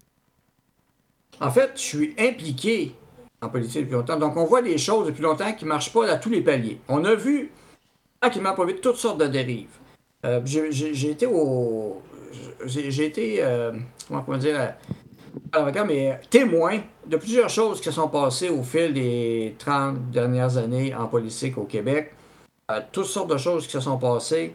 En 1.39 1.51
fait, 1.51 1.71
je 1.75 1.81
suis 1.81 2.15
impliqué 2.19 2.95
en 3.41 3.49
politique 3.49 3.83
depuis 3.83 3.93
longtemps. 3.93 4.17
Donc, 4.17 4.35
on 4.35 4.45
voit 4.45 4.61
des 4.61 4.77
choses 4.77 5.07
depuis 5.07 5.21
longtemps 5.21 5.53
qui 5.53 5.63
ne 5.65 5.69
marchent 5.69 5.93
pas 5.93 6.09
à 6.09 6.17
tous 6.17 6.29
les 6.29 6.41
paliers. 6.41 6.81
On 6.87 7.05
a 7.05 7.15
vu, 7.15 7.51
tranquillement, 8.19 8.55
pas 8.55 8.65
vite, 8.65 8.81
toutes 8.81 8.97
sortes 8.97 9.19
de 9.19 9.27
dérives. 9.27 9.69
Euh, 10.25 10.41
j'ai 10.43 11.11
été 11.11 11.27
au. 11.27 12.01
J'ai 12.65 13.05
été. 13.05 13.39
comment 14.07 14.23
on 14.27 14.31
va 14.31 14.37
dire. 14.37 14.73
Avocat, 15.51 15.83
mais 15.85 16.19
témoin 16.29 16.79
de 17.05 17.17
plusieurs 17.17 17.49
choses 17.49 17.79
qui 17.79 17.85
se 17.85 17.91
sont 17.91 18.07
passées 18.07 18.49
au 18.49 18.63
fil 18.63 18.93
des 18.93 19.55
30 19.59 20.11
dernières 20.11 20.57
années 20.57 20.93
en 20.95 21.07
politique 21.07 21.57
au 21.57 21.63
Québec. 21.63 22.13
Euh, 22.69 22.81
toutes 22.91 23.05
sortes 23.05 23.29
de 23.29 23.37
choses 23.37 23.65
qui 23.65 23.71
se 23.71 23.79
sont 23.79 23.97
passées. 23.97 24.53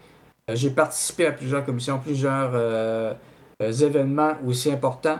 Euh, 0.51 0.55
j'ai 0.55 0.71
participé 0.71 1.27
à 1.27 1.33
plusieurs 1.33 1.65
commissions, 1.65 1.99
plusieurs 1.99 2.51
euh, 2.53 3.15
événements 3.61 4.35
aussi 4.47 4.71
importants. 4.71 5.19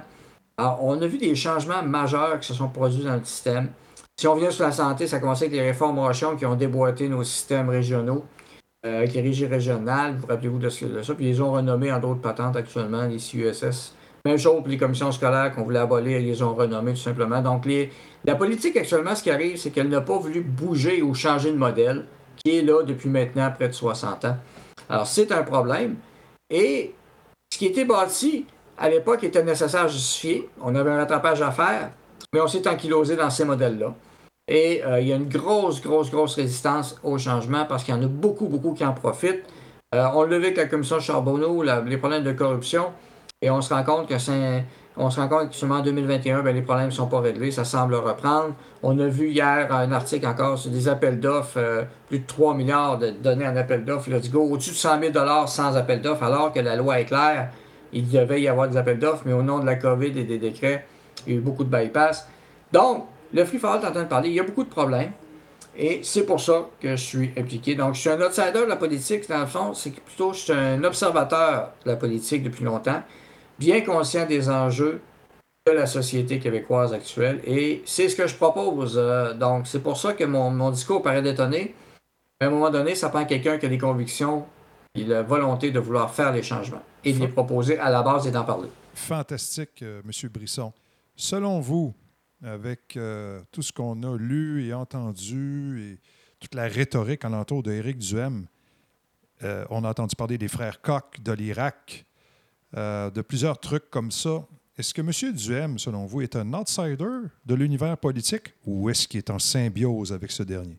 Alors, 0.59 0.85
on 0.85 1.01
a 1.01 1.07
vu 1.07 1.17
des 1.17 1.35
changements 1.35 1.83
majeurs 1.83 2.39
qui 2.41 2.49
se 2.49 2.55
sont 2.55 2.69
produits 2.69 3.05
dans 3.05 3.17
le 3.17 3.25
système. 3.25 3.71
Si 4.19 4.29
on 4.29 4.37
vient 4.37 4.51
sur 4.51 4.65
la 4.65 4.73
santé, 4.73 5.07
ça 5.07 5.17
a 5.17 5.21
commencé 5.21 5.47
avec 5.47 5.57
les 5.57 5.63
réformes 5.63 5.99
Rochon 5.99 6.37
qui 6.37 6.45
ont 6.45 6.55
déboîté 6.55 7.09
nos 7.09 7.25
systèmes 7.25 7.71
régionaux, 7.71 8.27
avec 8.85 9.15
les 9.15 9.23
régies 9.23 9.47
régionales. 9.47 10.17
Vous 10.19 10.27
rappelez-vous 10.27 10.59
de, 10.59 10.69
de 10.69 11.03
ça? 11.03 11.15
Puis 11.15 11.31
ils 11.31 11.43
ont 11.43 11.53
renommés 11.53 11.91
en 11.91 11.99
d'autres 11.99 12.21
patentes 12.21 12.57
actuellement, 12.57 13.07
les 13.07 13.17
CUSS. 13.17 13.95
Même 14.25 14.39
chose 14.39 14.61
pour 14.61 14.69
les 14.69 14.77
commissions 14.77 15.11
scolaires 15.11 15.53
qu'on 15.55 15.65
voulait 15.65 15.81
abolir, 15.81 16.21
ils 16.21 16.27
les 16.27 16.43
ont 16.43 16.55
renommées 16.55 16.93
tout 16.93 17.01
simplement. 17.01 17.43
Donc, 17.43 17.67
la 18.25 18.35
politique 18.37 18.77
actuellement, 18.77 19.15
ce 19.17 19.23
qui 19.23 19.31
arrive, 19.31 19.57
c'est 19.57 19.71
qu'elle 19.71 19.89
n'a 19.89 20.01
pas 20.01 20.17
voulu 20.17 20.43
bouger 20.43 21.03
ou 21.03 21.15
changer 21.15 21.51
de 21.51 21.57
modèle, 21.57 22.07
qui 22.37 22.59
est 22.59 22.63
là 22.63 22.83
depuis 22.83 23.09
maintenant 23.09 23.51
près 23.51 23.69
de 23.69 23.73
60 23.73 24.25
ans. 24.27 24.37
Alors, 24.89 25.07
c'est 25.07 25.33
un 25.33 25.43
problème. 25.43 25.97
Et 26.51 26.95
ce 27.53 27.59
qui 27.59 27.67
était 27.67 27.85
bâti 27.85 28.47
à 28.79 28.89
l'époque 28.89 29.25
était 29.25 29.43
nécessaire 29.43 29.85
à 29.85 29.89
justifier. 29.89 30.49
On 30.61 30.75
avait 30.75 30.91
un 30.91 30.99
rattrapage 30.99 31.43
à 31.43 31.51
faire, 31.51 31.91
mais 32.33 32.41
on 32.41 32.47
s'est 32.47 32.67
ankylosé 32.69 33.17
dans 33.17 33.31
ces 33.31 33.45
modèles-là. 33.45 33.95
Et 34.49 34.85
euh, 34.85 35.01
il 35.01 35.09
y 35.09 35.13
a 35.13 35.17
une 35.17 35.29
grosse, 35.29 35.81
grosse, 35.81 36.11
grosse 36.11 36.35
résistance 36.35 36.99
au 37.03 37.17
changement 37.17 37.65
parce 37.65 37.85
qu'il 37.85 37.95
y 37.95 37.97
en 37.97 38.03
a 38.03 38.07
beaucoup, 38.07 38.47
beaucoup 38.47 38.75
qui 38.75 38.85
en 38.85 38.93
profitent. 38.93 39.45
Euh, 39.95 40.07
on 40.15 40.23
l'a 40.23 40.39
vu 40.39 40.47
avec 40.47 40.57
la 40.57 40.67
commission 40.67 40.99
Charbonneau, 41.01 41.63
les 41.63 41.97
problèmes 41.97 42.25
de 42.25 42.33
corruption, 42.33 42.93
et 43.43 43.51
on 43.51 43.61
se 43.61 43.75
rend 43.75 43.83
compte 43.83 44.09
que 44.09 44.19
c'est. 44.19 44.65
On 44.97 45.09
se 45.09 45.19
rend 45.19 45.29
compte 45.29 45.51
que 45.51 45.55
seulement 45.55 45.77
en 45.77 45.83
2021, 45.83 46.43
ben, 46.43 46.55
les 46.55 46.61
problèmes 46.61 46.87
ne 46.87 46.91
sont 46.91 47.07
pas 47.07 47.21
réglés, 47.21 47.51
ça 47.51 47.65
semble 47.65 47.95
reprendre. 47.95 48.55
On 48.83 48.99
a 48.99 49.07
vu 49.07 49.31
hier 49.31 49.75
un 49.75 49.91
article 49.91 50.27
encore 50.27 50.59
sur 50.59 50.71
des 50.71 50.87
appels 50.87 51.19
d'offres, 51.19 51.57
euh, 51.57 51.85
plus 52.09 52.19
de 52.19 52.27
3 52.27 52.55
milliards 52.55 52.99
de 52.99 53.09
données 53.09 53.47
en 53.47 53.57
appel 53.57 53.87
d'offres, 53.87 54.11
let's 54.11 54.31
go, 54.31 54.43
au-dessus 54.43 54.73
de 54.73 54.77
100 54.77 55.01
000 55.01 55.47
sans 55.47 55.79
appel 55.79 56.03
d'offres, 56.03 56.25
alors 56.25 56.53
que 56.53 56.61
la 56.61 56.77
loi 56.77 57.01
est 57.01 57.07
claire, 57.07 57.49
il 57.95 58.07
devait 58.07 58.43
y 58.43 58.49
avoir 58.49 58.69
des 58.69 58.77
appels 58.77 58.99
d'offres, 58.99 59.23
mais 59.25 59.33
au 59.33 59.43
nom 59.43 59.61
de 59.61 59.67
la 59.67 59.77
COVID 59.77 60.19
et 60.19 60.25
des 60.25 60.37
décrets, 60.37 60.85
il 61.27 61.33
y 61.33 61.37
a 61.37 61.39
eu 61.39 61.43
beaucoup 61.43 61.65
de 61.65 61.75
bypass. 61.75 62.29
Donc, 62.71 63.07
le 63.33 63.47
Free 63.47 63.59
for 63.59 63.73
All, 63.73 63.81
t'es 63.81 63.87
en 63.87 63.93
train 63.93 64.03
de 64.03 64.09
parler, 64.09 64.29
il 64.29 64.35
y 64.35 64.41
a 64.41 64.45
beaucoup 64.45 64.65
de 64.65 64.69
problèmes. 64.69 65.13
Et 65.75 66.01
c'est 66.03 66.27
pour 66.27 66.39
ça 66.39 66.69
que 66.81 66.97
je 66.97 67.03
suis 67.03 67.33
impliqué. 67.39 67.75
Donc, 67.75 67.95
je 67.95 68.01
suis 68.01 68.11
un 68.11 68.21
outsider 68.21 68.61
de 68.61 68.69
la 68.69 68.77
politique, 68.77 69.27
dans 69.29 69.41
le 69.41 69.47
fond, 69.47 69.73
c'est 69.73 69.91
plutôt 69.91 70.35
je 70.35 70.39
suis 70.39 70.53
un 70.53 70.85
observateur 70.85 71.71
de 71.87 71.91
la 71.91 71.97
politique 71.97 72.43
depuis 72.43 72.65
longtemps, 72.65 73.03
bien 73.59 73.81
conscient 73.83 74.27
des 74.27 74.49
enjeux 74.49 75.01
de 75.67 75.73
la 75.73 75.87
société 75.87 76.39
québécoise 76.39 76.93
actuelle. 76.93 77.41
Et 77.47 77.83
c'est 77.87 78.09
ce 78.09 78.17
que 78.17 78.27
je 78.27 78.35
propose. 78.35 78.95
Euh, 78.97 79.35
donc, 79.35 79.67
c'est 79.67 79.83
pour 79.83 79.97
ça 79.97 80.13
que 80.13 80.25
mon, 80.25 80.51
mon 80.51 80.71
discours 80.71 81.03
paraît 81.03 81.23
détonné. 81.23 81.75
À 82.41 82.47
un 82.47 82.51
moment 82.51 82.71
donné, 82.71 82.95
ça 82.95 83.09
prend 83.09 83.25
quelqu'un 83.25 83.59
qui 83.59 83.67
a 83.67 83.69
des 83.69 83.79
convictions 83.79 84.45
et 84.95 85.05
la 85.05 85.23
volonté 85.23 85.71
de 85.71 85.79
vouloir 85.79 86.13
faire 86.13 86.33
les 86.33 86.43
changements 86.43 86.83
et 87.05 87.13
de 87.13 87.19
les 87.21 87.29
proposer 87.29 87.79
à 87.79 87.91
la 87.91 88.03
base 88.03 88.27
et 88.27 88.31
d'en 88.31 88.45
parler. 88.45 88.69
Fantastique, 88.95 89.83
euh, 89.83 90.03
M. 90.05 90.29
Brisson. 90.31 90.73
Selon 91.17 91.61
vous, 91.61 91.95
avec 92.43 92.97
euh, 92.97 93.43
tout 93.53 93.63
ce 93.63 93.73
qu'on 93.73 94.03
a 94.03 94.17
lu 94.17 94.67
et 94.67 94.75
entendu 94.75 95.81
et 95.83 95.99
toute 96.41 96.55
la 96.55 96.65
rhétorique 96.65 97.25
alentour 97.25 97.63
d'Éric 97.63 97.99
Duhem, 97.99 98.47
euh, 99.43 99.65
on 99.71 99.85
a 99.85 99.91
entendu 99.91 100.17
parler 100.17 100.39
des 100.39 100.49
frères 100.49 100.81
Koch, 100.81 101.21
de 101.23 101.33
l'Irak, 101.33 102.05
euh, 102.77 103.11
de 103.11 103.21
plusieurs 103.21 103.59
trucs 103.59 103.91
comme 103.91 104.11
ça. 104.11 104.45
Est-ce 104.79 104.95
que 104.95 105.03
M. 105.03 105.33
Duhem, 105.35 105.79
selon 105.79 106.07
vous, 106.07 106.23
est 106.23 106.35
un 106.35 106.55
outsider 106.55 107.29
de 107.45 107.55
l'univers 107.55 107.99
politique 107.99 108.55
ou 108.65 108.89
est-ce 108.89 109.07
qu'il 109.07 109.19
est 109.19 109.31
en 109.31 109.39
symbiose 109.39 110.13
avec 110.13 110.31
ce 110.31 110.43
dernier? 110.43 110.79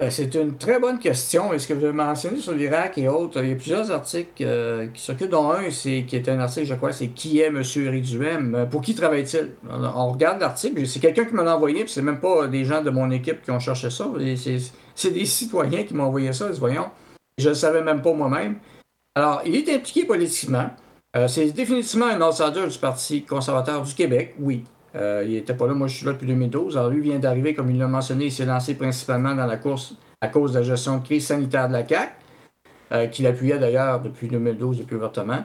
Euh, 0.00 0.08
C'est 0.10 0.34
une 0.36 0.56
très 0.56 0.78
bonne 0.78 0.98
question. 1.00 1.52
Est-ce 1.52 1.66
que 1.66 1.74
vous 1.74 1.84
avez 1.84 1.92
mentionné 1.92 2.38
sur 2.38 2.52
l'Irak 2.52 2.96
et 2.98 3.08
autres? 3.08 3.42
Il 3.42 3.50
y 3.50 3.52
a 3.52 3.56
plusieurs 3.56 3.90
articles 3.90 4.42
euh, 4.42 4.86
qui 4.86 5.02
s'occupent, 5.02 5.30
dont 5.30 5.50
un 5.50 5.70
c'est, 5.70 6.04
qui 6.06 6.14
est 6.14 6.28
un 6.28 6.38
article, 6.38 6.66
je 6.66 6.74
crois, 6.74 6.92
c'est 6.92 7.08
Qui 7.08 7.40
est 7.40 7.46
M. 7.46 7.62
Éric 7.76 8.04
Duhem? 8.04 8.68
Pour 8.70 8.80
qui 8.80 8.94
travaille-t-il? 8.94 9.50
On, 9.68 10.12
regarde 10.12 10.40
l'article, 10.40 10.86
c'est 10.86 11.00
quelqu'un 11.00 11.24
qui 11.24 11.34
me 11.34 11.42
l'a 11.42 11.56
envoyé, 11.56 11.82
puis 11.84 11.92
c'est 11.92 12.02
même 12.02 12.20
pas 12.20 12.46
des 12.46 12.64
gens 12.64 12.82
de 12.82 12.90
mon 12.90 13.10
équipe 13.10 13.42
qui 13.42 13.50
ont 13.50 13.58
cherché 13.58 13.90
ça. 13.90 14.06
C'est 14.94 15.10
des 15.10 15.26
citoyens 15.26 15.82
qui 15.82 15.94
m'ont 15.94 16.04
envoyé 16.04 16.32
ça, 16.32 16.48
voyons. 16.52 16.90
Je 17.36 17.44
ne 17.44 17.48
le 17.50 17.54
savais 17.54 17.82
même 17.82 18.02
pas 18.02 18.12
moi-même. 18.12 18.56
Alors, 19.20 19.42
il 19.44 19.54
est 19.54 19.68
impliqué 19.68 20.06
politiquement. 20.06 20.70
Euh, 21.14 21.28
c'est 21.28 21.52
définitivement 21.52 22.06
un 22.06 22.22
outsider 22.22 22.66
du 22.66 22.78
Parti 22.78 23.22
conservateur 23.22 23.82
du 23.82 23.92
Québec, 23.92 24.34
oui. 24.40 24.64
Euh, 24.96 25.22
il 25.26 25.34
n'était 25.34 25.52
pas 25.52 25.66
là, 25.66 25.74
moi 25.74 25.88
je 25.88 25.96
suis 25.98 26.06
là 26.06 26.14
depuis 26.14 26.26
2012. 26.26 26.78
Alors 26.78 26.88
lui 26.88 27.02
vient 27.02 27.18
d'arriver, 27.18 27.52
comme 27.52 27.70
il 27.70 27.76
l'a 27.76 27.86
mentionné, 27.86 28.24
il 28.24 28.32
s'est 28.32 28.46
lancé 28.46 28.72
principalement 28.76 29.34
dans 29.34 29.44
la 29.44 29.58
course 29.58 29.94
à 30.22 30.28
cause 30.28 30.54
de 30.54 30.60
la 30.60 30.64
gestion 30.64 30.96
de 30.96 31.04
crise 31.04 31.26
sanitaire 31.26 31.68
de 31.68 31.74
la 31.74 31.86
CAQ, 31.86 32.12
euh, 32.92 33.06
qu'il 33.08 33.26
appuyait 33.26 33.58
d'ailleurs 33.58 34.00
depuis 34.00 34.26
2012, 34.26 34.78
depuis 34.78 34.96
ouvertement. 34.96 35.44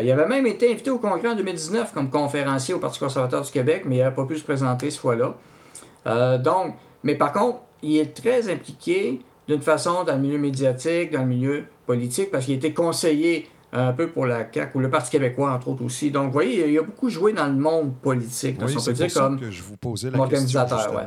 Il 0.00 0.10
avait 0.10 0.26
même 0.26 0.46
été 0.46 0.72
invité 0.72 0.88
au 0.88 0.98
Congrès 0.98 1.28
en 1.28 1.36
2019 1.36 1.92
comme 1.92 2.08
conférencier 2.08 2.72
au 2.72 2.78
Parti 2.78 3.00
conservateur 3.00 3.42
du 3.42 3.50
Québec, 3.50 3.82
mais 3.84 3.96
il 3.96 4.02
n'a 4.02 4.12
pas 4.12 4.24
pu 4.24 4.38
se 4.38 4.44
présenter 4.44 4.90
cette 4.90 5.00
fois-là. 5.00 6.38
Donc, 6.38 6.74
mais 7.02 7.16
par 7.16 7.34
contre, 7.34 7.58
il 7.82 7.98
est 7.98 8.16
très 8.16 8.50
impliqué 8.50 9.20
d'une 9.50 9.62
façon 9.62 10.04
dans 10.04 10.14
le 10.14 10.20
milieu 10.20 10.38
médiatique, 10.38 11.12
dans 11.12 11.22
le 11.22 11.26
milieu 11.26 11.64
politique, 11.84 12.30
parce 12.30 12.44
qu'il 12.44 12.54
était 12.54 12.72
conseiller 12.72 13.48
un 13.72 13.92
peu 13.92 14.08
pour 14.08 14.26
la 14.26 14.46
CAQ 14.52 14.78
ou 14.78 14.80
le 14.80 14.90
Parti 14.90 15.10
québécois, 15.10 15.52
entre 15.52 15.68
autres 15.68 15.84
aussi. 15.84 16.10
Donc, 16.10 16.26
vous 16.26 16.32
voyez, 16.32 16.70
il 16.70 16.78
a 16.78 16.82
beaucoup 16.82 17.10
joué 17.10 17.32
dans 17.32 17.46
le 17.46 17.54
monde 17.54 17.96
politique, 18.00 18.58
Oui, 18.60 18.74
on 18.76 18.78
c'est 18.78 18.92
peut 18.92 18.96
dire, 18.96 19.12
comme 19.12 19.40
que 19.40 19.50
je 19.50 19.62
vous 19.62 19.76
posais 19.76 20.10
la 20.10 20.18
organisateur, 20.20 20.94
ouais. 20.94 21.02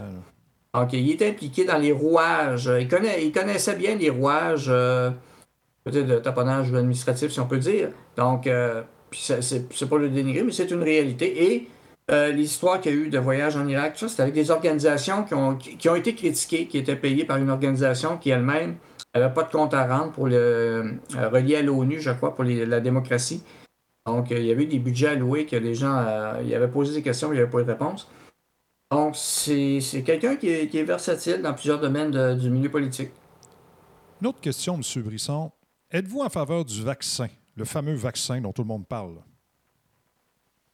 donc, 0.74 0.92
il 0.92 1.10
est 1.10 1.30
impliqué 1.30 1.64
dans 1.64 1.78
les 1.78 1.94
rouages. 1.94 2.70
Il, 2.80 2.88
connaît, 2.88 3.26
il 3.26 3.32
connaissait 3.32 3.76
bien 3.76 3.96
les 3.96 4.10
rouages, 4.10 4.68
euh, 4.70 5.10
peut-être 5.86 6.08
de 6.08 6.20
taponnage 6.20 6.74
administratif, 6.74 7.32
si 7.32 7.40
on 7.40 7.48
peut 7.48 7.60
dire. 7.60 7.90
Donc, 8.18 8.46
euh, 8.48 8.82
c'est 9.12 9.90
pas 9.90 9.98
le 9.98 10.10
dénigrer, 10.10 10.44
mais 10.44 10.52
c'est 10.52 10.72
une 10.72 10.84
réalité. 10.84 11.54
Et 11.54 11.70
euh, 12.12 12.32
l'histoire 12.32 12.82
qu'il 12.82 12.94
y 12.94 12.96
a 12.96 12.98
eu 12.98 13.10
de 13.10 13.20
voyage 13.20 13.56
en 13.56 13.68
Irak, 13.68 13.94
tout 13.94 14.00
ça, 14.00 14.10
c'était 14.10 14.24
avec 14.24 14.34
des 14.34 14.52
organisations 14.52 15.24
qui 15.24 15.34
ont, 15.34 15.56
qui, 15.56 15.90
ont 15.90 15.96
été 15.96 16.16
critiquées, 16.16 16.68
qui 16.68 16.78
étaient 16.78 16.96
payées 16.96 17.26
par 17.26 17.38
une 17.38 17.50
organisation 17.50 18.18
qui 18.18 18.30
elle-même 18.30 18.76
n'avait 19.16 19.34
pas 19.34 19.44
de 19.44 19.52
compte 19.52 19.74
à 19.74 19.88
rendre 19.88 20.12
pour 20.12 20.28
le 20.28 20.36
euh, 20.36 21.30
relié 21.30 21.58
à 21.58 21.62
l'ONU, 21.62 22.02
je 22.02 22.12
crois, 22.12 22.34
pour 22.36 22.44
la 22.44 22.80
démocratie. 22.80 23.44
Donc, 24.06 24.32
euh, 24.32 24.40
il 24.40 24.46
y 24.46 24.52
avait 24.52 24.64
eu 24.64 24.68
des 24.68 24.80
budgets 24.80 25.10
alloués 25.10 25.46
que 25.46 25.56
les 25.56 25.76
gens 25.76 25.96
euh, 25.96 26.42
ils 26.44 26.54
avaient 26.54 26.68
posé 26.68 26.94
des 26.94 27.02
questions, 27.02 27.32
il 27.32 27.36
n'y 27.36 27.42
avait 27.42 27.50
pas 27.50 27.62
de 27.62 27.72
réponse. 27.72 28.10
Donc, 28.92 29.16
c'est 29.16 29.80
c'est 29.82 30.04
quelqu'un 30.04 30.36
qui 30.36 30.50
est, 30.50 30.68
qui 30.68 30.78
est 30.78 30.84
versatile 30.84 31.42
dans 31.42 31.54
plusieurs 31.54 31.80
domaines 31.80 32.38
du 32.38 32.50
milieu 32.50 32.70
politique. 32.70 33.12
Une 34.22 34.28
autre 34.28 34.42
question, 34.42 34.76
M. 34.76 35.04
Brisson. 35.04 35.52
Êtes-vous 35.90 36.22
en 36.22 36.30
faveur 36.30 36.66
du 36.66 36.84
vaccin, 36.84 37.28
le 37.56 37.66
fameux 37.66 37.96
vaccin 37.96 38.42
dont 38.42 38.52
tout 38.52 38.64
le 38.64 38.68
monde 38.68 38.88
parle? 38.88 39.16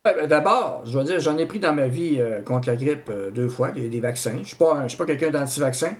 Ben, 0.06 0.28
D'abord, 0.28 0.84
je 0.86 0.94
dois 0.94 1.04
dire, 1.04 1.20
j'en 1.20 1.38
ai 1.38 1.46
pris 1.46 1.60
dans 1.60 1.74
ma 1.74 1.88
vie 1.88 2.18
euh, 2.20 2.42
contre 2.42 2.70
la 2.70 2.76
grippe 2.78 3.10
euh, 3.10 3.32
deux 3.32 3.50
fois, 3.50 3.72
des, 3.72 3.90
des 3.90 4.00
vaccins. 4.00 4.32
Je 4.34 4.40
ne 4.40 4.88
suis 4.88 4.98
pas, 4.98 5.06
quelqu'un 5.06 5.30
d'anti-vaccin. 5.30 5.92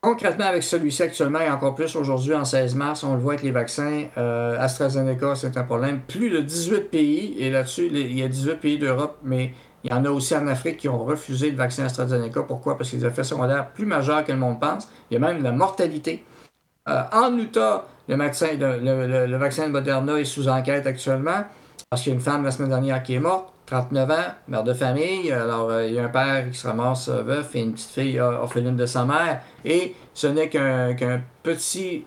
Concrètement, 0.00 0.44
avec 0.46 0.62
celui-ci 0.62 1.02
actuellement, 1.02 1.40
et 1.40 1.50
encore 1.50 1.74
plus 1.74 1.94
aujourd'hui, 1.96 2.34
en 2.34 2.44
16 2.44 2.74
mars, 2.74 3.02
on 3.02 3.14
le 3.14 3.20
voit 3.20 3.32
avec 3.34 3.44
les 3.44 3.50
vaccins. 3.50 4.04
euh, 4.16 4.56
AstraZeneca, 4.58 5.34
c'est 5.34 5.56
un 5.56 5.64
problème. 5.64 6.00
Plus 6.06 6.30
de 6.30 6.40
18 6.40 6.90
pays, 6.90 7.34
et 7.38 7.50
là-dessus, 7.50 7.88
les- 7.88 8.02
il 8.02 8.18
y 8.18 8.22
a 8.22 8.28
18 8.28 8.56
pays 8.60 8.78
d'Europe, 8.78 9.18
mais 9.24 9.52
il 9.84 9.90
y 9.90 9.94
en 9.94 10.04
a 10.04 10.10
aussi 10.10 10.34
en 10.36 10.46
Afrique 10.46 10.76
qui 10.78 10.88
ont 10.88 11.04
refusé 11.04 11.50
le 11.50 11.56
vaccin 11.56 11.84
AstraZeneca. 11.84 12.42
Pourquoi? 12.44 12.78
Parce 12.78 12.94
a 12.94 12.96
des 12.96 13.04
effets 13.06 13.24
secondaires 13.24 13.70
plus 13.70 13.86
majeurs 13.86 14.24
que 14.24 14.32
le 14.32 14.38
monde 14.38 14.60
pense. 14.60 14.88
Il 15.10 15.14
y 15.14 15.16
a 15.16 15.20
même 15.20 15.42
la 15.42 15.52
mortalité. 15.52 16.24
En 16.86 17.36
Utah, 17.36 17.84
le 18.08 18.16
vaccin, 18.16 18.48
le 18.56 19.36
vaccin 19.36 19.66
de 19.66 19.72
Moderna 19.72 20.18
est 20.20 20.24
sous 20.24 20.48
enquête 20.48 20.86
actuellement 20.86 21.44
parce 21.90 22.02
qu'il 22.02 22.10
y 22.12 22.14
a 22.14 22.18
une 22.18 22.24
femme 22.24 22.44
la 22.44 22.50
semaine 22.50 22.70
dernière 22.70 23.02
qui 23.02 23.14
est 23.14 23.20
morte, 23.20 23.52
39 23.66 24.10
ans, 24.10 24.14
mère 24.48 24.64
de 24.64 24.74
famille. 24.74 25.30
Alors, 25.30 25.70
euh, 25.70 25.86
il 25.86 25.94
y 25.94 25.98
a 25.98 26.04
un 26.04 26.08
père 26.08 26.48
qui 26.50 26.56
se 26.58 26.66
ramasse 26.66 27.08
euh, 27.08 27.22
veuf 27.22 27.54
et 27.54 27.60
une 27.60 27.72
petite 27.74 27.90
fille 27.90 28.18
euh, 28.18 28.38
orpheline 28.40 28.76
de 28.76 28.86
sa 28.86 29.04
mère. 29.04 29.40
Et 29.64 29.94
ce 30.14 30.26
n'est 30.26 30.48
qu'un 30.48 30.94
petit, 31.42 32.04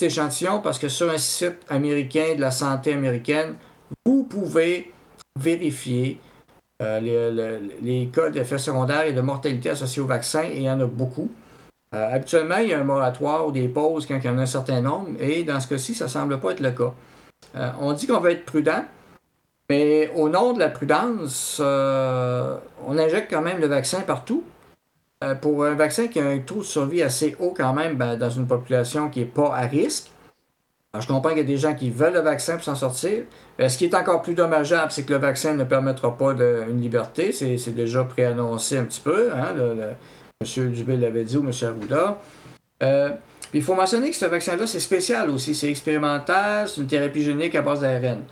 échantillon 0.00 0.60
parce 0.60 0.78
que 0.78 0.88
sur 0.88 1.10
un 1.10 1.18
site 1.18 1.58
américain 1.68 2.34
de 2.36 2.40
la 2.40 2.50
santé 2.50 2.92
américaine, 2.94 3.54
vous 4.04 4.24
pouvez 4.24 4.92
vérifier 5.38 6.18
les, 6.80 7.30
le- 7.30 7.60
les 7.82 8.06
cas 8.12 8.30
d'effets 8.30 8.58
secondaires 8.58 9.02
et 9.06 9.12
de 9.12 9.20
mortalité 9.20 9.70
associés 9.70 10.02
au 10.02 10.06
vaccin, 10.06 10.42
et 10.42 10.56
il 10.56 10.62
y 10.62 10.70
en 10.70 10.80
a 10.80 10.86
beaucoup. 10.86 11.30
Euh, 11.94 12.14
habituellement, 12.14 12.56
il 12.58 12.68
y 12.68 12.72
a 12.74 12.80
un 12.80 12.84
moratoire 12.84 13.46
ou 13.46 13.52
des 13.52 13.68
pauses 13.68 14.06
quand 14.06 14.18
il 14.18 14.24
y 14.24 14.28
en 14.28 14.38
a 14.38 14.42
un 14.42 14.46
certain 14.46 14.80
nombre, 14.80 15.10
et 15.20 15.44
dans 15.44 15.60
ce 15.60 15.68
cas-ci, 15.68 15.94
ça 15.94 16.04
ne 16.06 16.10
semble 16.10 16.40
pas 16.40 16.50
être 16.52 16.60
le 16.60 16.72
cas. 16.72 16.92
On 17.80 17.92
dit 17.92 18.06
qu'on 18.06 18.20
va 18.20 18.32
être 18.32 18.44
prudent, 18.44 18.84
mais 19.70 20.10
au 20.14 20.28
nom 20.28 20.52
de 20.52 20.58
la 20.58 20.68
prudence, 20.68 21.58
euh, 21.60 22.56
on 22.86 22.98
injecte 22.98 23.30
quand 23.30 23.42
même 23.42 23.60
le 23.60 23.66
vaccin 23.66 24.00
partout. 24.00 24.44
euh, 25.22 25.34
pour 25.34 25.64
un 25.64 25.74
vaccin 25.74 26.08
qui 26.08 26.20
a 26.20 26.26
un 26.26 26.38
taux 26.38 26.56
de 26.58 26.62
survie 26.64 27.02
assez 27.02 27.36
haut 27.38 27.54
quand 27.56 27.72
même 27.72 27.96
ben, 27.96 28.16
dans 28.16 28.30
une 28.30 28.46
population 28.46 29.08
qui 29.08 29.20
n'est 29.20 29.26
pas 29.26 29.54
à 29.54 29.62
risque, 29.66 30.10
je 31.00 31.06
comprends 31.06 31.30
qu'il 31.30 31.38
y 31.38 31.42
a 31.42 31.44
des 31.44 31.56
gens 31.56 31.74
qui 31.74 31.90
veulent 31.90 32.12
le 32.12 32.20
vaccin 32.20 32.54
pour 32.54 32.64
s'en 32.64 32.74
sortir. 32.76 33.24
Mais 33.58 33.68
ce 33.68 33.78
qui 33.78 33.86
est 33.86 33.94
encore 33.94 34.22
plus 34.22 34.34
dommageable, 34.34 34.92
c'est 34.92 35.02
que 35.04 35.12
le 35.12 35.18
vaccin 35.18 35.54
ne 35.54 35.64
permettra 35.64 36.16
pas 36.16 36.34
de, 36.34 36.64
une 36.68 36.80
liberté. 36.80 37.32
C'est 37.32 37.74
déjà 37.74 38.04
préannoncé 38.04 38.78
un 38.78 38.84
petit 38.84 39.00
peu. 39.00 39.32
Hein, 39.32 39.54
M. 40.40 40.70
Dubé 40.72 40.96
l'avait 40.96 41.24
dit 41.24 41.36
ou 41.36 41.44
M. 41.44 41.50
Arruda. 41.62 42.18
Euh, 42.82 43.10
il 43.52 43.62
faut 43.62 43.74
mentionner 43.74 44.10
que 44.10 44.16
ce 44.16 44.26
vaccin-là, 44.26 44.66
c'est 44.66 44.80
spécial 44.80 45.30
aussi. 45.30 45.54
C'est 45.54 45.70
expérimental, 45.70 46.68
c'est 46.68 46.80
une 46.80 46.86
thérapie 46.86 47.22
génique 47.22 47.54
à 47.54 47.62
base 47.62 47.80
d'ARN. 47.80 48.22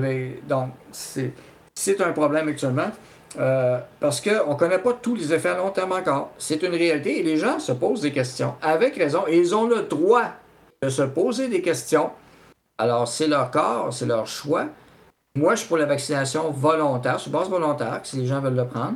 Avait- 0.00 0.40
Donc, 0.48 0.70
c'est 0.92 1.32
c'est 1.74 2.00
un 2.00 2.12
problème 2.12 2.48
actuellement. 2.48 2.90
euh, 3.38 3.78
parce 4.00 4.20
qu'on 4.20 4.50
ne 4.54 4.58
connaît 4.58 4.78
pas 4.80 4.92
tous 4.94 5.14
les 5.14 5.32
effets 5.32 5.50
à 5.50 5.56
long 5.56 5.70
terme 5.70 5.92
encore. 5.92 6.30
C'est 6.38 6.62
une 6.64 6.74
réalité 6.74 7.20
et 7.20 7.22
les 7.22 7.36
gens 7.36 7.58
se 7.60 7.70
posent 7.72 8.00
des 8.00 8.10
questions. 8.12 8.54
Avec 8.60 8.96
raison. 8.96 9.24
Et 9.28 9.38
ils 9.38 9.54
ont 9.54 9.66
le 9.68 9.82
droit 9.82 10.24
de 10.82 10.88
se 10.88 11.02
poser 11.02 11.46
des 11.48 11.62
questions. 11.62 12.10
Alors, 12.78 13.06
c'est 13.06 13.28
leur 13.28 13.50
corps, 13.52 13.92
c'est 13.92 14.06
leur 14.06 14.26
choix. 14.26 14.66
Moi, 15.36 15.54
je 15.54 15.60
suis 15.60 15.68
pour 15.68 15.76
la 15.76 15.86
vaccination 15.86 16.50
volontaire, 16.50 17.20
sur 17.20 17.30
base 17.30 17.48
volontaire, 17.48 18.00
si 18.02 18.16
les 18.16 18.26
gens 18.26 18.40
veulent 18.40 18.56
le 18.56 18.66
prendre. 18.66 18.94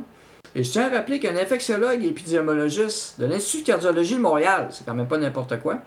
Et 0.53 0.63
je 0.63 0.71
tiens 0.71 0.87
à 0.91 0.95
rappeler 0.97 1.19
qu'un 1.19 1.35
infectiologue 1.37 2.03
et 2.03 2.07
épidémiologiste 2.07 3.19
de 3.19 3.25
l'Institut 3.27 3.61
de 3.63 3.67
cardiologie 3.67 4.15
de 4.15 4.21
Montréal, 4.21 4.67
c'est 4.71 4.85
quand 4.85 4.93
même 4.93 5.07
pas 5.07 5.17
n'importe 5.17 5.59
quoi, 5.61 5.77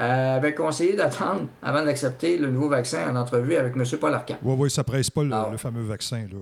euh, 0.00 0.36
avait 0.36 0.54
conseillé 0.54 0.94
d'attendre 0.94 1.46
avant 1.62 1.84
d'accepter 1.84 2.38
le 2.38 2.50
nouveau 2.50 2.68
vaccin 2.68 3.10
en 3.10 3.16
entrevue 3.16 3.56
avec 3.56 3.74
M. 3.76 3.84
Paul 4.00 4.14
Arcand. 4.14 4.36
Oui, 4.42 4.54
oui, 4.58 4.70
ça 4.70 4.84
presse 4.84 5.10
pas 5.10 5.24
le, 5.24 5.32
Ah. 5.32 5.48
le 5.50 5.56
fameux 5.56 5.82
vaccin. 5.84 6.26
Là. 6.30 6.38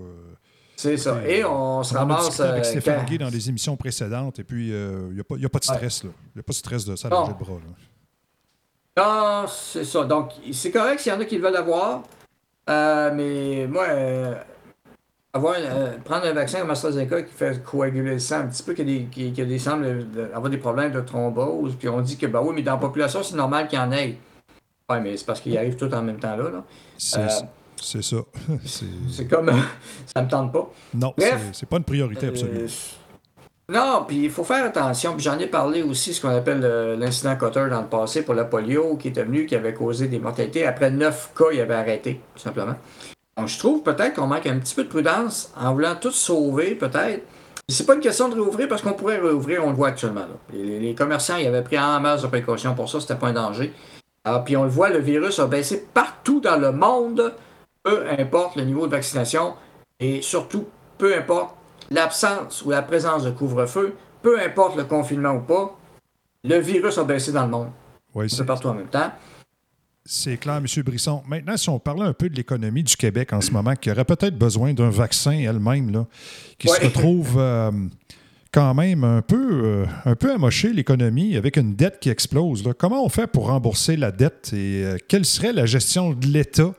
C'est 0.76 0.98
ça. 0.98 1.26
Et, 1.26 1.42
on 1.44 1.82
se 1.82 1.94
On 1.94 1.98
en 1.98 2.10
a 2.10 2.16
ramasse. 2.16 2.38
avec 2.40 2.64
euh, 2.64 2.68
Stéphane 2.68 3.04
Guy 3.06 3.16
dans 3.18 3.30
des 3.30 3.48
émissions 3.48 3.76
précédentes, 3.76 4.38
et 4.38 4.44
puis 4.44 4.68
il 4.68 5.14
n'y 5.14 5.20
a, 5.20 5.46
a 5.46 5.48
pas 5.48 5.58
de 5.58 5.64
stress. 5.64 6.02
Il 6.04 6.10
n'y 6.36 6.40
a 6.40 6.42
pas 6.42 6.52
de 6.52 6.56
stress 6.56 6.84
de 6.84 6.96
ça 6.96 7.08
l'âge 7.08 7.28
de 7.28 7.32
bras. 7.32 7.54
Là. 7.54 7.72
Non, 8.98 9.46
c'est 9.48 9.84
ça. 9.84 10.04
Donc, 10.04 10.32
c'est 10.52 10.70
correct 10.70 11.00
s'il 11.00 11.12
y 11.12 11.14
en 11.14 11.20
a 11.20 11.24
qui 11.24 11.36
le 11.36 11.42
veulent 11.42 11.56
avoir. 11.56 12.02
Euh, 12.68 13.10
mais 13.14 13.66
moi, 13.66 13.84
euh, 13.88 14.34
avoir, 15.36 15.54
euh, 15.58 15.96
prendre 16.04 16.26
un 16.26 16.32
vaccin 16.32 16.60
comme 16.60 16.70
AstraZeneca 16.70 17.22
qui 17.22 17.32
fait 17.32 17.62
coaguler 17.64 18.12
le 18.14 18.18
sang 18.18 18.40
un 18.40 18.46
petit 18.48 18.62
peu, 18.62 18.74
qui, 18.74 18.82
a 18.82 18.84
des, 18.84 19.04
qui, 19.10 19.32
qui 19.32 19.40
a 19.40 19.44
des, 19.44 19.58
de- 19.58 20.30
avoir 20.34 20.50
des 20.50 20.58
problèmes 20.58 20.92
de 20.92 21.00
thrombose, 21.00 21.76
puis 21.78 21.88
on 21.88 22.00
dit 22.00 22.16
que, 22.18 22.26
bah 22.26 22.40
oui, 22.42 22.52
mais 22.54 22.62
dans 22.62 22.72
la 22.72 22.78
population, 22.78 23.22
c'est 23.22 23.36
normal 23.36 23.68
qu'il 23.68 23.78
y 23.78 23.82
en 23.82 23.92
ait. 23.92 24.18
Ouais, 24.90 25.00
mais 25.00 25.16
c'est 25.16 25.24
parce 25.26 25.40
qu'ils 25.40 25.56
arrivent 25.56 25.76
tout 25.76 25.92
en 25.94 26.02
même 26.02 26.18
temps 26.18 26.36
là. 26.36 26.50
là. 26.50 26.64
C'est 26.98 27.18
Euh, 27.20 27.28
ça. 27.28 27.48
C'est- 28.64 29.28
comme. 29.30 29.50
ça 30.14 30.22
me 30.22 30.28
tente 30.28 30.52
pas. 30.52 30.70
non, 30.94 31.14
c'est- 31.52 31.66
pas 31.66 31.76
une 31.78 31.84
priorité 31.84 32.28
absolue. 32.28 32.58
Euh, 32.62 32.68
non, 33.68 34.04
puis 34.06 34.24
il 34.26 34.30
faut 34.30 34.44
faire 34.44 34.64
attention. 34.64 35.16
J'en 35.18 35.36
ai 35.40 35.48
parlé 35.48 35.82
aussi, 35.82 36.14
ce 36.14 36.20
qu'on 36.22 36.28
appelle 36.28 36.60
euh, 36.62 36.96
l'incident 36.96 37.34
Cotter 37.36 37.66
dans 37.68 37.80
le 37.82 37.88
passé 37.88 38.22
pour 38.22 38.34
la 38.34 38.44
polio, 38.44 38.96
qui 38.96 39.08
était 39.08 39.24
venu, 39.24 39.44
qui 39.44 39.56
avait 39.56 39.74
causé 39.74 40.06
des 40.06 40.20
mortalités. 40.20 40.64
Après 40.64 40.88
neuf 40.90 41.32
cas, 41.36 41.46
il 41.52 41.60
avait 41.60 41.74
arrêté, 41.74 42.20
tout 42.34 42.40
simplement. 42.40 42.76
Donc 43.36 43.48
je 43.48 43.58
trouve 43.58 43.82
peut-être 43.82 44.14
qu'on 44.14 44.26
manque 44.26 44.46
un 44.46 44.58
petit 44.58 44.74
peu 44.74 44.84
de 44.84 44.88
prudence 44.88 45.52
en 45.56 45.72
voulant 45.74 45.94
tout 46.00 46.10
sauver, 46.10 46.74
peut-être. 46.74 47.24
C'est 47.68 47.84
pas 47.86 47.94
une 47.94 48.00
question 48.00 48.28
de 48.28 48.34
réouvrir 48.34 48.68
parce 48.68 48.82
qu'on 48.82 48.92
pourrait 48.92 49.18
réouvrir, 49.18 49.64
on 49.64 49.70
le 49.70 49.76
voit 49.76 49.88
actuellement. 49.88 50.20
là. 50.20 50.36
Les, 50.52 50.78
les 50.78 50.94
commerçants, 50.94 51.36
ils 51.36 51.46
avaient 51.46 51.64
pris 51.64 51.78
en 51.78 52.00
masse 52.00 52.22
de 52.22 52.28
précautions 52.28 52.74
pour 52.74 52.88
ça, 52.88 53.00
c'était 53.00 53.16
pas 53.16 53.28
un 53.28 53.32
danger. 53.32 53.74
Alors, 54.24 54.44
puis 54.44 54.56
on 54.56 54.64
le 54.64 54.70
voit, 54.70 54.88
le 54.88 54.98
virus 54.98 55.38
a 55.38 55.46
baissé 55.46 55.86
partout 55.92 56.40
dans 56.40 56.56
le 56.56 56.72
monde, 56.72 57.34
peu 57.82 58.04
importe 58.18 58.56
le 58.56 58.64
niveau 58.64 58.86
de 58.86 58.92
vaccination, 58.92 59.54
et 60.00 60.22
surtout, 60.22 60.66
peu 60.98 61.16
importe 61.16 61.54
l'absence 61.90 62.64
ou 62.64 62.70
la 62.70 62.82
présence 62.82 63.24
de 63.24 63.30
couvre-feu, 63.30 63.94
peu 64.22 64.40
importe 64.40 64.76
le 64.76 64.84
confinement 64.84 65.32
ou 65.34 65.40
pas, 65.40 65.76
le 66.44 66.58
virus 66.58 66.98
a 66.98 67.04
baissé 67.04 67.32
dans 67.32 67.44
le 67.44 67.50
monde. 67.50 67.68
Oui, 68.14 68.30
C'est 68.30 68.36
c'est 68.36 68.44
partout 68.44 68.68
en 68.68 68.74
même 68.74 68.88
temps. 68.88 69.12
C'est 70.06 70.36
clair, 70.36 70.56
M. 70.56 70.66
Brisson. 70.82 71.22
Maintenant, 71.26 71.56
si 71.56 71.68
on 71.68 71.78
parlait 71.78 72.04
un 72.04 72.12
peu 72.12 72.28
de 72.28 72.36
l'économie 72.36 72.82
du 72.82 72.96
Québec 72.96 73.32
en 73.32 73.40
ce 73.40 73.50
moment, 73.50 73.74
qui 73.74 73.90
aurait 73.90 74.04
peut-être 74.04 74.38
besoin 74.38 74.72
d'un 74.72 74.90
vaccin 74.90 75.32
elle-même, 75.32 75.92
là, 75.92 76.06
qui 76.58 76.68
se 76.68 76.80
retrouve 76.84 77.34
euh, 77.36 77.70
quand 78.52 78.72
même 78.72 79.04
un 79.04 79.20
peu, 79.20 79.64
euh, 79.64 79.86
un 80.04 80.14
peu 80.14 80.32
amoché, 80.32 80.72
l'économie, 80.72 81.36
avec 81.36 81.56
une 81.56 81.74
dette 81.74 82.00
qui 82.00 82.08
explose. 82.08 82.64
là. 82.64 82.72
Comment 82.72 83.04
on 83.04 83.08
fait 83.08 83.26
pour 83.26 83.48
rembourser 83.48 83.96
la 83.96 84.10
dette 84.10 84.52
et 84.54 84.84
euh, 84.84 84.96
quelle 85.08 85.24
serait 85.24 85.52
la 85.52 85.66
gestion 85.66 86.12
de 86.12 86.26
l'État 86.26 86.72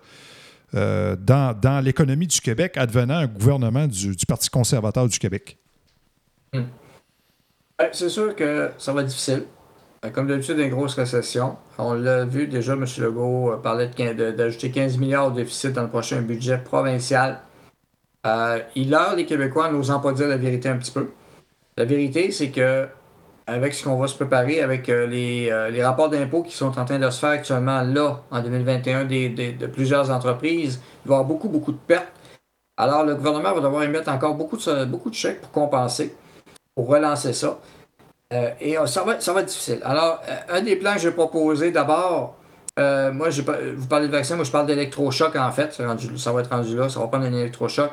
euh, 0.73 1.15
dans, 1.15 1.55
dans 1.55 1.79
l'économie 1.79 2.27
du 2.27 2.41
Québec 2.41 2.77
advenant 2.77 3.17
un 3.17 3.27
gouvernement 3.27 3.87
du, 3.87 4.15
du 4.15 4.25
Parti 4.25 4.49
conservateur 4.49 5.07
du 5.07 5.19
Québec? 5.19 5.57
Ouais, 6.53 7.89
c'est 7.91 8.09
sûr 8.09 8.35
que 8.35 8.71
ça 8.77 8.91
va 8.91 9.01
être 9.01 9.07
difficile. 9.07 9.43
Euh, 10.05 10.09
Comme 10.11 10.27
d'habitude, 10.27 10.59
une 10.59 10.69
grosse 10.69 10.95
récession. 10.95 11.57
On 11.77 11.93
l'a 11.93 12.25
vu 12.25 12.47
déjà, 12.47 12.73
M. 12.73 12.85
Legault 12.99 13.53
euh, 13.53 13.57
parlait 13.57 13.87
d'ajouter 14.33 14.71
15 14.71 14.97
milliards 14.97 15.31
de 15.31 15.37
déficit 15.37 15.73
dans 15.73 15.83
le 15.83 15.89
prochain 15.89 16.21
budget 16.21 16.57
provincial. 16.59 17.41
Euh, 18.25 18.59
il 18.75 18.93
a, 18.93 19.15
les 19.15 19.25
Québécois, 19.25 19.71
n'osant 19.71 19.99
pas 19.99 20.11
dire 20.11 20.27
la 20.27 20.37
vérité 20.37 20.69
un 20.69 20.77
petit 20.77 20.91
peu. 20.91 21.09
La 21.77 21.85
vérité, 21.85 22.31
c'est 22.31 22.49
que 22.49 22.87
avec 23.49 23.73
ce 23.73 23.85
qu'on 23.85 23.95
va 23.97 24.07
se 24.07 24.15
préparer, 24.15 24.59
avec 24.59 24.87
les, 24.87 25.49
les 25.71 25.83
rapports 25.85 26.09
d'impôts 26.09 26.43
qui 26.43 26.53
sont 26.53 26.77
en 26.77 26.83
train 26.83 26.99
de 26.99 27.09
se 27.09 27.17
faire 27.19 27.29
actuellement 27.29 27.81
là, 27.81 28.21
en 28.29 28.41
2021, 28.41 29.05
des- 29.05 29.29
des- 29.29 29.53
de 29.53 29.67
plusieurs 29.67 30.11
entreprises, 30.11 30.81
il 31.05 31.07
va 31.07 31.13
y 31.13 31.17
avoir 31.17 31.23
beaucoup, 31.25 31.47
beaucoup 31.47 31.71
de 31.71 31.77
pertes. 31.77 32.11
Alors, 32.75 33.05
le 33.05 33.15
gouvernement 33.15 33.53
va 33.53 33.61
devoir 33.61 33.83
émettre 33.83 34.09
encore 34.09 34.35
beaucoup 34.35 34.57
de, 34.57 34.85
beaucoup 34.85 35.09
de 35.09 35.15
chèques 35.15 35.39
pour 35.39 35.51
compenser, 35.51 36.13
pour 36.75 36.87
relancer 36.89 37.31
ça. 37.31 37.57
Euh, 38.33 38.49
et 38.59 38.77
euh, 38.77 38.85
ça, 38.87 39.03
va, 39.03 39.19
ça 39.21 39.31
va 39.33 39.41
être 39.41 39.47
difficile. 39.47 39.79
Alors, 39.83 40.21
euh, 40.27 40.57
un 40.57 40.61
des 40.61 40.75
plans 40.75 40.93
que 40.95 40.99
j'ai 40.99 41.11
proposé 41.11 41.71
d'abord, 41.71 42.35
euh, 42.77 43.11
moi, 43.13 43.29
pas- 43.45 43.57
vous 43.75 43.87
parlez 43.87 44.07
de 44.07 44.11
vaccin, 44.11 44.35
moi 44.35 44.43
je 44.43 44.51
parle 44.51 44.67
d'électrochoc 44.67 45.35
en 45.35 45.51
fait. 45.51 45.73
Rendu- 45.79 46.17
ça 46.17 46.31
va 46.33 46.41
être 46.41 46.49
rendu 46.49 46.75
là, 46.75 46.89
ça 46.89 46.99
va 46.99 47.07
prendre 47.07 47.25
un 47.25 47.33
électrochoc. 47.33 47.89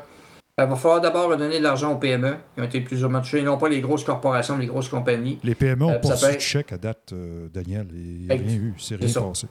Il 0.59 0.67
va 0.67 0.77
falloir 0.77 1.01
d'abord 1.01 1.29
redonner 1.31 1.59
de 1.59 1.63
l'argent 1.65 1.93
aux 1.93 1.97
PME 1.97 2.37
qui 2.55 2.61
ont 2.61 2.65
été 2.65 2.81
plus 2.81 3.05
ou 3.05 3.09
moins 3.09 3.21
touchés, 3.21 3.43
non 3.43 3.59
pas 3.59 3.69
les 3.69 3.81
grosses 3.81 4.05
corporations, 4.05 4.57
les 4.57 4.67
grosses 4.67 4.89
compagnies. 4.89 5.39
Les 5.43 5.55
PME 5.55 5.85
ont 5.85 5.91
Euh, 5.91 5.99
pas 5.99 6.09
ça 6.09 6.15
reçu 6.15 6.25
peut 6.27 6.31
de 6.31 6.35
être- 6.37 6.41
chèque 6.41 6.73
à 6.73 6.79
date, 6.79 7.13
euh, 7.13 7.49
Daniel, 7.53 7.87
et 7.93 7.97
il 7.99 8.27
n'y 8.27 8.31
a 8.31 8.35
rien 8.35 8.55
eu. 8.57 8.75
C'est 8.79 8.95
rien 8.97 9.09
ça. 9.09 9.21
passé. 9.21 9.47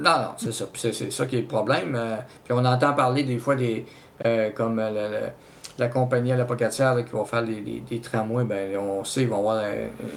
Non, 0.00 0.10
non, 0.10 0.28
c'est 0.36 0.52
ça. 0.52 0.64
C'est, 0.74 1.12
ça 1.12 1.26
qui 1.26 1.36
est 1.36 1.40
le 1.42 1.46
problème. 1.46 1.96
Puis 2.44 2.52
on 2.52 2.64
entend 2.64 2.94
parler 2.94 3.22
des 3.22 3.38
fois 3.38 3.54
des 3.54 3.84
comme 4.56 4.80
la- 5.78 5.86
la 5.86 5.90
compagnie 5.92 6.32
à 6.32 6.36
l'apocatière 6.36 6.94
là, 6.94 7.02
qui 7.02 7.12
va 7.12 7.24
faire 7.24 7.42
les, 7.42 7.60
les- 7.60 7.80
des 7.80 8.00
tramways, 8.00 8.44
ben 8.44 8.76
on 8.78 9.04
sait 9.04 9.20
qu'ils 9.20 9.30
vont 9.30 9.38
avoir 9.40 9.62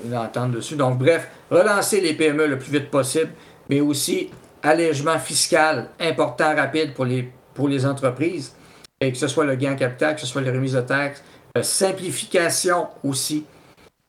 une 0.05 0.15
entente 0.17 0.51
dessus. 0.51 0.75
Donc 0.75 0.97
bref, 0.97 1.27
relancer 1.51 2.01
les 2.01 2.13
PME 2.13 2.47
le 2.47 2.57
plus 2.57 2.71
vite 2.71 2.89
possible, 2.91 3.29
mais 3.69 3.81
aussi 3.81 4.29
allègement 4.63 5.17
fiscal 5.19 5.89
important, 5.99 6.55
rapide 6.55 6.93
pour 6.93 7.05
les, 7.05 7.31
pour 7.53 7.67
les 7.69 7.85
entreprises, 7.85 8.53
et 8.99 9.11
que 9.11 9.17
ce 9.17 9.27
soit 9.27 9.45
le 9.45 9.55
gain 9.55 9.73
en 9.73 9.75
capital, 9.75 10.15
que 10.15 10.21
ce 10.21 10.27
soit 10.27 10.41
les 10.41 10.51
remises 10.51 10.73
de 10.73 10.81
taxes, 10.81 11.23
euh, 11.57 11.61
simplification 11.63 12.87
aussi 13.03 13.45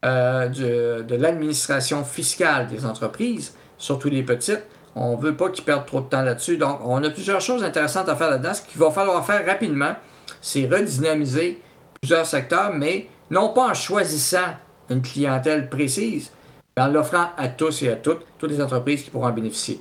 euh, 0.04 0.48
de, 0.48 1.02
de 1.02 1.14
l'administration 1.16 2.04
fiscale 2.04 2.68
des 2.68 2.86
entreprises, 2.86 3.54
surtout 3.76 4.08
les 4.08 4.22
petites. 4.22 4.62
On 4.94 5.16
ne 5.16 5.20
veut 5.22 5.36
pas 5.36 5.48
qu'ils 5.50 5.64
perdent 5.64 5.86
trop 5.86 6.00
de 6.00 6.06
temps 6.08 6.22
là-dessus. 6.22 6.56
Donc, 6.56 6.80
on 6.84 7.02
a 7.04 7.10
plusieurs 7.10 7.40
choses 7.40 7.62
intéressantes 7.62 8.08
à 8.08 8.16
faire 8.16 8.30
là-dedans. 8.30 8.54
Ce 8.54 8.62
qu'il 8.62 8.80
va 8.80 8.90
falloir 8.90 9.24
faire 9.24 9.44
rapidement, 9.46 9.92
c'est 10.40 10.66
redynamiser 10.66 11.60
plusieurs 12.00 12.26
secteurs, 12.26 12.74
mais 12.74 13.08
non 13.30 13.52
pas 13.52 13.70
en 13.70 13.74
choisissant 13.74 14.54
une 14.90 15.02
clientèle 15.02 15.68
précise, 15.68 16.30
mais 16.76 16.82
en 16.84 16.88
l'offrant 16.88 17.30
à 17.36 17.48
tous 17.48 17.82
et 17.82 17.90
à 17.90 17.96
toutes, 17.96 18.24
toutes 18.38 18.50
les 18.50 18.62
entreprises 18.62 19.02
qui 19.02 19.10
pourront 19.10 19.26
en 19.26 19.32
bénéficier. 19.32 19.80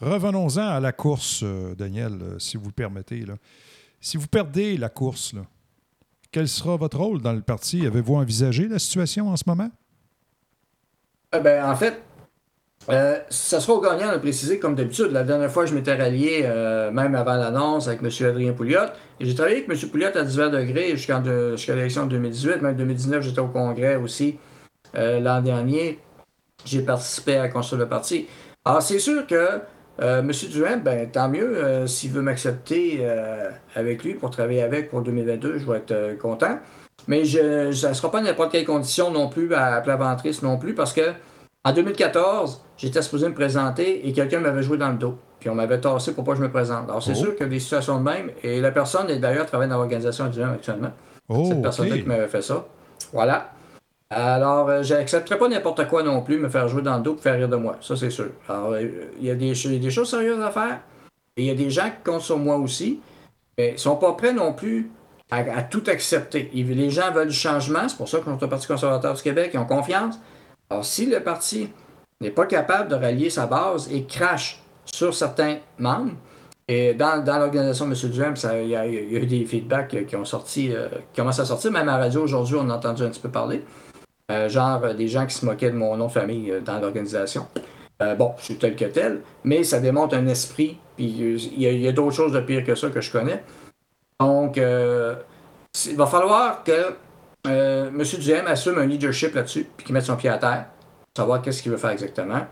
Revenons-en 0.00 0.68
à 0.68 0.80
la 0.80 0.92
course, 0.92 1.40
euh, 1.42 1.74
Daniel, 1.74 2.18
euh, 2.22 2.38
si 2.38 2.56
vous 2.56 2.66
le 2.66 2.72
permettez. 2.72 3.26
là. 3.26 3.34
Si 4.00 4.16
vous 4.16 4.28
perdez 4.28 4.76
la 4.76 4.88
course, 4.88 5.32
là, 5.32 5.40
quel 6.30 6.48
sera 6.48 6.76
votre 6.76 6.98
rôle 6.98 7.20
dans 7.20 7.32
le 7.32 7.40
parti? 7.40 7.84
Avez-vous 7.84 8.14
envisagé 8.14 8.68
la 8.68 8.78
situation 8.78 9.28
en 9.28 9.36
ce 9.36 9.44
moment? 9.46 9.70
Ben, 11.32 11.68
en 11.68 11.74
fait, 11.74 12.00
euh, 12.90 13.18
ça 13.28 13.60
sera 13.60 13.74
au 13.74 13.80
gagnant 13.80 14.12
de 14.12 14.18
préciser, 14.18 14.58
comme 14.58 14.74
d'habitude. 14.74 15.12
La 15.12 15.22
dernière 15.22 15.50
fois, 15.50 15.66
je 15.66 15.74
m'étais 15.74 15.94
rallié, 15.94 16.42
euh, 16.44 16.90
même 16.90 17.14
avant 17.14 17.34
l'annonce, 17.34 17.86
avec 17.86 18.00
M. 18.02 18.10
Adrien 18.26 18.52
Pouliot. 18.52 18.80
Et 19.20 19.26
j'ai 19.26 19.34
travaillé 19.34 19.58
avec 19.58 19.70
M. 19.70 19.90
Pouliot 19.90 20.08
à 20.14 20.22
divers 20.22 20.50
degrés 20.50 20.96
jusqu'à 20.96 21.20
l'élection 21.20 22.06
de 22.06 22.10
2018. 22.10 22.62
Même 22.62 22.76
2019, 22.76 23.22
j'étais 23.22 23.40
au 23.40 23.48
Congrès 23.48 23.96
aussi. 23.96 24.38
Euh, 24.94 25.20
L'an 25.20 25.42
dernier, 25.42 25.98
j'ai 26.64 26.80
participé 26.80 27.36
à 27.36 27.48
construire 27.48 27.80
le 27.80 27.88
parti. 27.88 28.26
Alors, 28.64 28.80
c'est 28.80 28.98
sûr 28.98 29.26
que 29.26 29.60
M. 30.00 30.30
Duhaime, 30.50 30.82
ben, 30.82 31.10
tant 31.10 31.28
mieux. 31.28 31.86
S'il 31.86 32.12
veut 32.12 32.22
m'accepter 32.22 33.04
avec 33.74 34.04
lui 34.04 34.14
pour 34.14 34.30
travailler 34.30 34.62
avec 34.62 34.90
pour 34.90 35.02
2022, 35.02 35.58
je 35.58 35.70
vais 35.70 35.78
être 35.78 36.18
content. 36.18 36.58
Mais 37.06 37.24
je, 37.24 37.72
ça 37.72 37.90
ne 37.90 37.94
sera 37.94 38.10
pas 38.10 38.20
n'importe 38.20 38.52
quelle 38.52 38.64
condition 38.64 39.10
non 39.10 39.28
plus 39.28 39.52
à 39.54 39.80
plat 39.80 39.96
ventriste 39.96 40.42
non 40.42 40.58
plus 40.58 40.74
parce 40.74 40.92
que 40.92 41.12
en 41.68 41.72
2014, 41.72 42.62
j'étais 42.76 43.02
supposé 43.02 43.28
me 43.28 43.34
présenter 43.34 44.06
et 44.08 44.12
quelqu'un 44.12 44.40
m'avait 44.40 44.62
joué 44.62 44.78
dans 44.78 44.88
le 44.90 44.96
dos. 44.98 45.18
Puis 45.40 45.48
on 45.50 45.54
m'avait 45.54 45.80
tassé 45.80 46.14
pour 46.14 46.24
pas 46.24 46.32
que 46.32 46.38
je 46.38 46.42
me 46.42 46.50
présente. 46.50 46.88
Alors 46.88 47.02
c'est 47.02 47.12
Oh. 47.12 47.14
sûr 47.24 47.32
qu'il 47.36 47.44
y 47.44 47.48
a 47.48 47.50
des 47.50 47.60
situations 47.60 47.98
de 47.98 48.04
même. 48.04 48.30
Et 48.42 48.60
la 48.60 48.70
personne 48.70 49.08
est 49.10 49.18
d'ailleurs 49.18 49.46
travaille 49.46 49.68
dans 49.68 49.76
l'organisation 49.76 50.26
du 50.28 50.42
actuellement. 50.42 50.90
Oh, 51.28 51.44
Cette 51.48 51.62
personne-là 51.62 51.96
qui 51.98 52.02
m'avait 52.04 52.28
fait 52.28 52.42
ça. 52.42 52.64
Voilà. 53.12 53.52
Alors, 54.10 54.70
euh, 54.70 54.82
j'accepterai 54.82 55.38
pas 55.38 55.48
n'importe 55.48 55.86
quoi 55.86 56.02
non 56.02 56.22
plus, 56.22 56.38
me 56.38 56.48
faire 56.48 56.66
jouer 56.66 56.80
dans 56.80 56.96
le 56.96 57.02
dos 57.02 57.12
pour 57.14 57.22
faire 57.22 57.34
rire 57.36 57.48
de 57.48 57.56
moi. 57.56 57.76
Ça, 57.82 57.94
c'est 57.94 58.08
sûr. 58.10 58.30
Alors, 58.48 58.72
euh, 58.72 58.82
il 59.20 59.26
y, 59.26 59.30
a 59.30 59.34
des, 59.34 59.54
choses 59.54 60.08
sérieuses 60.08 60.40
à 60.42 60.50
faire. 60.50 60.80
Et 61.36 61.42
il 61.42 61.46
y 61.46 61.50
a 61.50 61.54
des 61.54 61.68
gens 61.68 61.84
qui 61.84 62.10
comptent 62.10 62.22
sur 62.22 62.38
moi 62.38 62.56
aussi. 62.56 63.00
Mais 63.58 63.72
ils 63.72 63.78
sont 63.78 63.96
pas 63.96 64.12
prêts 64.14 64.32
non 64.32 64.54
plus 64.54 64.90
à, 65.30 65.36
à 65.36 65.62
tout 65.62 65.82
accepter. 65.88 66.50
Ils- 66.54 66.70
les 66.74 66.88
gens 66.90 67.12
veulent 67.12 67.28
du 67.28 67.34
changement. 67.34 67.86
C'est 67.86 67.98
pour 67.98 68.08
ça 68.08 68.18
est 68.18 68.42
au 68.42 68.48
Parti 68.48 68.66
conservateur 68.66 69.12
du 69.12 69.22
Québec. 69.22 69.50
Ils 69.52 69.58
ont 69.58 69.66
confiance. 69.66 70.18
Alors, 70.70 70.84
si 70.84 71.06
le 71.06 71.20
parti 71.20 71.70
n'est 72.20 72.30
pas 72.30 72.46
capable 72.46 72.90
de 72.90 72.94
rallier 72.94 73.30
sa 73.30 73.46
base 73.46 73.90
et 73.92 74.04
crache 74.04 74.60
sur 74.84 75.14
certains 75.14 75.58
membres, 75.78 76.12
et 76.70 76.92
dans, 76.92 77.24
dans 77.24 77.38
l'organisation 77.38 77.86
M. 77.86 77.94
Duhem, 78.10 78.34
il 78.62 78.68
y, 78.68 78.76
a 78.76 78.86
eu 78.86 79.24
des 79.24 79.46
feedbacks 79.46 80.06
qui 80.06 80.16
ont 80.16 80.26
sorti, 80.26 80.70
euh, 80.70 80.88
qui 81.12 81.20
commencent 81.20 81.40
à 81.40 81.46
sortir. 81.46 81.72
Même 81.72 81.88
à 81.88 81.92
la 81.92 82.04
radio 82.04 82.22
aujourd'hui, 82.22 82.56
on 82.60 82.68
a 82.68 82.74
entendu 82.74 83.02
un 83.02 83.08
petit 83.08 83.20
peu 83.20 83.30
parler. 83.30 83.64
Euh, 84.30 84.50
genre 84.50 84.84
euh, 84.84 84.92
des 84.92 85.08
gens 85.08 85.24
qui 85.24 85.34
se 85.34 85.46
moquaient 85.46 85.70
de 85.70 85.76
mon 85.76 85.96
nom 85.96 86.08
de 86.08 86.12
famille 86.12 86.52
dans 86.62 86.78
l'organisation. 86.78 87.46
Bon, 88.16 88.34
je 88.38 88.44
suis 88.44 88.56
tel 88.58 88.76
que 88.76 88.84
tel, 88.84 89.22
mais 89.42 89.64
ça 89.64 89.80
démontre 89.80 90.14
un 90.14 90.26
esprit. 90.28 90.78
Puis 90.96 91.06
il 91.06 91.60
y 91.60 91.88
a, 91.88 91.92
d'autres 91.92 92.14
choses 92.14 92.32
de 92.32 92.40
pire 92.40 92.62
que 92.62 92.76
ça 92.76 92.90
que 92.90 93.00
je 93.00 93.10
connais. 93.10 93.42
Donc, 94.20 94.56
il 94.56 95.96
va 95.96 96.06
falloir 96.06 96.62
que 96.62 96.94
euh, 97.46 97.88
M. 97.88 98.02
Duhem 98.02 98.46
assume 98.46 98.78
un 98.78 98.86
leadership 98.86 99.34
là-dessus, 99.34 99.66
puis 99.76 99.86
qu'il 99.86 99.94
mette 99.94 100.04
son 100.04 100.16
pied 100.16 100.28
à 100.28 100.38
terre, 100.38 100.66
savoir 101.16 101.42
qu'est-ce 101.42 101.62
qu'il 101.62 101.72
veut 101.72 101.78
faire 101.78 101.90
exactement. 101.90 102.46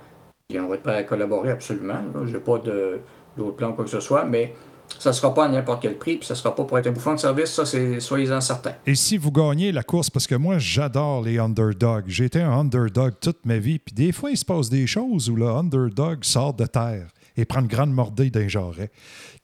Puis 0.48 0.60
on 0.60 0.68
va 0.68 0.76
être 0.76 0.82
prêt 0.82 0.96
à 0.96 1.02
collaborer 1.02 1.50
absolument. 1.50 2.00
Je 2.24 2.32
n'ai 2.32 2.38
pas 2.38 2.58
d'autre 2.58 3.56
plan 3.56 3.70
ou 3.70 3.72
quoi 3.72 3.84
que 3.84 3.90
ce 3.90 4.00
soit, 4.00 4.24
mais 4.24 4.54
ça 4.98 5.10
ne 5.10 5.14
sera 5.14 5.34
pas 5.34 5.46
à 5.46 5.48
n'importe 5.48 5.82
quel 5.82 5.98
prix, 5.98 6.16
puis 6.16 6.26
ça 6.26 6.34
ne 6.34 6.38
sera 6.38 6.54
pas 6.54 6.64
pour 6.64 6.78
être 6.78 6.86
un 6.86 6.92
bouffon 6.92 7.14
de 7.14 7.20
service, 7.20 7.50
ça, 7.52 7.66
c'est 7.66 8.00
soyez-en 8.00 8.40
certains. 8.40 8.74
Et 8.86 8.94
si 8.94 9.16
vous 9.16 9.32
gagnez 9.32 9.72
la 9.72 9.82
course, 9.82 10.10
parce 10.10 10.26
que 10.26 10.34
moi, 10.34 10.58
j'adore 10.58 11.22
les 11.22 11.38
underdogs. 11.38 12.04
J'ai 12.06 12.26
été 12.26 12.40
un 12.40 12.52
underdog 12.52 13.14
toute 13.20 13.44
ma 13.44 13.58
vie. 13.58 13.78
Puis 13.78 13.94
des 13.94 14.12
fois, 14.12 14.30
il 14.30 14.36
se 14.36 14.44
passe 14.44 14.70
des 14.70 14.86
choses 14.86 15.28
où 15.28 15.36
le 15.36 15.48
underdog 15.48 16.24
sort 16.24 16.54
de 16.54 16.66
terre 16.66 17.08
et 17.36 17.44
prend 17.44 17.60
une 17.60 17.66
grande 17.66 17.92
mordée 17.92 18.30
d'un 18.30 18.48
jarret. 18.48 18.90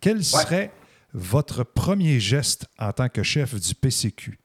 Quel 0.01 0.25
serait 0.25 0.71
votre 1.13 1.65
premier 1.65 2.21
geste 2.21 2.67
en 2.79 2.93
tant 2.93 3.09
que 3.09 3.23
chef 3.23 3.55
du 3.55 3.75
PCQ? 3.75 4.39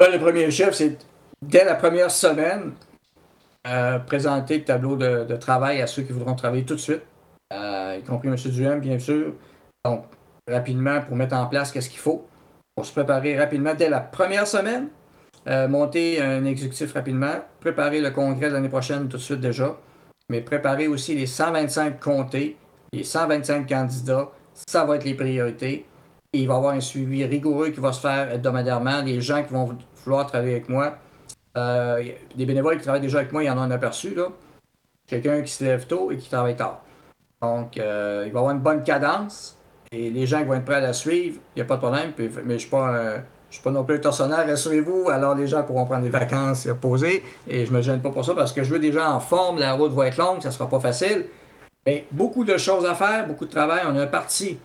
Le 0.00 0.18
premier 0.18 0.50
chef, 0.50 0.74
c'est 0.74 0.98
dès 1.40 1.64
la 1.64 1.76
première 1.76 2.10
semaine, 2.10 2.72
euh, 3.66 3.98
présenter 4.00 4.58
le 4.58 4.64
tableau 4.64 4.96
de, 4.96 5.36
travail 5.36 5.80
à 5.80 5.86
ceux 5.86 6.02
qui 6.02 6.12
voudront 6.12 6.34
travailler 6.34 6.64
tout 6.64 6.74
de 6.74 6.80
suite, 6.80 7.02
euh, 7.52 7.98
y 8.00 8.04
compris 8.04 8.28
M. 8.28 8.34
Duhem, 8.34 8.80
bien 8.80 8.98
sûr. 8.98 9.34
Donc, 9.84 10.04
rapidement, 10.50 11.00
pour 11.02 11.16
mettre 11.16 11.36
en 11.36 11.46
place 11.46 11.70
qu'est-ce 11.70 11.88
qu'il 11.88 12.00
faut, 12.00 12.26
pour 12.74 12.84
se 12.84 12.92
préparer 12.92 13.38
rapidement 13.38 13.74
dès 13.74 13.88
la 13.88 14.00
première 14.00 14.46
semaine, 14.46 14.88
euh, 15.46 15.68
monter 15.68 16.20
un 16.20 16.44
exécutif 16.44 16.92
rapidement, 16.92 17.36
préparer 17.60 18.00
le 18.00 18.10
congrès 18.10 18.50
l'année 18.50 18.68
prochaine 18.68 19.08
tout 19.08 19.16
de 19.16 19.22
suite 19.22 19.40
déjà, 19.40 19.76
mais 20.28 20.40
préparer 20.40 20.88
aussi 20.88 21.14
les 21.14 21.26
125 21.26 22.00
comtés, 22.00 22.56
les 22.92 23.04
125 23.04 23.68
candidats, 23.68 24.30
ça 24.68 24.84
va 24.84 24.96
être 24.96 25.04
les 25.04 25.14
priorités. 25.14 25.86
Il 26.34 26.48
va 26.48 26.54
y 26.54 26.56
avoir 26.56 26.74
un 26.74 26.80
suivi 26.80 27.24
rigoureux 27.24 27.70
qui 27.70 27.78
va 27.78 27.92
se 27.92 28.00
faire 28.00 28.32
hebdomadairement. 28.32 29.02
Les 29.02 29.20
gens 29.20 29.44
qui 29.44 29.52
vont 29.52 29.78
vouloir 30.04 30.26
travailler 30.26 30.54
avec 30.54 30.68
moi, 30.68 30.96
euh, 31.56 32.02
des 32.34 32.44
bénévoles 32.44 32.76
qui 32.76 32.82
travaillent 32.82 33.00
déjà 33.00 33.18
avec 33.18 33.32
moi, 33.32 33.44
il 33.44 33.46
y 33.46 33.50
en 33.50 33.56
a 33.56 33.60
un 33.60 33.70
aperçu. 33.70 34.16
Là. 34.16 34.28
Quelqu'un 35.06 35.42
qui 35.42 35.52
se 35.52 35.62
lève 35.62 35.86
tôt 35.86 36.10
et 36.10 36.16
qui 36.16 36.28
travaille 36.28 36.56
tard. 36.56 36.82
Donc, 37.40 37.78
euh, 37.78 38.24
il 38.26 38.32
va 38.32 38.38
y 38.38 38.40
avoir 38.40 38.50
une 38.50 38.62
bonne 38.62 38.82
cadence. 38.82 39.56
Et 39.92 40.10
les 40.10 40.26
gens 40.26 40.40
qui 40.40 40.46
vont 40.46 40.54
être 40.54 40.64
prêts 40.64 40.74
à 40.76 40.80
la 40.80 40.92
suivre, 40.92 41.38
il 41.54 41.58
n'y 41.58 41.62
a 41.62 41.66
pas 41.66 41.76
de 41.76 41.80
problème. 41.80 42.12
Mais 42.18 42.28
je 42.34 42.52
ne 42.52 42.58
suis, 42.58 42.68
pas 43.62 43.70
non 43.70 43.84
plus 43.84 43.96
un 43.96 43.98
tortionnaire, 43.98 44.44
rassurez-vous. 44.44 45.10
Alors, 45.10 45.36
les 45.36 45.46
gens 45.46 45.62
pourront 45.62 45.84
prendre 45.84 46.02
des 46.02 46.10
vacances 46.10 46.66
et 46.66 46.72
reposer. 46.72 47.22
Et 47.46 47.64
je 47.64 47.72
me 47.72 47.80
gêne 47.80 48.00
pas 48.00 48.10
pour 48.10 48.24
ça 48.24 48.34
parce 48.34 48.52
que 48.52 48.64
je 48.64 48.70
veux 48.70 48.80
des 48.80 48.90
gens 48.90 49.08
en 49.08 49.20
forme. 49.20 49.60
La 49.60 49.74
route 49.74 49.92
va 49.92 50.08
être 50.08 50.16
longue, 50.16 50.42
ça 50.42 50.48
ne 50.48 50.54
sera 50.54 50.68
pas 50.68 50.80
facile. 50.80 51.26
Mais 51.86 52.06
beaucoup 52.10 52.44
de 52.44 52.56
choses 52.56 52.86
à 52.86 52.94
faire, 52.94 53.28
beaucoup 53.28 53.44
de 53.44 53.52
travail. 53.52 53.82
On 53.86 53.96
a 53.96 54.06
parti 54.06 54.58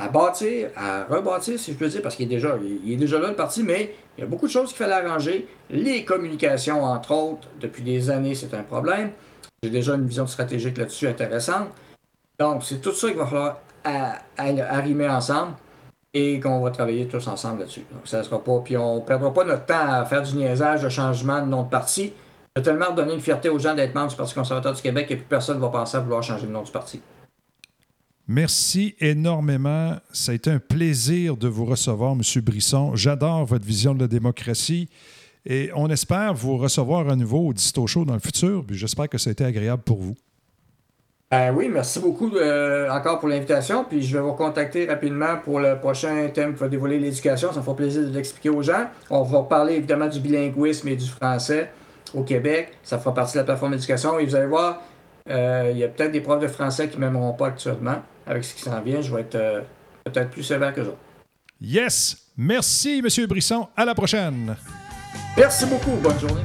à 0.00 0.08
bâtir, 0.08 0.70
à 0.76 1.04
rebâtir, 1.04 1.58
si 1.58 1.72
je 1.72 1.76
peux 1.76 1.88
dire, 1.88 2.02
parce 2.02 2.16
qu'il 2.16 2.26
est 2.26 2.34
déjà, 2.34 2.56
est 2.56 2.96
déjà 2.96 3.18
là 3.18 3.28
le 3.28 3.36
parti, 3.36 3.62
mais 3.62 3.94
il 4.16 4.22
y 4.22 4.24
a 4.24 4.26
beaucoup 4.26 4.46
de 4.46 4.52
choses 4.52 4.68
qu'il 4.70 4.78
fallait 4.78 5.06
arranger. 5.06 5.46
Les 5.70 6.04
communications, 6.04 6.82
entre 6.84 7.12
autres, 7.12 7.48
depuis 7.60 7.82
des 7.82 8.10
années, 8.10 8.34
c'est 8.34 8.54
un 8.54 8.62
problème. 8.62 9.10
J'ai 9.62 9.70
déjà 9.70 9.94
une 9.94 10.06
vision 10.06 10.26
stratégique 10.26 10.78
là-dessus 10.78 11.06
intéressante. 11.06 11.68
Donc, 12.38 12.64
c'est 12.64 12.80
tout 12.80 12.92
ça 12.92 13.08
qu'il 13.08 13.18
va 13.18 13.26
falloir 13.26 13.58
à- 13.84 14.18
arrimer 14.38 15.08
ensemble 15.08 15.52
et 16.14 16.40
qu'on 16.40 16.60
va 16.60 16.70
travailler 16.70 17.06
tous 17.06 17.26
ensemble 17.28 17.60
là-dessus. 17.60 17.84
Donc, 17.92 18.02
ça 18.06 18.22
sera 18.22 18.42
pas. 18.42 18.58
Puis 18.64 18.76
on 18.76 18.96
ne 18.96 19.00
perdra 19.00 19.32
pas 19.32 19.44
notre 19.44 19.66
temps 19.66 19.92
à 19.92 20.04
faire 20.06 20.22
du 20.22 20.34
niaisage, 20.34 20.82
de 20.82 20.88
changement 20.88 21.40
de 21.42 21.46
nom 21.46 21.62
de 21.62 21.68
parti. 21.68 22.12
Je 22.56 22.60
vais 22.60 22.64
tellement 22.64 22.86
redonner 22.86 23.14
une 23.14 23.20
fierté 23.20 23.48
aux 23.48 23.58
gens 23.58 23.74
d'être 23.74 23.94
membres 23.94 24.08
du 24.10 24.16
Parti 24.16 24.34
conservateur 24.34 24.72
du 24.72 24.82
Québec 24.82 25.06
et 25.10 25.16
plus 25.16 25.24
personne 25.26 25.56
ne 25.58 25.60
va 25.62 25.68
penser 25.68 25.98
à 25.98 26.00
vouloir 26.00 26.22
changer 26.22 26.46
le 26.46 26.52
nom 26.52 26.62
du 26.62 26.72
parti. 26.72 27.00
Merci 28.28 28.94
énormément. 29.00 29.96
Ça 30.12 30.32
a 30.32 30.34
été 30.34 30.50
un 30.50 30.60
plaisir 30.60 31.36
de 31.36 31.48
vous 31.48 31.64
recevoir, 31.64 32.12
M. 32.12 32.22
Brisson. 32.42 32.94
J'adore 32.94 33.44
votre 33.44 33.64
vision 33.64 33.94
de 33.94 34.00
la 34.00 34.08
démocratie. 34.08 34.88
Et 35.46 35.70
on 35.74 35.88
espère 35.88 36.34
vous 36.34 36.56
recevoir 36.58 37.08
à 37.08 37.16
nouveau 37.16 37.48
au 37.48 37.52
Disto 37.52 37.86
Show 37.86 38.04
dans 38.04 38.14
le 38.14 38.20
futur. 38.20 38.64
J'espère 38.70 39.08
que 39.08 39.18
ça 39.18 39.30
a 39.30 39.32
été 39.32 39.44
agréable 39.44 39.82
pour 39.82 39.98
vous. 39.98 40.16
Ben 41.30 41.54
oui, 41.54 41.70
merci 41.72 42.00
beaucoup 42.00 42.34
euh, 42.34 42.90
encore 42.90 43.20
pour 43.20 43.28
l'invitation. 43.28 43.84
Puis 43.88 44.02
je 44.02 44.16
vais 44.16 44.22
vous 44.22 44.32
contacter 44.32 44.86
rapidement 44.86 45.36
pour 45.44 45.60
le 45.60 45.78
prochain 45.78 46.28
thème 46.34 46.54
qui 46.54 46.60
va 46.60 46.68
dévoiler 46.68 46.98
l'éducation. 46.98 47.52
Ça 47.52 47.60
me 47.60 47.64
fera 47.64 47.76
plaisir 47.76 48.02
de 48.02 48.08
l'expliquer 48.08 48.48
aux 48.48 48.62
gens. 48.62 48.86
On 49.10 49.22
va 49.22 49.42
parler 49.42 49.74
évidemment 49.74 50.08
du 50.08 50.18
bilinguisme 50.18 50.88
et 50.88 50.96
du 50.96 51.06
français 51.06 51.70
au 52.14 52.24
Québec. 52.24 52.72
Ça 52.82 52.98
fera 52.98 53.14
partie 53.14 53.34
de 53.34 53.38
la 53.38 53.44
plateforme 53.44 53.72
d'éducation. 53.72 54.18
Et 54.18 54.26
vous 54.26 54.34
allez 54.34 54.48
voir, 54.48 54.82
il 55.30 55.78
y 55.78 55.84
a 55.84 55.88
peut-être 55.88 56.12
des 56.12 56.20
profs 56.20 56.40
de 56.40 56.48
français 56.48 56.88
qui 56.88 56.96
ne 56.96 57.02
m'aimeront 57.02 57.32
pas 57.32 57.48
actuellement. 57.48 58.02
Avec 58.26 58.44
ce 58.44 58.54
qui 58.54 58.62
s'en 58.62 58.80
vient, 58.80 59.00
je 59.00 59.14
vais 59.14 59.22
être 59.22 59.34
euh, 59.34 59.62
peut-être 60.04 60.30
plus 60.30 60.42
sévère 60.42 60.74
que 60.74 60.84
ça. 60.84 60.90
Yes! 61.60 62.16
Merci, 62.36 63.02
M. 63.04 63.26
Brisson. 63.26 63.68
À 63.76 63.84
la 63.84 63.94
prochaine. 63.94 64.56
Merci 65.36 65.66
beaucoup. 65.66 65.96
Bonne 66.02 66.18
journée. 66.18 66.42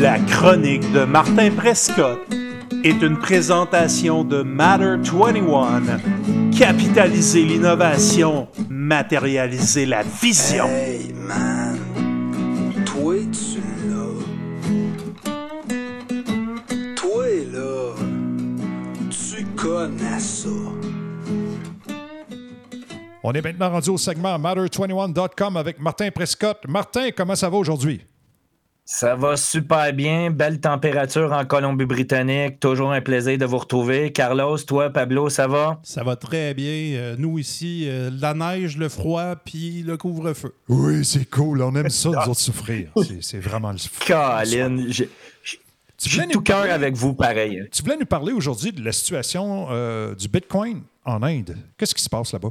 La 0.00 0.18
chronique 0.18 0.90
de 0.92 1.04
Martin 1.04 1.50
Prescott 1.50 2.20
est 2.84 3.02
une 3.02 3.18
présentation 3.18 4.24
de 4.24 4.40
Matter 4.40 4.96
21. 4.96 5.98
Capitaliser 6.58 7.44
l'innovation, 7.44 8.48
matérialiser 8.70 9.84
la 9.84 10.02
vision. 10.02 10.64
Hey 10.68 11.12
man, 11.12 11.78
toi 12.86 13.16
tu 13.30 13.60
l'as. 13.90 14.24
Toi 16.96 17.26
là, 17.52 17.94
tu 19.10 19.44
connais 19.54 20.18
ça. 20.18 20.48
On 23.22 23.32
est 23.34 23.42
maintenant 23.42 23.68
rendu 23.68 23.90
au 23.90 23.98
segment 23.98 24.38
Matter21.com 24.38 25.58
avec 25.58 25.78
Martin 25.78 26.10
Prescott. 26.10 26.56
Martin, 26.66 27.10
comment 27.14 27.36
ça 27.36 27.50
va 27.50 27.58
aujourd'hui? 27.58 28.00
Ça 28.92 29.14
va 29.14 29.36
super 29.36 29.92
bien. 29.92 30.32
Belle 30.32 30.58
température 30.58 31.32
en 31.32 31.44
Colombie-Britannique. 31.44 32.58
Toujours 32.58 32.90
un 32.90 33.00
plaisir 33.00 33.38
de 33.38 33.44
vous 33.44 33.58
retrouver. 33.58 34.10
Carlos, 34.10 34.58
toi, 34.58 34.90
Pablo, 34.90 35.28
ça 35.30 35.46
va? 35.46 35.78
Ça 35.84 36.02
va 36.02 36.16
très 36.16 36.54
bien. 36.54 36.98
Euh, 36.98 37.14
nous 37.16 37.38
ici, 37.38 37.84
euh, 37.86 38.10
la 38.12 38.34
neige, 38.34 38.76
le 38.76 38.88
froid, 38.88 39.36
puis 39.36 39.84
le 39.86 39.96
couvre-feu. 39.96 40.56
Oui, 40.68 41.04
c'est 41.04 41.24
cool. 41.30 41.62
On 41.62 41.72
aime 41.76 41.88
ça, 41.88 42.08
nous 42.08 42.16
autres, 42.16 42.34
souffrir. 42.40 42.90
C'est- 43.20 43.38
vraiment 43.38 43.70
le 43.70 43.78
fun. 43.78 44.06
Colin, 44.08 44.68
nous 44.70 46.32
tout 46.32 46.40
cœur 46.42 46.56
parler, 46.56 46.72
avec 46.72 46.96
vous 46.96 47.14
pareil. 47.14 47.68
tu 47.70 47.82
voulais 47.82 47.96
nous 47.96 48.06
parler 48.06 48.32
aujourd'hui 48.32 48.72
de 48.72 48.82
la 48.84 48.90
situation 48.90 49.68
euh, 49.70 50.16
du 50.16 50.26
Bitcoin 50.26 50.82
en 51.04 51.22
Inde. 51.22 51.56
Qu'est-ce 51.78 51.94
qui 51.94 52.02
se 52.02 52.08
passe 52.08 52.32
là-bas? 52.32 52.50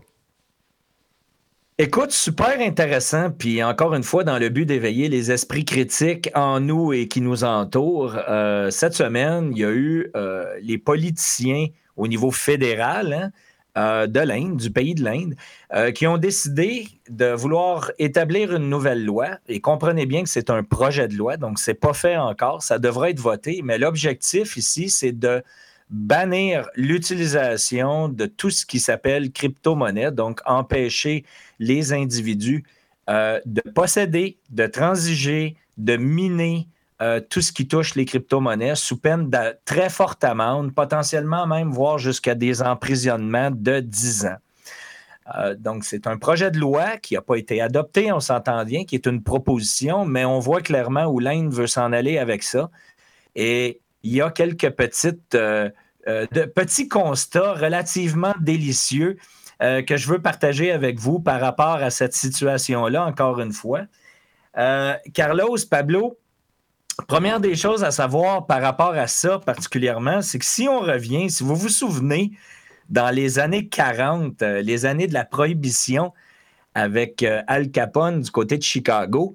Écoute, 1.82 2.12
super 2.12 2.60
intéressant. 2.60 3.32
Puis 3.32 3.64
encore 3.64 3.94
une 3.94 4.04
fois, 4.04 4.26
dans 4.26 4.38
le 4.38 4.50
but 4.50 4.66
d'éveiller 4.66 5.08
les 5.08 5.32
esprits 5.32 5.64
critiques 5.64 6.30
en 6.36 6.60
nous 6.60 6.92
et 6.92 7.08
qui 7.08 7.22
nous 7.22 7.46
entourent, 7.46 8.18
euh, 8.28 8.70
cette 8.70 8.94
semaine, 8.94 9.52
il 9.54 9.60
y 9.60 9.64
a 9.64 9.72
eu 9.72 10.12
euh, 10.18 10.44
les 10.62 10.78
politiciens 10.78 11.68
au 11.96 12.10
niveau 12.10 12.32
fédéral 12.32 13.14
hein, 13.14 13.32
euh, 13.78 14.08
de 14.08 14.20
l'Inde, 14.20 14.58
du 14.58 14.72
pays 14.72 14.94
de 14.94 15.06
l'Inde, 15.06 15.36
qui 15.96 16.06
ont 16.06 16.18
décidé 16.18 16.86
de 17.10 17.32
vouloir 17.32 17.94
établir 17.98 18.54
une 18.54 18.70
nouvelle 18.70 19.06
loi. 19.06 19.38
Et 19.48 19.62
comprenez 19.62 20.06
bien 20.06 20.24
que 20.24 20.30
c'est 20.30 20.50
un 20.50 20.64
projet 20.64 21.08
de 21.08 21.16
loi, 21.16 21.38
donc 21.38 21.60
c'est 21.60 21.76
pas 21.76 21.94
fait 21.94 22.18
encore, 22.18 22.62
ça 22.62 22.78
devrait 22.78 23.12
être 23.12 23.22
voté, 23.22 23.62
mais 23.64 23.78
l'objectif 23.78 24.58
ici, 24.58 24.90
c'est 24.90 25.18
de 25.18 25.42
bannir 25.90 26.70
l'utilisation 26.76 28.10
de 28.10 28.26
tout 28.26 28.50
ce 28.50 28.66
qui 28.66 28.80
s'appelle 28.80 29.32
crypto-monnaie, 29.32 30.12
donc 30.12 30.42
empêcher 30.46 31.26
les 31.60 31.94
individus 31.94 32.64
euh, 33.10 33.40
de 33.46 33.62
posséder, 33.62 34.38
de 34.52 34.68
transiger, 34.68 35.56
de 35.78 35.98
miner 35.98 36.68
euh, 37.02 37.22
tout 37.22 37.42
ce 37.42 37.52
qui 37.52 37.68
touche 37.68 37.96
les 37.96 38.06
crypto-monnaies 38.06 38.76
sous 38.76 38.98
peine 38.98 39.30
de 39.30 39.56
très 39.66 39.90
forte 39.90 40.24
amende, 40.24 40.76
potentiellement 40.76 41.48
même 41.48 41.72
voire 41.72 41.98
jusqu'à 41.98 42.36
des 42.36 42.62
emprisonnements 42.62 43.52
de 43.52 43.80
10 43.80 44.26
ans. 44.26 44.38
Euh, 45.38 45.56
donc, 45.56 45.86
c'est 45.86 46.08
un 46.08 46.18
projet 46.18 46.52
de 46.52 46.60
loi 46.60 46.98
qui 46.98 47.14
n'a 47.14 47.22
pas 47.22 47.36
été 47.36 47.62
adopté, 47.62 48.12
on 48.12 48.20
s'entend 48.20 48.66
bien, 48.66 48.84
qui 48.84 48.96
est 48.96 49.06
une 49.06 49.24
proposition, 49.24 50.06
mais 50.06 50.26
on 50.26 50.40
voit 50.40 50.62
clairement 50.62 51.06
où 51.06 51.20
l'Inde 51.20 51.54
veut 51.54 51.68
s'en 51.68 51.94
aller 51.94 52.18
avec 52.18 52.44
ça. 52.44 52.70
Et 53.36 53.80
il 54.04 54.14
y 54.14 54.22
a 54.22 54.32
quelques 54.32 54.70
petites, 54.72 55.36
euh, 55.36 55.70
euh, 56.08 56.26
petits 56.56 56.88
constats 56.88 57.54
relativement 57.54 58.34
délicieux 58.40 59.18
euh, 59.62 59.82
que 59.82 59.98
je 59.98 60.08
veux 60.08 60.22
partager 60.22 60.72
avec 60.72 61.00
vous 61.00 61.20
par 61.20 61.42
rapport 61.42 61.76
à 61.76 61.90
cette 61.90 62.14
situation-là, 62.14 63.06
encore 63.06 63.40
une 63.40 63.54
fois. 63.54 63.82
Carlos, 65.14 65.58
Pablo, 65.70 66.18
première 67.08 67.40
des 67.40 67.56
choses 67.56 67.84
à 67.84 67.92
savoir 67.92 68.46
par 68.46 68.62
rapport 68.62 68.94
à 68.94 69.08
ça 69.08 69.40
particulièrement, 69.40 70.22
c'est 70.22 70.40
que 70.40 70.46
si 70.46 70.68
on 70.68 70.80
revient, 70.80 71.30
si 71.30 71.44
vous 71.44 71.56
vous 71.56 71.70
souvenez, 71.70 72.32
dans 72.90 73.10
les 73.10 73.40
années 73.40 73.70
40, 73.70 74.42
euh, 74.42 74.62
les 74.62 74.86
années 74.86 75.08
de 75.08 75.14
la 75.14 75.24
prohibition 75.24 76.14
avec 76.74 77.24
Al 77.48 77.72
Capone 77.72 78.22
du 78.22 78.32
côté 78.32 78.58
de 78.58 78.64
Chicago, 78.64 79.34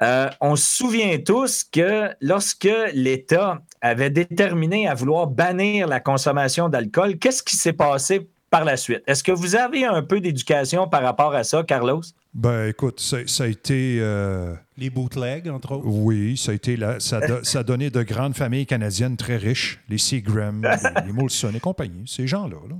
on 0.00 0.56
se 0.56 0.76
souvient 0.76 1.18
tous 1.18 1.64
que 1.64 2.10
lorsque 2.20 2.68
l'État 2.94 3.60
avait 3.80 4.10
déterminé 4.10 4.88
à 4.88 4.94
vouloir 4.94 5.26
bannir 5.26 5.86
la 5.86 6.00
consommation 6.00 6.68
d'alcool, 6.68 7.18
qu'est-ce 7.18 7.42
qui 7.42 7.56
s'est 7.56 7.72
passé 7.72 8.28
par 8.50 8.64
la 8.64 8.76
suite? 8.76 9.02
Est-ce 9.06 9.22
que 9.22 9.32
vous 9.32 9.56
avez 9.56 9.84
un 9.84 10.02
peu 10.02 10.20
d'éducation 10.20 10.88
par 10.88 11.02
rapport 11.02 11.34
à 11.34 11.44
ça, 11.44 11.62
Carlos? 11.62 12.00
Ben, 12.34 12.68
écoute, 12.68 13.00
ça, 13.00 13.18
ça 13.26 13.44
a 13.44 13.46
été. 13.46 13.98
euh, 14.00 14.54
Les 14.76 14.90
bootlegs, 14.90 15.48
entre 15.48 15.72
autres. 15.72 15.86
oui, 15.86 16.36
ça 16.36 16.52
a, 16.52 16.54
été 16.54 16.76
la- 16.76 17.00
ça, 17.00 17.20
do- 17.20 17.42
ça 17.42 17.60
a 17.60 17.62
donné 17.62 17.90
de 17.90 18.02
grandes 18.02 18.36
familles 18.36 18.66
canadiennes 18.66 19.16
très 19.16 19.36
riches, 19.36 19.80
les 19.88 19.98
Seagram, 19.98 20.62
les, 20.96 21.06
les 21.06 21.12
Molson 21.12 21.52
et 21.54 21.60
compagnie, 21.60 22.04
ces 22.06 22.26
gens-là. 22.26 22.56
là. 22.68 22.76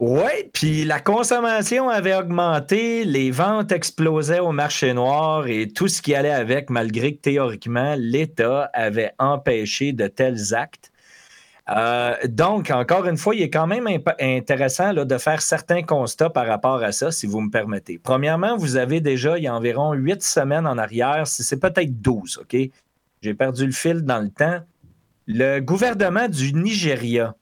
Oui, 0.00 0.48
puis 0.54 0.86
la 0.86 0.98
consommation 0.98 1.90
avait 1.90 2.14
augmenté, 2.14 3.04
les 3.04 3.30
ventes 3.30 3.70
explosaient 3.70 4.38
au 4.38 4.50
marché 4.50 4.94
noir 4.94 5.46
et 5.46 5.68
tout 5.68 5.88
ce 5.88 6.00
qui 6.00 6.14
allait 6.14 6.30
avec, 6.30 6.70
malgré 6.70 7.14
que 7.14 7.20
théoriquement, 7.20 7.96
l'État 7.98 8.70
avait 8.72 9.12
empêché 9.18 9.92
de 9.92 10.06
tels 10.06 10.54
actes. 10.54 10.90
Euh, 11.68 12.14
donc, 12.24 12.70
encore 12.70 13.04
une 13.04 13.18
fois, 13.18 13.34
il 13.34 13.42
est 13.42 13.50
quand 13.50 13.66
même 13.66 13.86
intéressant 14.18 14.94
de 14.94 15.18
faire 15.18 15.42
certains 15.42 15.82
constats 15.82 16.30
par 16.30 16.46
rapport 16.46 16.82
à 16.82 16.92
ça, 16.92 17.10
si 17.10 17.26
vous 17.26 17.42
me 17.42 17.50
permettez. 17.50 17.98
Premièrement, 18.02 18.56
vous 18.56 18.76
avez 18.76 19.02
déjà, 19.02 19.36
il 19.36 19.44
y 19.44 19.48
a 19.48 19.54
environ 19.54 19.92
huit 19.92 20.22
semaines 20.22 20.66
en 20.66 20.78
arrière, 20.78 21.26
c'est 21.26 21.60
peut-être 21.60 22.00
12, 22.00 22.38
OK? 22.38 22.56
J'ai 23.20 23.34
perdu 23.34 23.66
le 23.66 23.72
fil 23.72 24.00
dans 24.00 24.20
le 24.20 24.30
temps. 24.30 24.60
Le 25.26 25.60
gouvernement 25.60 26.26
du 26.26 26.54
Nigeria 26.54 27.34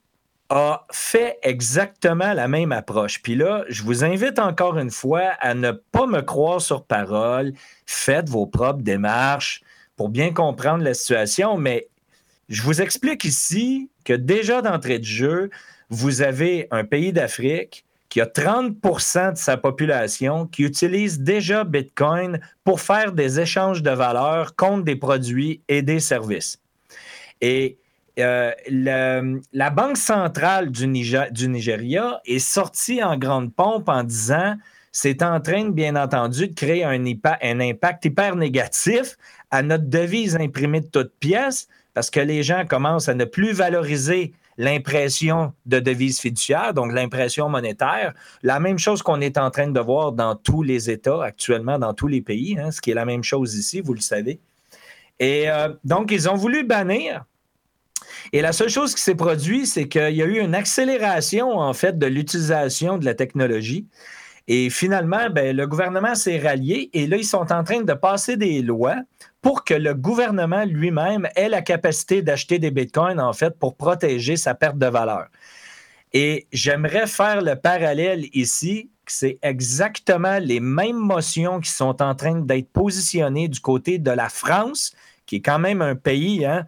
a 0.50 0.86
fait 0.90 1.38
exactement 1.42 2.32
la 2.32 2.48
même 2.48 2.72
approche. 2.72 3.22
Puis 3.22 3.34
là, 3.34 3.64
je 3.68 3.82
vous 3.82 4.04
invite 4.04 4.38
encore 4.38 4.78
une 4.78 4.90
fois 4.90 5.32
à 5.40 5.54
ne 5.54 5.72
pas 5.72 6.06
me 6.06 6.22
croire 6.22 6.60
sur 6.60 6.84
parole. 6.84 7.52
Faites 7.86 8.28
vos 8.28 8.46
propres 8.46 8.82
démarches 8.82 9.62
pour 9.96 10.08
bien 10.08 10.32
comprendre 10.32 10.84
la 10.84 10.94
situation, 10.94 11.58
mais 11.58 11.88
je 12.48 12.62
vous 12.62 12.80
explique 12.80 13.24
ici 13.24 13.90
que 14.04 14.14
déjà 14.14 14.62
d'entrée 14.62 14.98
de 14.98 15.04
jeu, 15.04 15.50
vous 15.90 16.22
avez 16.22 16.66
un 16.70 16.84
pays 16.84 17.12
d'Afrique 17.12 17.84
qui 18.08 18.22
a 18.22 18.26
30% 18.26 19.32
de 19.32 19.36
sa 19.36 19.58
population 19.58 20.46
qui 20.46 20.62
utilise 20.62 21.20
déjà 21.20 21.64
Bitcoin 21.64 22.40
pour 22.64 22.80
faire 22.80 23.12
des 23.12 23.38
échanges 23.38 23.82
de 23.82 23.90
valeurs 23.90 24.56
contre 24.56 24.84
des 24.84 24.96
produits 24.96 25.60
et 25.68 25.82
des 25.82 26.00
services. 26.00 26.58
Et 27.42 27.76
euh, 28.18 29.40
la 29.52 29.70
Banque 29.70 29.96
centrale 29.96 30.70
du, 30.70 30.86
Niger- 30.86 31.30
du 31.30 31.48
Nigeria 31.48 32.20
est 32.24 32.38
sortie 32.38 33.02
en 33.02 33.16
grande 33.16 33.52
pompe 33.54 33.88
en 33.88 34.02
disant 34.02 34.56
c'est 34.92 35.22
en 35.22 35.40
train, 35.40 35.68
bien 35.70 35.96
entendu, 35.96 36.48
de 36.48 36.54
créer 36.54 36.84
un 36.84 37.60
impact 37.60 38.04
hyper 38.04 38.36
négatif 38.36 39.16
à 39.50 39.62
notre 39.62 39.84
devise 39.84 40.36
imprimée 40.36 40.80
de 40.80 40.86
toutes 40.88 41.12
pièces 41.20 41.68
parce 41.94 42.10
que 42.10 42.20
les 42.20 42.42
gens 42.42 42.64
commencent 42.66 43.08
à 43.08 43.14
ne 43.14 43.24
plus 43.24 43.52
valoriser 43.52 44.32
l'impression 44.56 45.52
de 45.66 45.78
devise 45.78 46.20
fiduciaire, 46.20 46.74
donc 46.74 46.92
l'impression 46.92 47.48
monétaire. 47.48 48.12
La 48.42 48.58
même 48.58 48.78
chose 48.78 49.02
qu'on 49.02 49.20
est 49.20 49.38
en 49.38 49.50
train 49.50 49.68
de 49.68 49.80
voir 49.80 50.12
dans 50.12 50.34
tous 50.34 50.62
les 50.62 50.90
États 50.90 51.22
actuellement, 51.22 51.78
dans 51.78 51.94
tous 51.94 52.08
les 52.08 52.20
pays, 52.20 52.58
hein, 52.58 52.72
ce 52.72 52.80
qui 52.80 52.90
est 52.90 52.94
la 52.94 53.04
même 53.04 53.22
chose 53.22 53.54
ici, 53.54 53.80
vous 53.80 53.94
le 53.94 54.00
savez. 54.00 54.40
Et 55.20 55.48
euh, 55.50 55.68
donc, 55.84 56.10
ils 56.10 56.28
ont 56.28 56.34
voulu 56.34 56.64
bannir 56.64 57.24
et 58.32 58.42
la 58.42 58.52
seule 58.52 58.68
chose 58.68 58.94
qui 58.94 59.00
s'est 59.00 59.14
produite, 59.14 59.66
c'est 59.66 59.88
qu'il 59.88 60.14
y 60.14 60.22
a 60.22 60.26
eu 60.26 60.38
une 60.38 60.54
accélération, 60.54 61.58
en 61.58 61.72
fait, 61.72 61.98
de 61.98 62.06
l'utilisation 62.06 62.98
de 62.98 63.04
la 63.04 63.14
technologie. 63.14 63.86
Et 64.46 64.70
finalement, 64.70 65.28
ben, 65.30 65.54
le 65.54 65.66
gouvernement 65.66 66.14
s'est 66.14 66.38
rallié 66.38 66.88
et 66.94 67.06
là, 67.06 67.18
ils 67.18 67.24
sont 67.24 67.52
en 67.52 67.64
train 67.64 67.82
de 67.82 67.92
passer 67.92 68.36
des 68.36 68.62
lois 68.62 68.96
pour 69.42 69.64
que 69.64 69.74
le 69.74 69.94
gouvernement 69.94 70.64
lui-même 70.64 71.28
ait 71.36 71.50
la 71.50 71.60
capacité 71.60 72.22
d'acheter 72.22 72.58
des 72.58 72.70
bitcoins, 72.70 73.20
en 73.20 73.32
fait, 73.32 73.58
pour 73.58 73.76
protéger 73.76 74.36
sa 74.36 74.54
perte 74.54 74.78
de 74.78 74.86
valeur. 74.86 75.26
Et 76.12 76.46
j'aimerais 76.52 77.06
faire 77.06 77.42
le 77.42 77.56
parallèle 77.56 78.26
ici, 78.32 78.90
que 79.04 79.12
c'est 79.12 79.38
exactement 79.42 80.38
les 80.38 80.60
mêmes 80.60 80.96
motions 80.96 81.60
qui 81.60 81.70
sont 81.70 82.02
en 82.02 82.14
train 82.14 82.40
d'être 82.40 82.70
positionnées 82.72 83.48
du 83.48 83.60
côté 83.60 83.98
de 83.98 84.10
la 84.10 84.28
France, 84.28 84.92
qui 85.26 85.36
est 85.36 85.40
quand 85.42 85.58
même 85.58 85.82
un 85.82 85.94
pays, 85.94 86.46
hein, 86.46 86.66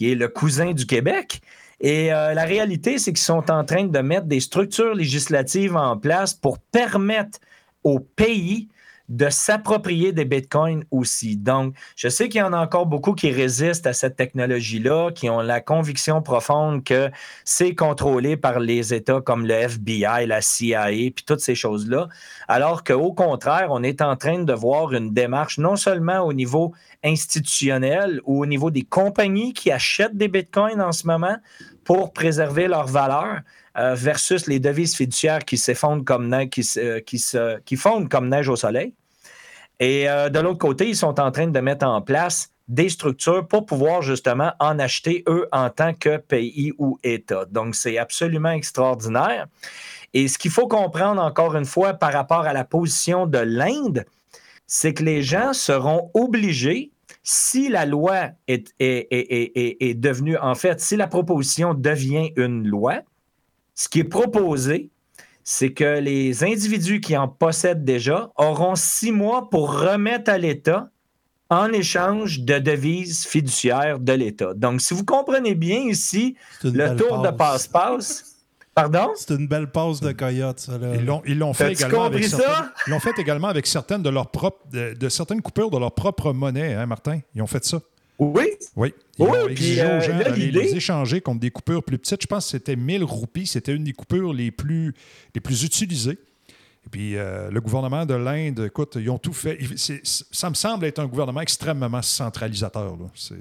qui 0.00 0.10
est 0.10 0.14
le 0.14 0.28
cousin 0.28 0.72
du 0.72 0.86
Québec. 0.86 1.42
Et 1.78 2.10
euh, 2.10 2.32
la 2.32 2.44
réalité, 2.44 2.96
c'est 2.96 3.12
qu'ils 3.12 3.18
sont 3.18 3.50
en 3.50 3.66
train 3.66 3.84
de 3.84 3.98
mettre 3.98 4.24
des 4.24 4.40
structures 4.40 4.94
législatives 4.94 5.76
en 5.76 5.98
place 5.98 6.32
pour 6.32 6.58
permettre 6.58 7.38
au 7.84 8.00
pays 8.00 8.68
de 9.10 9.28
s'approprier 9.28 10.12
des 10.12 10.24
bitcoins 10.24 10.84
aussi. 10.90 11.36
Donc, 11.36 11.74
je 11.96 12.08
sais 12.08 12.30
qu'il 12.30 12.40
y 12.40 12.42
en 12.42 12.54
a 12.54 12.58
encore 12.58 12.86
beaucoup 12.86 13.12
qui 13.12 13.30
résistent 13.30 13.88
à 13.88 13.92
cette 13.92 14.16
technologie-là, 14.16 15.10
qui 15.10 15.28
ont 15.28 15.40
la 15.40 15.60
conviction 15.60 16.22
profonde 16.22 16.82
que 16.82 17.10
c'est 17.44 17.74
contrôlé 17.74 18.38
par 18.38 18.58
les 18.58 18.94
États 18.94 19.20
comme 19.20 19.44
le 19.44 19.52
FBI, 19.52 20.26
la 20.26 20.40
CIA, 20.40 20.86
puis 20.86 21.24
toutes 21.26 21.40
ces 21.40 21.56
choses-là, 21.56 22.08
alors 22.48 22.84
qu'au 22.84 23.12
contraire, 23.12 23.66
on 23.68 23.82
est 23.82 24.00
en 24.00 24.16
train 24.16 24.44
de 24.44 24.52
voir 24.54 24.94
une 24.94 25.12
démarche 25.12 25.58
non 25.58 25.76
seulement 25.76 26.20
au 26.20 26.32
niveau 26.32 26.72
institutionnel 27.02 28.20
ou 28.24 28.42
au 28.42 28.46
niveau 28.46 28.70
des 28.70 28.82
compagnies 28.82 29.52
qui 29.52 29.70
achètent 29.70 30.16
des 30.16 30.28
bitcoins 30.28 30.80
en 30.80 30.92
ce 30.92 31.06
moment 31.06 31.36
pour 31.84 32.12
préserver 32.12 32.68
leur 32.68 32.86
valeur, 32.86 33.40
euh, 33.78 33.94
versus 33.94 34.46
les 34.48 34.58
devises 34.58 34.96
fiduciaires 34.96 35.44
qui 35.44 35.56
s'effondrent 35.56 36.04
comme 36.04 36.28
neige, 36.28 36.48
qui 37.06 37.76
fondent 37.76 38.08
comme 38.08 38.28
neige 38.28 38.48
au 38.48 38.56
soleil. 38.56 38.94
Et 39.78 40.10
euh, 40.10 40.28
de 40.28 40.40
l'autre 40.40 40.58
côté, 40.58 40.88
ils 40.88 40.96
sont 40.96 41.20
en 41.20 41.30
train 41.30 41.46
de 41.46 41.60
mettre 41.60 41.86
en 41.86 42.02
place 42.02 42.50
des 42.66 42.88
structures 42.88 43.46
pour 43.46 43.66
pouvoir 43.66 44.02
justement 44.02 44.52
en 44.58 44.78
acheter, 44.78 45.24
eux, 45.28 45.48
en 45.52 45.70
tant 45.70 45.94
que 45.94 46.16
pays 46.16 46.72
ou 46.78 46.98
État. 47.02 47.44
Donc, 47.50 47.74
c'est 47.74 47.96
absolument 47.96 48.50
extraordinaire. 48.50 49.46
Et 50.14 50.26
ce 50.26 50.36
qu'il 50.36 50.50
faut 50.50 50.68
comprendre 50.68 51.22
encore 51.22 51.54
une 51.54 51.64
fois 51.64 51.94
par 51.94 52.12
rapport 52.12 52.42
à 52.42 52.52
la 52.52 52.64
position 52.64 53.26
de 53.26 53.38
l'Inde, 53.38 54.04
c'est 54.72 54.94
que 54.94 55.02
les 55.02 55.20
gens 55.20 55.52
seront 55.52 56.12
obligés, 56.14 56.92
si 57.24 57.68
la 57.68 57.84
loi 57.86 58.28
est, 58.46 58.72
est- 58.78 59.08
est- 59.10 59.26
est- 59.32 59.52
est- 59.56 59.76
est 59.90 59.94
devenue, 59.94 60.38
en 60.38 60.54
fait, 60.54 60.80
si 60.80 60.94
la 60.94 61.08
proposition 61.08 61.74
devient 61.74 62.30
une 62.36 62.68
loi, 62.68 63.00
ce 63.74 63.88
qui 63.88 63.98
est 63.98 64.04
proposé, 64.04 64.88
c'est 65.42 65.72
que 65.72 65.98
les 65.98 66.44
individus 66.44 67.00
qui 67.00 67.16
en 67.16 67.26
possèdent 67.26 67.84
déjà 67.84 68.30
auront 68.36 68.76
six 68.76 69.10
mois 69.10 69.50
pour 69.50 69.76
remettre 69.76 70.30
à 70.30 70.38
l'État 70.38 70.88
en 71.48 71.72
échange 71.72 72.38
de 72.42 72.60
devises 72.60 73.26
fiduciaires 73.26 73.98
de 73.98 74.12
l'État. 74.12 74.54
Donc, 74.54 74.80
si 74.80 74.94
vous 74.94 75.04
comprenez 75.04 75.56
bien 75.56 75.80
ici, 75.80 76.36
le 76.62 76.94
tour 76.94 77.22
de 77.22 77.30
passe. 77.30 77.66
passe-passe. 77.66 78.29
Pardon? 78.88 79.12
C'est 79.16 79.34
une 79.34 79.46
belle 79.48 79.70
passe 79.70 80.00
de 80.00 80.12
coyote, 80.12 80.60
ça. 80.60 80.78
Là. 80.78 80.94
Ils 80.94 81.04
l'ont, 81.04 81.22
ils 81.26 81.38
l'ont 81.38 81.52
fait 81.54 81.72
également 81.72 82.04
avec 82.04 82.24
ça? 82.24 82.36
certaines, 82.38 82.70
ils 82.86 82.90
l'ont 82.90 83.00
fait 83.00 83.18
également 83.18 83.48
avec 83.48 83.66
certaines 83.66 84.02
de 84.02 84.10
leurs 84.10 84.30
propres 84.30 84.66
de, 84.72 84.94
de 84.94 85.08
certaines 85.08 85.42
coupures 85.42 85.70
de 85.70 85.78
leur 85.78 85.92
propre 85.94 86.32
monnaie, 86.32 86.74
hein, 86.74 86.86
Martin? 86.86 87.20
Ils 87.34 87.42
ont 87.42 87.46
fait 87.46 87.64
ça. 87.64 87.80
Oui. 88.18 88.44
Oui. 88.76 88.92
Ils 89.18 89.24
Oui, 89.24 89.28
ont 89.30 89.44
puis, 89.46 89.52
exigé 89.52 89.80
euh, 89.82 89.98
aux 89.98 90.00
gens 90.02 90.18
là, 90.18 90.24
d'aller 90.24 90.46
l'idée- 90.46 90.60
les 90.62 90.76
échanger 90.76 91.20
contre 91.22 91.40
des 91.40 91.50
coupures 91.50 91.82
plus 91.82 91.98
petites. 91.98 92.20
Je 92.22 92.26
pense 92.26 92.44
que 92.44 92.50
c'était 92.50 92.76
1000 92.76 93.02
roupies. 93.04 93.46
C'était 93.46 93.74
une 93.74 93.84
des 93.84 93.92
coupures 93.94 94.32
les 94.34 94.50
plus, 94.50 94.94
les 95.34 95.40
plus 95.40 95.62
utilisées. 95.64 96.18
Et 96.86 96.88
puis, 96.90 97.16
euh, 97.16 97.50
le 97.50 97.60
gouvernement 97.60 98.04
de 98.06 98.14
l'Inde, 98.14 98.64
écoute, 98.66 98.96
ils 99.00 99.08
ont 99.10 99.18
tout 99.18 99.32
fait. 99.32 99.58
Ça 100.04 100.50
me 100.50 100.54
semble 100.54 100.84
être 100.86 100.98
un 100.98 101.06
gouvernement 101.06 101.40
extrêmement 101.40 102.02
centralisateur. 102.02 102.96
là. 102.96 103.06
C'est- 103.14 103.34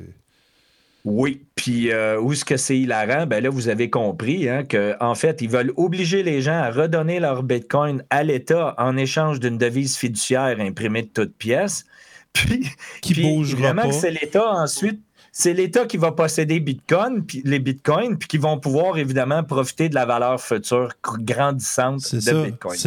Oui, 1.11 1.41
puis 1.55 1.91
euh, 1.91 2.19
où 2.19 2.33
est-ce 2.33 2.45
que 2.45 2.55
c'est 2.55 2.77
hilarant? 2.77 3.25
Ben 3.25 3.43
là, 3.43 3.49
vous 3.49 3.67
avez 3.67 3.89
compris 3.89 4.47
hein, 4.47 4.63
qu'en 4.63 5.15
fait, 5.15 5.41
ils 5.41 5.49
veulent 5.49 5.73
obliger 5.75 6.21
les 6.21 6.43
gens 6.43 6.53
à 6.53 6.69
redonner 6.69 7.19
leur 7.19 7.41
Bitcoin 7.41 8.03
à 8.11 8.21
l'État 8.23 8.75
en 8.77 8.95
échange 8.95 9.39
d'une 9.39 9.57
devise 9.57 9.97
fiduciaire 9.97 10.59
imprimée 10.59 11.01
de 11.01 11.07
toutes 11.07 11.35
pièces. 11.35 11.85
Puis, 12.33 12.69
Qui 13.01 13.13
puis, 13.13 13.23
bougera 13.23 13.73
pas. 13.73 13.87
que 13.87 13.91
c'est 13.91 14.11
l'État 14.11 14.51
ensuite. 14.51 15.01
C'est 15.41 15.53
l'État 15.53 15.85
qui 15.85 15.95
va 15.95 16.11
posséder 16.11 16.59
Bitcoin, 16.59 17.23
puis 17.25 17.41
les 17.45 17.59
Bitcoins, 17.59 18.17
puis 18.17 18.27
qui 18.27 18.37
vont 18.37 18.59
pouvoir 18.59 18.97
évidemment 18.97 19.41
profiter 19.41 19.87
de 19.87 19.95
la 19.95 20.05
valeur 20.05 20.41
future 20.41 20.89
grandissante 21.21 22.13
de 22.13 22.19
ça. 22.19 22.43
Bitcoin. 22.43 22.77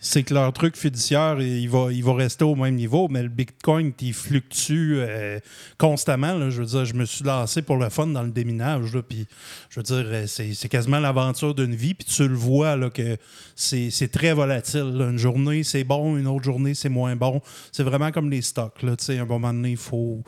C'est 0.00 0.24
que 0.24 0.34
leur 0.34 0.52
truc 0.52 0.76
fiduciaire, 0.76 1.40
il 1.40 1.68
va, 1.68 1.92
il 1.92 2.02
va 2.02 2.14
rester 2.14 2.42
au 2.42 2.56
même 2.56 2.74
niveau, 2.74 3.06
mais 3.06 3.22
le 3.22 3.28
Bitcoin, 3.28 3.92
il 4.00 4.12
fluctue 4.12 4.96
euh, 4.96 5.38
constamment. 5.78 6.34
là. 6.34 6.50
Je 6.50 6.62
veux 6.62 6.66
dire, 6.66 6.84
je 6.84 6.94
me 6.94 7.04
suis 7.04 7.24
lancé 7.24 7.62
pour 7.62 7.76
le 7.76 7.88
fun 7.90 8.08
dans 8.08 8.24
le 8.24 8.32
déminage. 8.32 8.92
là, 8.92 9.02
Puis, 9.02 9.28
je 9.70 9.78
veux 9.78 9.84
dire, 9.84 10.04
euh, 10.04 10.26
c'est 10.26 10.52
c'est 10.52 10.68
quasiment 10.68 10.98
l'aventure 10.98 11.54
d'une 11.54 11.76
vie. 11.76 11.94
Puis 11.94 12.08
tu 12.08 12.26
le 12.26 12.34
vois 12.34 12.74
là, 12.74 12.90
que 12.90 13.16
c'est 13.54 13.90
c'est 13.90 14.08
très 14.08 14.32
volatile. 14.32 14.90
là. 14.96 15.10
Une 15.10 15.18
journée, 15.18 15.62
c'est 15.62 15.84
bon. 15.84 16.16
Une 16.16 16.26
autre 16.26 16.42
journée, 16.42 16.74
c'est 16.74 16.88
moins 16.88 17.14
bon. 17.14 17.40
C'est 17.70 17.84
vraiment 17.84 18.10
comme 18.10 18.30
les 18.30 18.42
stocks. 18.42 18.82
Là. 18.82 18.96
Tu 18.96 19.04
sais, 19.04 19.18
À 19.18 19.22
un 19.22 19.26
moment 19.26 19.52
donné, 19.54 19.70
il 19.70 19.76
faut, 19.76 20.24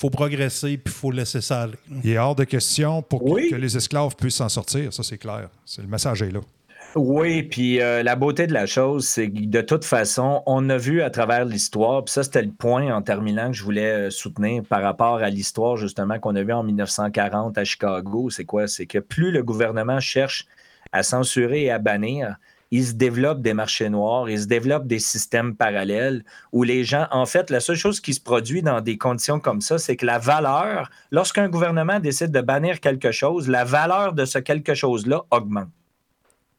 faut 0.00 0.10
progresser 0.10 0.78
puis 0.78 0.92
il 0.94 0.98
faut 0.98 1.10
laisser 1.10 1.40
ça 1.40 1.62
aller. 1.62 1.74
là. 1.90 1.96
Il 2.02 2.10
est 2.10 2.18
hors 2.18 2.34
de 2.34 2.44
question 2.44 3.02
pour 3.02 3.22
Oui. 3.24 3.50
que 3.50 3.56
les 3.56 3.76
esclaves 3.76 4.16
puissent 4.16 4.36
s'en 4.36 4.48
sortir. 4.48 4.92
Ça, 4.92 5.02
c'est 5.02 5.18
clair. 5.18 5.48
C'est 5.66 5.82
le 5.82 5.88
message 5.88 6.22
est 6.22 6.30
là. 6.30 6.40
Oui, 6.96 7.44
puis 7.44 7.80
euh, 7.80 8.02
la 8.02 8.16
beauté 8.16 8.48
de 8.48 8.52
la 8.52 8.66
chose, 8.66 9.06
c'est 9.06 9.30
que 9.30 9.44
de 9.46 9.60
toute 9.60 9.84
façon, 9.84 10.42
on 10.46 10.68
a 10.70 10.76
vu 10.76 11.02
à 11.02 11.10
travers 11.10 11.44
l'histoire, 11.44 12.04
puis 12.04 12.12
ça 12.12 12.24
c'était 12.24 12.42
le 12.42 12.50
point 12.50 12.92
en 12.92 13.00
terminant 13.00 13.48
que 13.52 13.56
je 13.56 13.62
voulais 13.62 13.92
euh, 13.92 14.10
soutenir 14.10 14.64
par 14.64 14.82
rapport 14.82 15.18
à 15.18 15.30
l'histoire 15.30 15.76
justement 15.76 16.18
qu'on 16.18 16.34
a 16.34 16.42
vu 16.42 16.52
en 16.52 16.64
1940 16.64 17.56
à 17.58 17.62
Chicago, 17.64 18.28
c'est 18.30 18.44
quoi? 18.44 18.66
C'est 18.66 18.86
que 18.86 18.98
plus 18.98 19.30
le 19.30 19.44
gouvernement 19.44 20.00
cherche 20.00 20.46
à 20.90 21.04
censurer 21.04 21.64
et 21.64 21.70
à 21.70 21.78
bannir, 21.78 22.34
il 22.70 22.86
se 22.86 22.92
développe 22.92 23.42
des 23.42 23.54
marchés 23.54 23.88
noirs, 23.88 24.30
il 24.30 24.40
se 24.40 24.46
développe 24.46 24.86
des 24.86 25.00
systèmes 25.00 25.56
parallèles 25.56 26.24
où 26.52 26.62
les 26.62 26.84
gens, 26.84 27.06
en 27.10 27.26
fait, 27.26 27.50
la 27.50 27.60
seule 27.60 27.76
chose 27.76 28.00
qui 28.00 28.14
se 28.14 28.20
produit 28.20 28.62
dans 28.62 28.80
des 28.80 28.96
conditions 28.96 29.40
comme 29.40 29.60
ça, 29.60 29.78
c'est 29.78 29.96
que 29.96 30.06
la 30.06 30.18
valeur, 30.18 30.90
lorsqu'un 31.10 31.48
gouvernement 31.48 31.98
décide 31.98 32.30
de 32.30 32.40
bannir 32.40 32.80
quelque 32.80 33.10
chose, 33.10 33.48
la 33.48 33.64
valeur 33.64 34.12
de 34.12 34.24
ce 34.24 34.38
quelque 34.38 34.74
chose-là 34.74 35.22
augmente. 35.30 35.68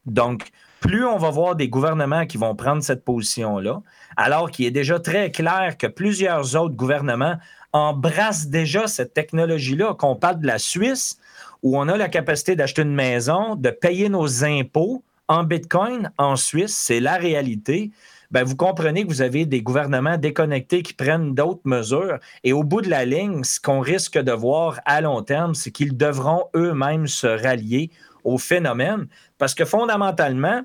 Donc, 0.06 0.50
plus 0.82 1.06
on 1.06 1.18
va 1.18 1.30
voir 1.30 1.56
des 1.56 1.70
gouvernements 1.70 2.26
qui 2.26 2.38
vont 2.38 2.56
prendre 2.56 2.84
cette 2.84 3.06
position-là, 3.06 3.82
alors 4.18 4.52
qu'il 4.52 4.66
est 4.66 4.72
déjà 4.72 5.00
très 5.00 5.32
clair 5.32 5.78
que 5.78 5.88
plusieurs 5.88 6.56
autres 6.56 6.76
gouvernements 6.76 7.38
embrassent 7.72 8.48
déjà 8.48 8.88
cette 8.88 9.14
technologie-là, 9.14 9.94
qu'on 9.94 10.16
parle 10.16 10.42
de 10.42 10.48
la 10.48 10.58
Suisse, 10.58 11.20
où 11.64 11.78
on 11.78 11.88
a 11.88 11.96
la 11.96 12.10
capacité 12.10 12.56
d'acheter 12.56 12.82
une 12.82 12.96
maison, 12.96 13.56
de 13.56 13.70
payer 13.70 14.10
nos 14.10 14.44
impôts 14.44 15.04
en 15.32 15.46
Bitcoin 15.46 16.12
en 16.18 16.36
Suisse, 16.36 16.76
c'est 16.76 17.00
la 17.00 17.16
réalité. 17.16 17.92
Ben, 18.32 18.44
vous 18.44 18.58
comprenez 18.58 19.04
que 19.04 19.08
vous 19.08 19.22
avez 19.22 19.46
des 19.46 19.62
gouvernements 19.62 20.18
déconnectés 20.18 20.84
qui 20.84 20.94
prennent 20.94 21.34
d'autres 21.34 21.62
mesures. 21.64 22.20
Et 22.44 22.52
au 22.52 22.64
bout 22.64 22.82
de 22.82 22.90
la 22.90 23.06
ligne, 23.06 23.46
ce 23.46 23.58
qu'on 23.58 23.80
risque 23.80 24.18
de 24.18 24.34
voir 24.34 24.82
à 24.84 25.00
long 25.00 25.22
terme, 25.22 25.56
c'est 25.56 25.72
qu'ils 25.72 25.96
devront 25.96 26.48
eux-mêmes 26.54 27.08
se 27.08 27.28
rallier 27.28 27.92
au 28.26 28.38
phénomène. 28.38 29.08
Parce 29.38 29.56
que 29.56 29.64
fondamentalement, 29.64 30.64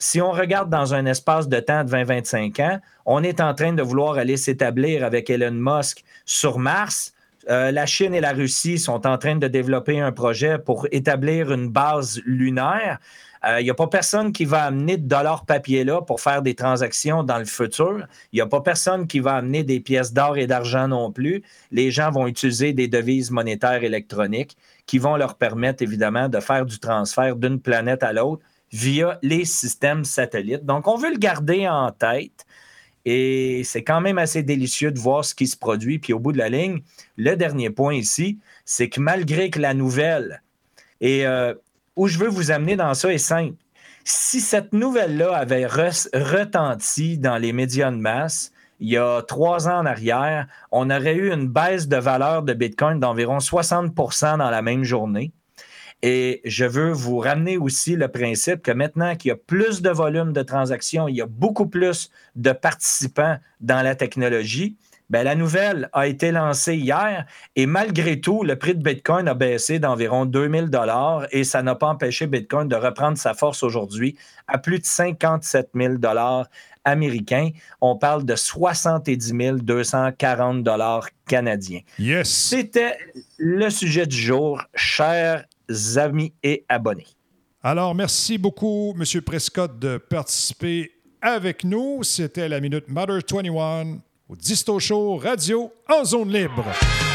si 0.00 0.20
on 0.20 0.32
regarde 0.32 0.70
dans 0.70 0.92
un 0.92 1.06
espace 1.06 1.48
de 1.48 1.60
temps 1.60 1.84
de 1.84 1.90
20-25 1.90 2.62
ans, 2.62 2.80
on 3.06 3.22
est 3.22 3.40
en 3.40 3.54
train 3.54 3.74
de 3.74 3.82
vouloir 3.82 4.18
aller 4.18 4.36
s'établir 4.36 5.04
avec 5.04 5.30
Elon 5.30 5.52
Musk 5.52 6.02
sur 6.24 6.58
Mars. 6.58 7.14
Euh, 7.48 7.70
la 7.70 7.86
Chine 7.86 8.14
et 8.14 8.20
la 8.20 8.32
Russie 8.32 8.78
sont 8.78 9.06
en 9.06 9.18
train 9.18 9.36
de 9.36 9.46
développer 9.46 10.00
un 10.00 10.10
projet 10.10 10.58
pour 10.58 10.88
établir 10.90 11.52
une 11.52 11.68
base 11.68 12.20
lunaire. 12.26 12.98
Il 13.42 13.64
n'y 13.64 13.70
a 13.70 13.74
pas 13.74 13.86
personne 13.86 14.32
qui 14.32 14.44
va 14.44 14.64
amener 14.64 14.98
de 14.98 15.08
dollars 15.08 15.46
papier 15.46 15.82
là 15.82 16.02
pour 16.02 16.20
faire 16.20 16.42
des 16.42 16.54
transactions 16.54 17.22
dans 17.22 17.38
le 17.38 17.46
futur. 17.46 18.06
Il 18.32 18.36
n'y 18.36 18.42
a 18.42 18.46
pas 18.46 18.60
personne 18.60 19.06
qui 19.06 19.20
va 19.20 19.36
amener 19.36 19.64
des 19.64 19.80
pièces 19.80 20.12
d'or 20.12 20.36
et 20.36 20.46
d'argent 20.46 20.88
non 20.88 21.10
plus. 21.10 21.42
Les 21.70 21.90
gens 21.90 22.10
vont 22.10 22.26
utiliser 22.26 22.74
des 22.74 22.86
devises 22.86 23.30
monétaires 23.30 23.82
électroniques 23.82 24.58
qui 24.84 24.98
vont 24.98 25.16
leur 25.16 25.36
permettre 25.36 25.82
évidemment 25.82 26.28
de 26.28 26.38
faire 26.38 26.66
du 26.66 26.78
transfert 26.78 27.34
d'une 27.36 27.60
planète 27.60 28.02
à 28.02 28.12
l'autre 28.12 28.42
via 28.72 29.18
les 29.22 29.46
systèmes 29.46 30.04
satellites. 30.04 30.66
Donc, 30.66 30.86
on 30.86 30.96
veut 30.96 31.10
le 31.10 31.18
garder 31.18 31.66
en 31.66 31.90
tête. 31.92 32.44
Et 33.06 33.62
c'est 33.64 33.82
quand 33.82 34.02
même 34.02 34.18
assez 34.18 34.42
délicieux 34.42 34.92
de 34.92 34.98
voir 34.98 35.24
ce 35.24 35.34
qui 35.34 35.46
se 35.46 35.56
produit. 35.56 35.98
Puis 35.98 36.12
au 36.12 36.18
bout 36.18 36.32
de 36.32 36.38
la 36.38 36.50
ligne, 36.50 36.82
le 37.16 37.34
dernier 37.36 37.70
point 37.70 37.94
ici, 37.94 38.38
c'est 38.66 38.90
que 38.90 39.00
malgré 39.00 39.48
que 39.48 39.58
la 39.58 39.72
nouvelle, 39.72 40.42
euh, 41.02 41.54
où 41.96 42.06
je 42.08 42.18
veux 42.18 42.28
vous 42.28 42.50
amener 42.50 42.76
dans 42.76 42.94
ça 42.94 43.12
est 43.12 43.18
simple, 43.18 43.54
si 44.04 44.40
cette 44.40 44.72
nouvelle-là 44.72 45.36
avait 45.36 45.66
re- 45.66 46.08
retenti 46.14 47.18
dans 47.18 47.36
les 47.36 47.52
médias 47.52 47.90
de 47.90 47.96
masse, 47.96 48.52
il 48.80 48.88
y 48.88 48.96
a 48.96 49.22
trois 49.22 49.68
ans 49.68 49.80
en 49.80 49.86
arrière, 49.86 50.46
on 50.72 50.88
aurait 50.88 51.14
eu 51.14 51.32
une 51.32 51.48
baisse 51.48 51.86
de 51.86 51.98
valeur 51.98 52.42
de 52.42 52.54
Bitcoin 52.54 52.98
d'environ 52.98 53.38
60% 53.38 54.38
dans 54.38 54.50
la 54.50 54.62
même 54.62 54.84
journée. 54.84 55.32
Et 56.02 56.40
je 56.46 56.64
veux 56.64 56.92
vous 56.92 57.18
ramener 57.18 57.58
aussi 57.58 57.94
le 57.94 58.08
principe 58.08 58.62
que 58.62 58.70
maintenant 58.70 59.16
qu'il 59.16 59.28
y 59.28 59.32
a 59.32 59.36
plus 59.36 59.82
de 59.82 59.90
volume 59.90 60.32
de 60.32 60.42
transactions, 60.42 61.08
il 61.08 61.16
y 61.16 61.20
a 61.20 61.26
beaucoup 61.26 61.66
plus 61.66 62.10
de 62.36 62.52
participants 62.52 63.36
dans 63.60 63.82
la 63.82 63.94
technologie, 63.94 64.78
ben, 65.10 65.24
la 65.24 65.34
nouvelle 65.34 65.88
a 65.92 66.06
été 66.06 66.30
lancée 66.30 66.76
hier 66.76 67.26
et 67.56 67.66
malgré 67.66 68.20
tout, 68.20 68.44
le 68.44 68.56
prix 68.56 68.76
de 68.76 68.82
Bitcoin 68.82 69.26
a 69.26 69.34
baissé 69.34 69.80
d'environ 69.80 70.24
2000 70.24 70.70
dollars 70.70 71.26
et 71.32 71.42
ça 71.42 71.62
n'a 71.62 71.74
pas 71.74 71.88
empêché 71.88 72.28
Bitcoin 72.28 72.68
de 72.68 72.76
reprendre 72.76 73.18
sa 73.18 73.34
force 73.34 73.64
aujourd'hui 73.64 74.16
à 74.46 74.58
plus 74.58 74.78
de 74.78 74.86
57 74.86 75.70
000 75.74 75.94
dollars 75.94 76.46
américains. 76.84 77.50
On 77.80 77.96
parle 77.96 78.24
de 78.24 78.36
70 78.36 79.34
240 79.62 80.62
dollars 80.62 81.08
canadiens. 81.26 81.80
Yes! 81.98 82.28
C'était 82.28 82.96
le 83.36 83.68
sujet 83.68 84.06
du 84.06 84.16
jour, 84.16 84.62
chers 84.76 85.44
amis 85.96 86.32
et 86.44 86.64
abonnés. 86.68 87.06
Alors, 87.62 87.94
merci 87.94 88.38
beaucoup, 88.38 88.94
M. 88.96 89.20
Prescott, 89.22 89.78
de 89.78 89.98
participer 89.98 90.92
avec 91.20 91.64
nous. 91.64 92.02
C'était 92.04 92.48
la 92.48 92.60
Minute 92.60 92.88
Mother 92.88 93.20
21 93.28 93.98
au 94.30 94.36
Disto 94.36 94.78
Show 94.78 95.18
Radio 95.18 95.72
en 95.88 96.04
zone 96.04 96.32
libre. 96.32 97.09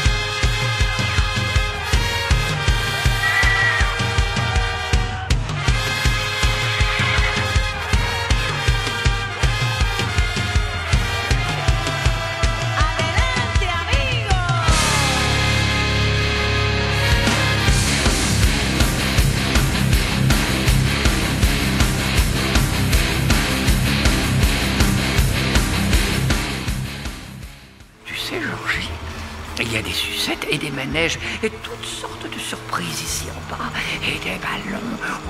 Et 30.50 30.58
des 30.58 30.70
manèges 30.70 31.18
et 31.42 31.50
toutes 31.50 31.84
sortes 31.84 32.26
de 32.30 32.38
surprises 32.38 33.00
ici 33.02 33.26
en 33.30 33.40
bas. 33.50 33.70
Et 34.02 34.18
des 34.18 34.38
ballons 34.38 34.80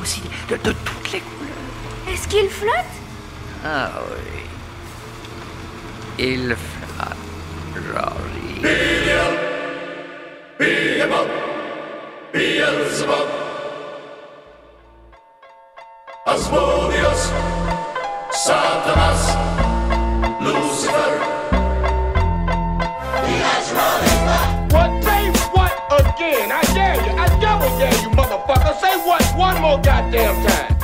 aussi 0.03 0.23
de, 0.49 0.57
de 0.57 0.73
toutes 0.73 1.13
les 1.13 1.21
couleurs. 1.21 2.13
Est-ce 2.13 2.27
qu'il 2.29 2.49
flotte? 2.49 2.95
Ah 3.65 3.91
oui. 4.11 4.43
Il 6.19 6.57
flotte. 6.57 6.77
Asmodeus, 16.29 16.76
what 29.07 29.23
one 29.37 29.61
more 29.61 29.79
goddamn 29.79 30.35
time. 30.47 30.77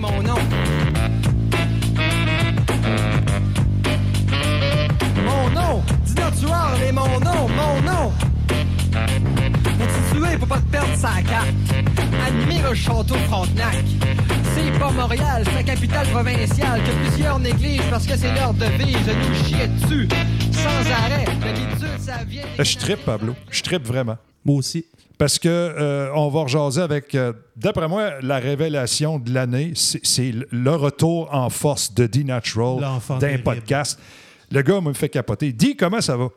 Mon 0.00 0.22
nom. 0.22 0.38
Mon 5.24 5.50
nom. 5.50 5.82
Dis-leur 6.04 6.32
tu 6.32 6.46
mon 6.92 7.20
nom, 7.20 7.48
mon 7.48 7.82
nom. 7.82 8.12
Faut 9.78 10.14
tuer 10.14 10.36
pour 10.38 10.48
pas 10.48 10.56
te 10.56 10.70
perdre 10.72 10.94
sa 10.96 11.22
carte. 11.22 11.48
Admire 12.26 12.70
le 12.70 12.74
château 12.74 13.14
Frontenac. 13.28 13.84
C'est 14.54 14.78
pas 14.78 14.90
Montréal, 14.90 15.44
sa 15.54 15.62
capitale 15.62 16.06
provinciale 16.08 16.80
que 16.82 17.08
plusieurs 17.08 17.38
négligent 17.38 17.90
parce 17.90 18.06
que 18.06 18.16
c'est 18.16 18.34
leur 18.34 18.54
devise. 18.54 18.96
Nous 19.06 19.44
chier 19.44 19.68
dessus 19.68 20.08
sans 20.52 20.90
arrêt. 20.90 21.26
L'habitude, 21.44 22.00
ça 22.00 22.24
vient. 22.24 22.42
Je 22.58 22.76
trippe, 22.76 23.04
Pablo. 23.04 23.34
Je 23.50 23.62
trippe 23.62 23.86
vraiment. 23.86 24.16
Moi 24.44 24.56
aussi. 24.56 24.84
Parce 25.18 25.38
que 25.38 25.48
euh, 25.48 26.10
on 26.14 26.28
va 26.28 26.42
rejaser 26.42 26.80
avec, 26.82 27.14
euh, 27.14 27.32
d'après 27.56 27.86
moi, 27.88 28.20
la 28.22 28.38
révélation 28.38 29.18
de 29.18 29.32
l'année, 29.32 29.72
c'est 29.74 30.32
le 30.50 30.70
retour 30.70 31.28
en 31.32 31.48
force 31.50 31.94
de 31.94 32.06
D 32.06 32.24
Natural 32.24 32.80
L'enfant 32.80 33.18
d'un 33.18 33.38
podcast. 33.38 33.98
Le 34.50 34.62
gars 34.62 34.80
me 34.80 34.92
fait 34.92 35.08
capoter. 35.08 35.52
Dis 35.52 35.76
comment 35.76 36.00
ça 36.00 36.16
va? 36.16 36.28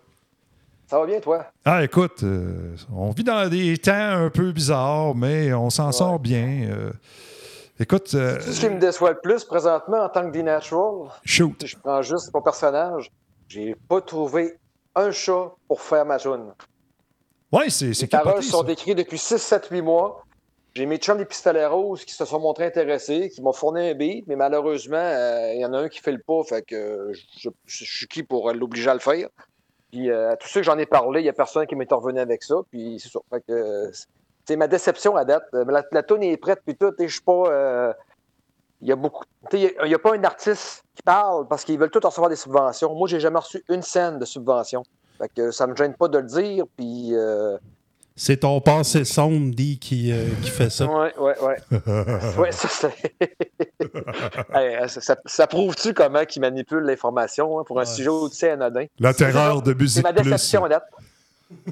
Ça 0.88 1.00
va 1.00 1.06
bien, 1.08 1.20
toi? 1.20 1.48
Ah, 1.64 1.84
écoute, 1.84 2.22
euh, 2.24 2.76
on 2.96 3.10
vit 3.12 3.24
dans 3.24 3.50
des 3.50 3.76
temps 3.78 3.92
un 3.94 4.30
peu 4.30 4.52
bizarres, 4.52 5.16
mais 5.16 5.52
on 5.54 5.70
s'en 5.72 5.92
sort 5.92 6.20
bien. 6.20 6.68
euh. 6.70 6.92
écoute, 7.80 8.12
euh, 8.14 8.40
Ce 8.40 8.60
qui 8.60 8.70
me 8.70 8.80
déçoit 8.80 9.12
le 9.12 9.20
plus 9.20 9.44
présentement 9.44 10.04
en 10.04 10.10
tant 10.10 10.24
que 10.28 10.32
D-Natural, 10.32 11.10
shoot. 11.24 11.56
si 11.60 11.68
je 11.68 11.78
prends 11.78 12.04
juste 12.04 12.32
mon 12.34 12.42
personnage, 12.42 13.10
j'ai 13.48 13.76
pas 13.90 14.00
trouvé 14.02 14.54
un 14.94 15.10
chat 15.10 15.52
pour 15.68 15.82
faire 15.82 16.06
ma 16.06 16.20
tune. 16.20 16.54
Ouais, 17.52 17.70
c'est 17.70 17.88
Les 18.00 18.08
paroles 18.08 18.44
sont 18.44 18.66
ça. 18.66 18.72
écrites 18.72 18.98
depuis 18.98 19.18
6, 19.18 19.38
7, 19.38 19.68
8 19.72 19.82
mois. 19.82 20.24
J'ai 20.74 20.86
mes 20.86 20.98
chums 20.98 21.18
des 21.18 21.26
pistolets 21.26 21.66
roses 21.68 22.04
qui 22.04 22.14
se 22.14 22.26
sont 22.26 22.40
montrés 22.40 22.66
intéressés, 22.66 23.30
qui 23.30 23.42
m'ont 23.42 23.54
fourni 23.54 23.90
un 23.90 23.94
beat, 23.94 24.28
mais 24.28 24.36
malheureusement, 24.36 24.98
euh, 24.98 25.54
il 25.54 25.62
y 25.62 25.66
en 25.66 25.72
a 25.74 25.78
un 25.80 25.88
qui 25.90 26.00
fait 26.02 26.12
le 26.12 26.20
pas, 26.20 26.44
fait 26.44 26.64
que 26.64 26.76
euh, 26.76 27.14
je, 27.14 27.22
je- 27.38 27.50
je 27.86 27.86
suis 27.86 28.08
qui 28.08 28.24
pour 28.24 28.52
l'obliger 28.52 28.90
à 28.90 28.94
le 28.94 29.00
faire. 29.00 29.30
Puis 29.92 30.10
euh, 30.10 30.32
à 30.32 30.36
tous 30.38 30.50
ceux 30.50 30.60
que 30.60 30.66
j'en 30.66 30.78
ai 30.78 30.86
parlé, 30.86 31.22
il 31.22 31.24
n'y 31.24 31.30
a 31.30 31.34
personne 31.34 31.66
qui 31.66 31.76
m'est 31.78 31.90
revenu 31.94 32.20
avec 32.20 32.44
ça, 32.44 32.56
puis 32.70 33.00
c'est 33.00 33.08
ça. 33.10 33.20
Fait 33.30 33.40
que 33.48 33.54
euh, 33.54 33.92
c'est 34.46 34.58
ma 34.58 34.68
déception 34.68 35.16
à 35.16 35.24
date. 35.24 35.44
Euh, 35.54 35.64
La, 35.66 35.84
la 35.94 36.02
est 36.24 36.38
prête, 36.38 36.60
puis 36.66 36.76
tout, 36.76 36.92
et 37.00 37.08
je 37.08 37.14
suis 37.14 37.22
pas. 37.24 37.44
euh, 37.48 37.94
il 38.82 38.90
y 38.90 38.92
a 38.92 38.98
beaucoup. 38.98 39.24
Il 39.54 39.72
n'y 39.86 39.94
a, 39.94 40.00
pas 40.00 40.14
un 40.14 40.24
artiste 40.26 40.84
qui 40.94 41.02
parle 41.04 41.48
parce 41.48 41.64
qu'ils 41.64 41.80
veulent 41.80 41.90
tous 41.90 42.04
recevoir 42.06 42.30
des 42.30 42.36
subventions. 42.36 42.94
Moi, 42.94 43.08
j'ai 43.08 43.22
jamais 43.22 43.40
reçu 43.40 43.64
une 43.70 43.82
scène 43.82 44.20
de 44.20 44.26
subvention. 44.26 44.84
Fait 45.18 45.30
que 45.34 45.52
ça 45.52 45.66
me 45.68 45.76
gêne 45.76 45.94
pas 45.94 46.08
de 46.08 46.18
le 46.18 46.26
dire, 46.26 46.66
puis. 46.78 47.10
euh, 47.14 47.58
C'est 48.16 48.38
ton 48.38 48.60
passé 48.62 49.04
sombre, 49.06 49.54
dit, 49.54 49.78
qui, 49.80 50.12
euh, 50.12 50.28
qui 50.42 50.50
fait 50.50 50.70
ça. 50.70 50.86
Ouais, 50.88 51.14
ouais, 51.18 51.36
ouais. 51.42 51.58
ouais, 52.38 52.52
ça, 52.52 52.68
c'est. 52.70 53.16
Hey, 54.54 54.90
ça, 54.90 55.02
ça- 55.02 55.18
ça 55.26 55.48
prouve-tu 55.48 55.94
comment 55.94 56.22
ils 56.36 56.40
manipulent 56.40 56.84
l'information 56.84 57.60
hein, 57.60 57.64
pour 57.66 57.80
un 57.80 57.86
sujet 57.86 58.10
aussi 58.10 58.46
anodin? 58.46 58.86
La 59.00 59.14
terreur 59.14 59.62
de 59.62 59.72
C'est 59.72 59.80
Musique 59.82 60.04
ma 60.04 60.14
Plus. 60.14 60.24
déception 60.24 60.66
à 60.66 60.70
date. 60.70 60.86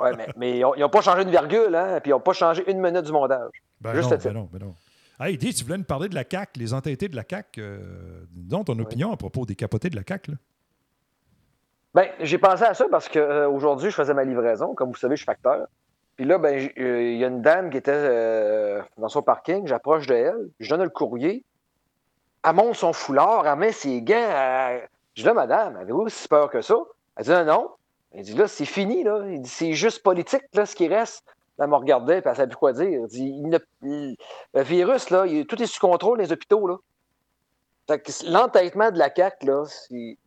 ouais, 0.00 0.16
mais, 0.16 0.26
mais 0.36 0.58
ils 0.58 0.80
n'ont 0.80 0.88
pas 0.88 1.00
changé 1.02 1.22
une 1.22 1.30
virgule, 1.30 1.74
hein, 1.74 2.00
puis 2.00 2.10
ils 2.10 2.14
n'ont 2.14 2.20
pas 2.20 2.32
changé 2.32 2.64
une 2.70 2.80
minute 2.80 3.02
du 3.04 3.12
montage. 3.12 3.50
Ben 3.80 3.94
Juste 3.94 4.10
non, 4.10 4.16
ben 4.18 4.32
non, 4.32 4.48
ben 4.52 4.58
non. 4.66 4.74
Hey, 5.20 5.36
dis, 5.36 5.52
tu 5.52 5.64
voulais 5.64 5.78
nous 5.78 5.84
parler 5.84 6.08
de 6.08 6.14
la 6.14 6.24
CAQ, 6.28 6.58
les 6.60 6.72
entêtés 6.72 7.08
de 7.08 7.16
la 7.16 7.24
CAQ. 7.28 7.60
Euh, 7.60 7.78
donc, 8.32 8.66
ton 8.66 8.78
opinion 8.78 9.12
à 9.12 9.16
propos 9.16 9.44
des 9.44 9.56
capotés 9.56 9.90
de 9.90 9.96
la 9.96 10.02
CAQ. 10.06 10.30
Là. 10.32 10.36
Ben, 11.94 12.08
j'ai 12.20 12.38
pensé 12.38 12.64
à 12.64 12.74
ça 12.74 12.86
parce 12.90 13.08
qu'aujourd'hui, 13.08 13.90
je 13.90 13.94
faisais 13.94 14.14
ma 14.14 14.24
livraison. 14.24 14.74
Comme 14.74 14.90
vous 14.90 14.96
savez, 14.98 15.16
je 15.16 15.20
suis 15.20 15.26
facteur. 15.26 15.66
Puis 16.16 16.26
là, 16.26 16.38
ben, 16.38 16.68
euh, 16.78 17.02
il 17.02 17.16
y 17.16 17.24
a 17.24 17.28
une 17.28 17.42
dame 17.42 17.70
qui 17.70 17.76
était 17.76 17.92
euh, 17.94 18.82
dans 18.98 19.08
son 19.08 19.22
parking. 19.22 19.66
J'approche 19.66 20.06
de 20.06 20.14
elle. 20.14 20.50
Je 20.58 20.68
donne 20.68 20.82
le 20.82 20.90
courrier. 20.90 21.44
Elle 22.44 22.54
monte 22.54 22.74
son 22.74 22.92
foulard. 22.92 23.46
Elle 23.46 23.58
met 23.58 23.72
ses 23.72 24.02
gants. 24.02 24.80
Je 25.14 25.22
dis 25.22 25.26
là, 25.26 25.34
madame, 25.34 25.76
avez-vous 25.76 26.08
si 26.08 26.28
peur 26.28 26.50
que 26.50 26.60
ça? 26.60 26.76
Elle 27.16 27.24
dit 27.24 27.30
non, 27.30 27.44
non. 27.44 27.70
Elle 28.12 28.22
dit 28.22 28.34
là, 28.34 28.48
c'est 28.48 28.64
fini. 28.64 29.02
Là. 29.04 29.22
Il 29.28 29.42
dit 29.42 29.48
c'est 29.48 29.72
juste 29.72 30.02
politique, 30.02 30.44
là, 30.54 30.66
ce 30.66 30.74
qui 30.74 30.88
reste. 30.88 31.24
Elle 31.60 31.68
me 31.68 31.74
regardait, 31.74 32.20
puis 32.20 32.30
elle 32.30 32.36
savait 32.36 32.48
plus 32.48 32.56
quoi 32.56 32.72
dire. 32.72 33.00
Elle 33.02 33.06
dit 33.06 33.32
il 33.82 34.16
le 34.54 34.62
virus, 34.62 35.10
là, 35.10 35.24
tout 35.48 35.60
est 35.60 35.66
sous 35.66 35.80
contrôle 35.80 36.18
les 36.18 36.30
hôpitaux. 36.32 36.66
Là. 36.68 36.76
Fait 37.88 38.00
que 38.00 38.12
l'entêtement 38.30 38.90
de 38.90 38.98
la 38.98 39.12
CAQ, 39.14 39.46
là, 39.46 39.64
c'est. 39.66 40.18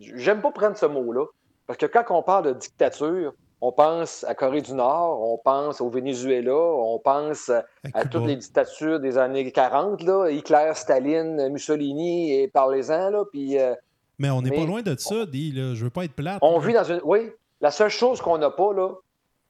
J'aime 0.00 0.40
pas 0.40 0.50
prendre 0.50 0.76
ce 0.76 0.86
mot-là. 0.86 1.26
Parce 1.66 1.78
que 1.78 1.86
quand 1.86 2.04
on 2.10 2.22
parle 2.22 2.46
de 2.46 2.52
dictature, 2.52 3.32
on 3.60 3.72
pense 3.72 4.24
à 4.24 4.34
Corée 4.34 4.62
du 4.62 4.72
Nord, 4.72 5.20
on 5.22 5.38
pense 5.38 5.80
au 5.80 5.90
Venezuela, 5.90 6.56
on 6.56 6.98
pense 6.98 7.48
à, 7.50 7.64
à 7.94 8.06
toutes 8.06 8.26
les 8.26 8.36
dictatures 8.36 9.00
des 9.00 9.18
années 9.18 9.52
40, 9.52 10.02
là, 10.02 10.30
Hitler, 10.30 10.72
Staline, 10.74 11.48
Mussolini, 11.50 12.32
et 12.32 12.48
parlez-en, 12.48 13.10
là, 13.10 13.24
puis 13.30 13.58
euh, 13.58 13.74
Mais 14.18 14.30
on 14.30 14.42
n'est 14.42 14.50
pas 14.50 14.64
loin 14.64 14.82
de 14.82 14.96
ça, 14.98 15.26
dit. 15.26 15.52
Là. 15.52 15.74
Je 15.74 15.84
veux 15.84 15.90
pas 15.90 16.04
être 16.04 16.14
plate. 16.14 16.38
on 16.42 16.58
là. 16.58 16.66
vit 16.66 16.72
dans 16.72 16.84
une... 16.84 17.00
Oui, 17.04 17.30
la 17.60 17.70
seule 17.70 17.90
chose 17.90 18.20
qu'on 18.20 18.38
n'a 18.38 18.50
pas, 18.50 18.72
là, 18.72 18.94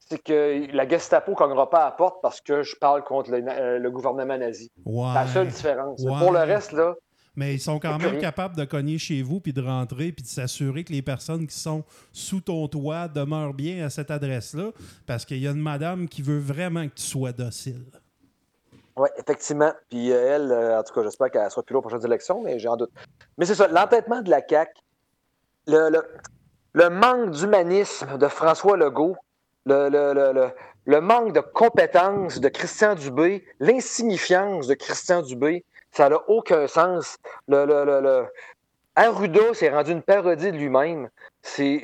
c'est 0.00 0.18
que 0.18 0.66
la 0.74 0.88
Gestapo 0.88 1.30
ne 1.30 1.36
cognera 1.36 1.70
pas 1.70 1.82
à 1.82 1.84
la 1.86 1.90
porte 1.92 2.20
parce 2.20 2.40
que 2.40 2.62
je 2.62 2.74
parle 2.76 3.04
contre 3.04 3.30
le, 3.30 3.44
euh, 3.48 3.78
le 3.78 3.90
gouvernement 3.90 4.36
nazi. 4.36 4.72
Ouais. 4.84 5.14
La 5.14 5.26
seule 5.28 5.48
différence. 5.48 6.02
Ouais. 6.02 6.18
Pour 6.18 6.32
le 6.32 6.40
reste, 6.40 6.72
là, 6.72 6.96
Mais 7.36 7.54
ils 7.54 7.60
sont 7.60 7.78
quand 7.78 7.98
même 7.98 8.18
capables 8.18 8.56
de 8.56 8.64
cogner 8.64 8.98
chez 8.98 9.22
vous, 9.22 9.40
puis 9.40 9.52
de 9.52 9.62
rentrer, 9.62 10.12
puis 10.12 10.22
de 10.22 10.28
s'assurer 10.28 10.84
que 10.84 10.92
les 10.92 11.02
personnes 11.02 11.46
qui 11.46 11.56
sont 11.56 11.84
sous 12.12 12.40
ton 12.40 12.66
toit 12.68 13.08
demeurent 13.08 13.54
bien 13.54 13.86
à 13.86 13.90
cette 13.90 14.10
adresse-là, 14.10 14.72
parce 15.06 15.24
qu'il 15.24 15.38
y 15.38 15.46
a 15.46 15.52
une 15.52 15.60
madame 15.60 16.08
qui 16.08 16.22
veut 16.22 16.40
vraiment 16.40 16.88
que 16.88 16.94
tu 16.94 17.02
sois 17.04 17.32
docile. 17.32 17.84
Oui, 18.96 19.08
effectivement. 19.16 19.72
Puis 19.88 20.12
euh, 20.12 20.36
elle, 20.36 20.52
euh, 20.52 20.78
en 20.78 20.82
tout 20.82 20.92
cas, 20.92 21.02
j'espère 21.04 21.30
qu'elle 21.30 21.50
sera 21.50 21.62
plus 21.62 21.72
là 21.72 21.78
aux 21.78 21.82
prochaines 21.82 22.04
élections, 22.04 22.42
mais 22.42 22.58
j'en 22.58 22.76
doute. 22.76 22.90
Mais 23.38 23.46
c'est 23.46 23.54
ça, 23.54 23.68
l'entêtement 23.68 24.20
de 24.20 24.28
la 24.28 24.42
CAQ, 24.46 24.72
le, 25.68 25.88
le, 25.88 26.02
le 26.72 26.90
manque 26.90 27.30
d'humanisme 27.30 28.18
de 28.18 28.28
François 28.28 28.76
Legault, 28.76 29.16
le, 29.66 29.88
le, 29.88 30.12
le, 30.12 30.32
le, 30.32 30.48
le 30.86 31.00
manque 31.00 31.32
de 31.34 31.40
compétences 31.40 32.40
de 32.40 32.48
Christian 32.48 32.94
Dubé, 32.94 33.44
l'insignifiance 33.60 34.66
de 34.66 34.74
Christian 34.74 35.22
Dubé, 35.22 35.64
ça 35.92 36.08
n'a 36.08 36.20
aucun 36.28 36.66
sens. 36.66 37.16
Le, 37.48 37.64
le, 37.64 37.84
le, 37.84 38.26
Arruda 38.96 39.54
s'est 39.54 39.70
rendu 39.70 39.92
une 39.92 40.02
parodie 40.02 40.52
de 40.52 40.56
lui-même. 40.56 41.08
C'est 41.42 41.82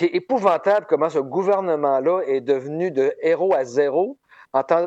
épouvantable 0.00 0.86
comment 0.88 1.10
ce 1.10 1.18
gouvernement-là 1.18 2.22
est 2.26 2.40
devenu 2.40 2.90
de 2.90 3.14
héros 3.20 3.54
à 3.54 3.64
zéro. 3.64 4.16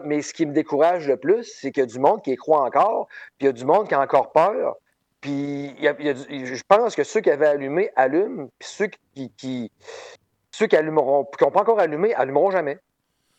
Mais 0.05 0.21
ce 0.21 0.33
qui 0.33 0.45
me 0.45 0.53
décourage 0.53 1.07
le 1.07 1.17
plus, 1.17 1.43
c'est 1.43 1.71
qu'il 1.71 1.81
y 1.81 1.83
a 1.83 1.87
du 1.87 1.99
monde 1.99 2.23
qui 2.23 2.31
y 2.31 2.35
croit 2.35 2.61
encore, 2.61 3.07
puis 3.37 3.41
il 3.41 3.45
y 3.47 3.49
a 3.49 3.51
du 3.51 3.65
monde 3.65 3.87
qui 3.87 3.95
a 3.95 4.01
encore 4.01 4.31
peur. 4.31 4.77
Puis 5.19 5.75
je 5.81 6.63
pense 6.67 6.95
que 6.95 7.03
ceux 7.03 7.19
qui 7.19 7.29
avaient 7.29 7.47
allumé 7.47 7.89
allument, 7.95 8.49
puis 8.57 8.69
ceux 8.69 8.87
qui, 9.35 9.71
ceux 10.51 10.67
qui 10.67 10.75
allumeront, 10.75 11.25
qui 11.25 11.43
n'ont 11.43 11.51
pas 11.51 11.61
encore 11.61 11.79
allumé, 11.79 12.13
allumeront 12.13 12.51
jamais. 12.51 12.79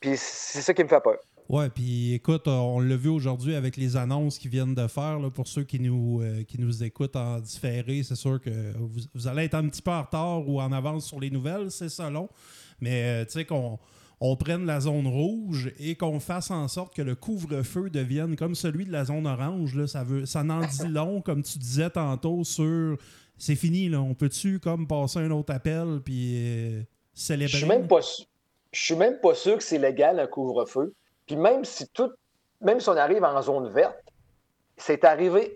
Puis 0.00 0.16
c'est 0.16 0.60
ça 0.60 0.74
qui 0.74 0.84
me 0.84 0.88
fait 0.88 1.00
peur. 1.00 1.18
Ouais, 1.48 1.70
puis 1.70 2.12
écoute, 2.12 2.46
euh, 2.46 2.50
on 2.50 2.78
l'a 2.78 2.96
vu 2.96 3.08
aujourd'hui 3.08 3.54
avec 3.54 3.78
les 3.78 3.96
annonces 3.96 4.38
qu'ils 4.38 4.50
viennent 4.50 4.74
de 4.74 4.86
faire. 4.86 5.18
là, 5.18 5.30
pour 5.30 5.48
ceux 5.48 5.64
qui 5.64 5.80
nous, 5.80 6.20
euh, 6.20 6.44
écoutent 6.82 7.16
en 7.16 7.40
différé, 7.40 8.02
c'est 8.02 8.16
sûr 8.16 8.38
que 8.38 8.50
vous, 9.14 9.26
allez 9.26 9.44
être 9.44 9.54
un 9.54 9.66
petit 9.66 9.80
peu 9.80 9.90
en 9.90 10.02
retard 10.02 10.46
ou 10.46 10.60
en 10.60 10.70
avance 10.72 11.06
sur 11.06 11.18
les 11.18 11.30
nouvelles, 11.30 11.70
c'est 11.70 11.88
ça 11.88 12.10
long. 12.10 12.28
Mais 12.80 13.22
euh, 13.22 13.24
tu 13.24 13.32
sais 13.32 13.44
qu'on 13.46 13.78
on 14.20 14.36
prenne 14.36 14.66
la 14.66 14.80
zone 14.80 15.06
rouge 15.06 15.72
et 15.78 15.94
qu'on 15.94 16.20
fasse 16.20 16.50
en 16.50 16.68
sorte 16.68 16.94
que 16.94 17.00
le 17.00 17.14
couvre-feu 17.14 17.88
devienne 17.88 18.36
comme 18.36 18.54
celui 18.54 18.84
de 18.84 18.92
la 18.92 19.06
zone 19.06 19.26
orange. 19.26 19.74
Là, 19.74 19.86
ça, 19.86 20.04
veut, 20.04 20.26
ça 20.26 20.44
n'en 20.44 20.60
dit 20.60 20.88
long, 20.88 21.22
comme 21.22 21.42
tu 21.42 21.58
disais 21.58 21.88
tantôt, 21.88 22.44
sur 22.44 22.98
c'est 23.38 23.54
fini, 23.54 23.88
là. 23.88 24.02
On 24.02 24.12
peut-tu 24.12 24.58
comme 24.58 24.86
passer 24.86 25.20
un 25.20 25.30
autre 25.30 25.54
appel 25.54 26.00
puis 26.04 26.84
célébrer? 27.14 27.52
Je 27.52 27.56
suis 27.56 27.66
même 27.66 27.88
pas 27.88 28.00
je 28.70 28.84
suis 28.84 28.96
même 28.96 29.18
pas 29.18 29.34
sûr 29.34 29.56
que 29.56 29.62
c'est 29.62 29.78
légal 29.78 30.20
un 30.20 30.26
couvre-feu. 30.26 30.94
Puis 31.28 31.36
même 31.36 31.64
si 31.64 31.86
tout, 31.90 32.10
même 32.60 32.80
si 32.80 32.88
on 32.88 32.96
arrive 32.96 33.22
en 33.22 33.40
zone 33.42 33.68
verte, 33.68 33.96
c'est 34.76 35.04
arrivé, 35.04 35.54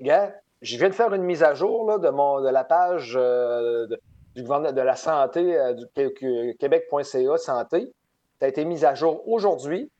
je 0.60 0.76
viens 0.76 0.88
de 0.88 0.94
faire 0.94 1.12
une 1.12 1.22
mise 1.22 1.42
à 1.42 1.54
jour 1.54 1.88
là, 1.90 1.98
de, 1.98 2.08
mon, 2.10 2.40
de 2.40 2.48
la 2.48 2.62
page 2.62 3.14
euh, 3.16 3.86
de, 3.88 3.98
du 4.36 4.42
gouvernement 4.42 4.72
de 4.72 4.80
la 4.80 4.94
santé 4.96 5.58
euh, 5.58 5.72
du 5.72 5.86
Qué- 5.94 6.12
Qué- 6.14 6.56
québec.ca 6.60 7.36
santé. 7.38 7.92
Ça 8.38 8.46
a 8.46 8.48
été 8.48 8.64
mise 8.64 8.84
à 8.84 8.94
jour 8.94 9.26
aujourd'hui. 9.28 9.90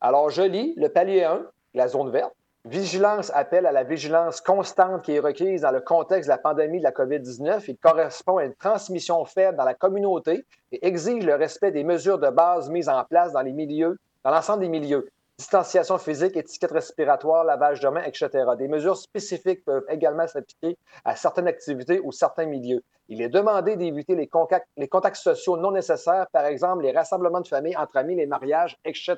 Alors, 0.00 0.28
je 0.30 0.42
lis 0.42 0.74
le 0.76 0.88
palier 0.90 1.24
1, 1.24 1.46
la 1.74 1.88
zone 1.88 2.10
verte. 2.10 2.32
Vigilance 2.66 3.30
appelle 3.32 3.64
à 3.64 3.70
la 3.72 3.84
vigilance 3.84 4.40
constante 4.40 5.02
qui 5.02 5.12
est 5.14 5.20
requise 5.20 5.62
dans 5.62 5.70
le 5.70 5.80
contexte 5.80 6.28
de 6.28 6.32
la 6.32 6.38
pandémie 6.38 6.78
de 6.78 6.82
la 6.84 6.90
COVID-19. 6.90 7.64
Il 7.68 7.76
correspond 7.78 8.38
à 8.38 8.44
une 8.44 8.54
transmission 8.56 9.24
faible 9.24 9.56
dans 9.56 9.64
la 9.64 9.74
communauté 9.74 10.44
et 10.72 10.84
exige 10.86 11.24
le 11.24 11.36
respect 11.36 11.70
des 11.70 11.84
mesures 11.84 12.18
de 12.18 12.28
base 12.28 12.68
mises 12.68 12.88
en 12.88 13.04
place 13.04 13.32
dans 13.32 13.42
les 13.42 13.52
milieux, 13.52 13.98
dans 14.26 14.32
l'ensemble 14.34 14.62
des 14.62 14.68
milieux. 14.68 15.08
Distanciation 15.38 15.98
physique, 15.98 16.36
étiquette 16.36 16.72
respiratoire, 16.72 17.44
lavage 17.44 17.78
de 17.80 17.88
mains, 17.88 18.02
etc. 18.02 18.28
Des 18.58 18.66
mesures 18.68 18.96
spécifiques 18.96 19.64
peuvent 19.64 19.84
également 19.88 20.26
s'appliquer 20.26 20.76
à 21.04 21.14
certaines 21.14 21.46
activités 21.46 22.00
ou 22.02 22.10
certains 22.10 22.46
milieux. 22.46 22.82
Il 23.08 23.20
est 23.22 23.28
demandé 23.28 23.76
d'éviter 23.76 24.16
les 24.16 24.26
contacts, 24.26 24.66
les 24.76 24.88
contacts 24.88 25.16
sociaux 25.18 25.56
non 25.56 25.70
nécessaires, 25.70 26.26
par 26.32 26.44
exemple 26.46 26.82
les 26.82 26.90
rassemblements 26.92 27.40
de 27.40 27.46
famille 27.46 27.76
entre 27.76 27.98
amis, 27.98 28.16
les 28.16 28.26
mariages, 28.26 28.76
etc. 28.84 29.16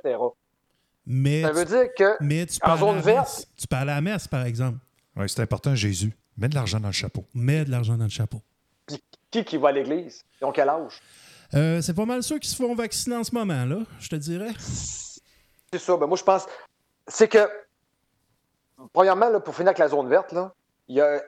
Mais 1.07 1.41
Ça 1.43 1.49
tu- 1.51 1.55
veut 1.55 1.65
dire 1.65 1.95
que 1.97 2.17
mais 2.21 2.45
tu 2.45 2.59
peux 2.61 2.69
en 2.69 2.73
aller 2.73 2.83
à 2.83 2.85
zone 2.87 2.97
la 2.97 3.01
verte, 3.03 3.29
messe. 3.29 3.47
Tu 3.57 3.67
peux 3.67 3.77
aller 3.77 3.93
à 3.93 3.95
la 3.95 4.01
messe, 4.03 4.29
par 4.29 4.45
exemple. 4.45 4.79
Oui, 5.17 5.29
c'est 5.29 5.41
important, 5.41 5.75
Jésus. 5.75 6.13
Mets 6.37 6.49
de 6.49 6.55
l'argent 6.55 6.81
dans 6.81 6.89
le 6.89 6.93
chapeau. 6.93 7.25
Mets 7.33 7.65
de 7.65 7.71
l'argent 7.71 7.97
dans 7.97 8.05
le 8.05 8.11
chapeau. 8.11 8.43
qui 9.31 9.45
qui 9.45 9.57
va 9.57 9.69
à 9.69 9.73
l'église? 9.73 10.23
Ils 10.41 10.45
ont 10.45 10.53
quel 10.53 10.69
âge? 10.69 11.01
Euh, 11.55 11.81
c'est 11.81 11.95
pas 11.95 12.05
mal 12.05 12.23
ceux 12.23 12.39
qui 12.39 12.49
se 12.49 12.57
font 12.57 12.75
vacciner 12.75 13.17
en 13.17 13.25
ce 13.25 13.35
moment, 13.35 13.65
là, 13.65 13.79
je 14.01 14.09
te 14.09 14.17
dirais. 14.17 14.51
C'est 14.59 15.79
ça. 15.79 15.97
Ben, 15.97 16.07
moi, 16.07 16.17
je 16.19 16.25
pense. 16.25 16.47
C'est 17.07 17.29
que, 17.29 17.49
premièrement, 18.93 19.29
là, 19.31 19.41
pour 19.41 19.55
finir 19.55 19.69
avec 19.69 19.79
la 19.79 19.89
zone 19.89 20.09
verte, 20.09 20.33
là, 20.33 20.53
il 20.89 20.97
y 20.97 21.01
a. 21.01 21.23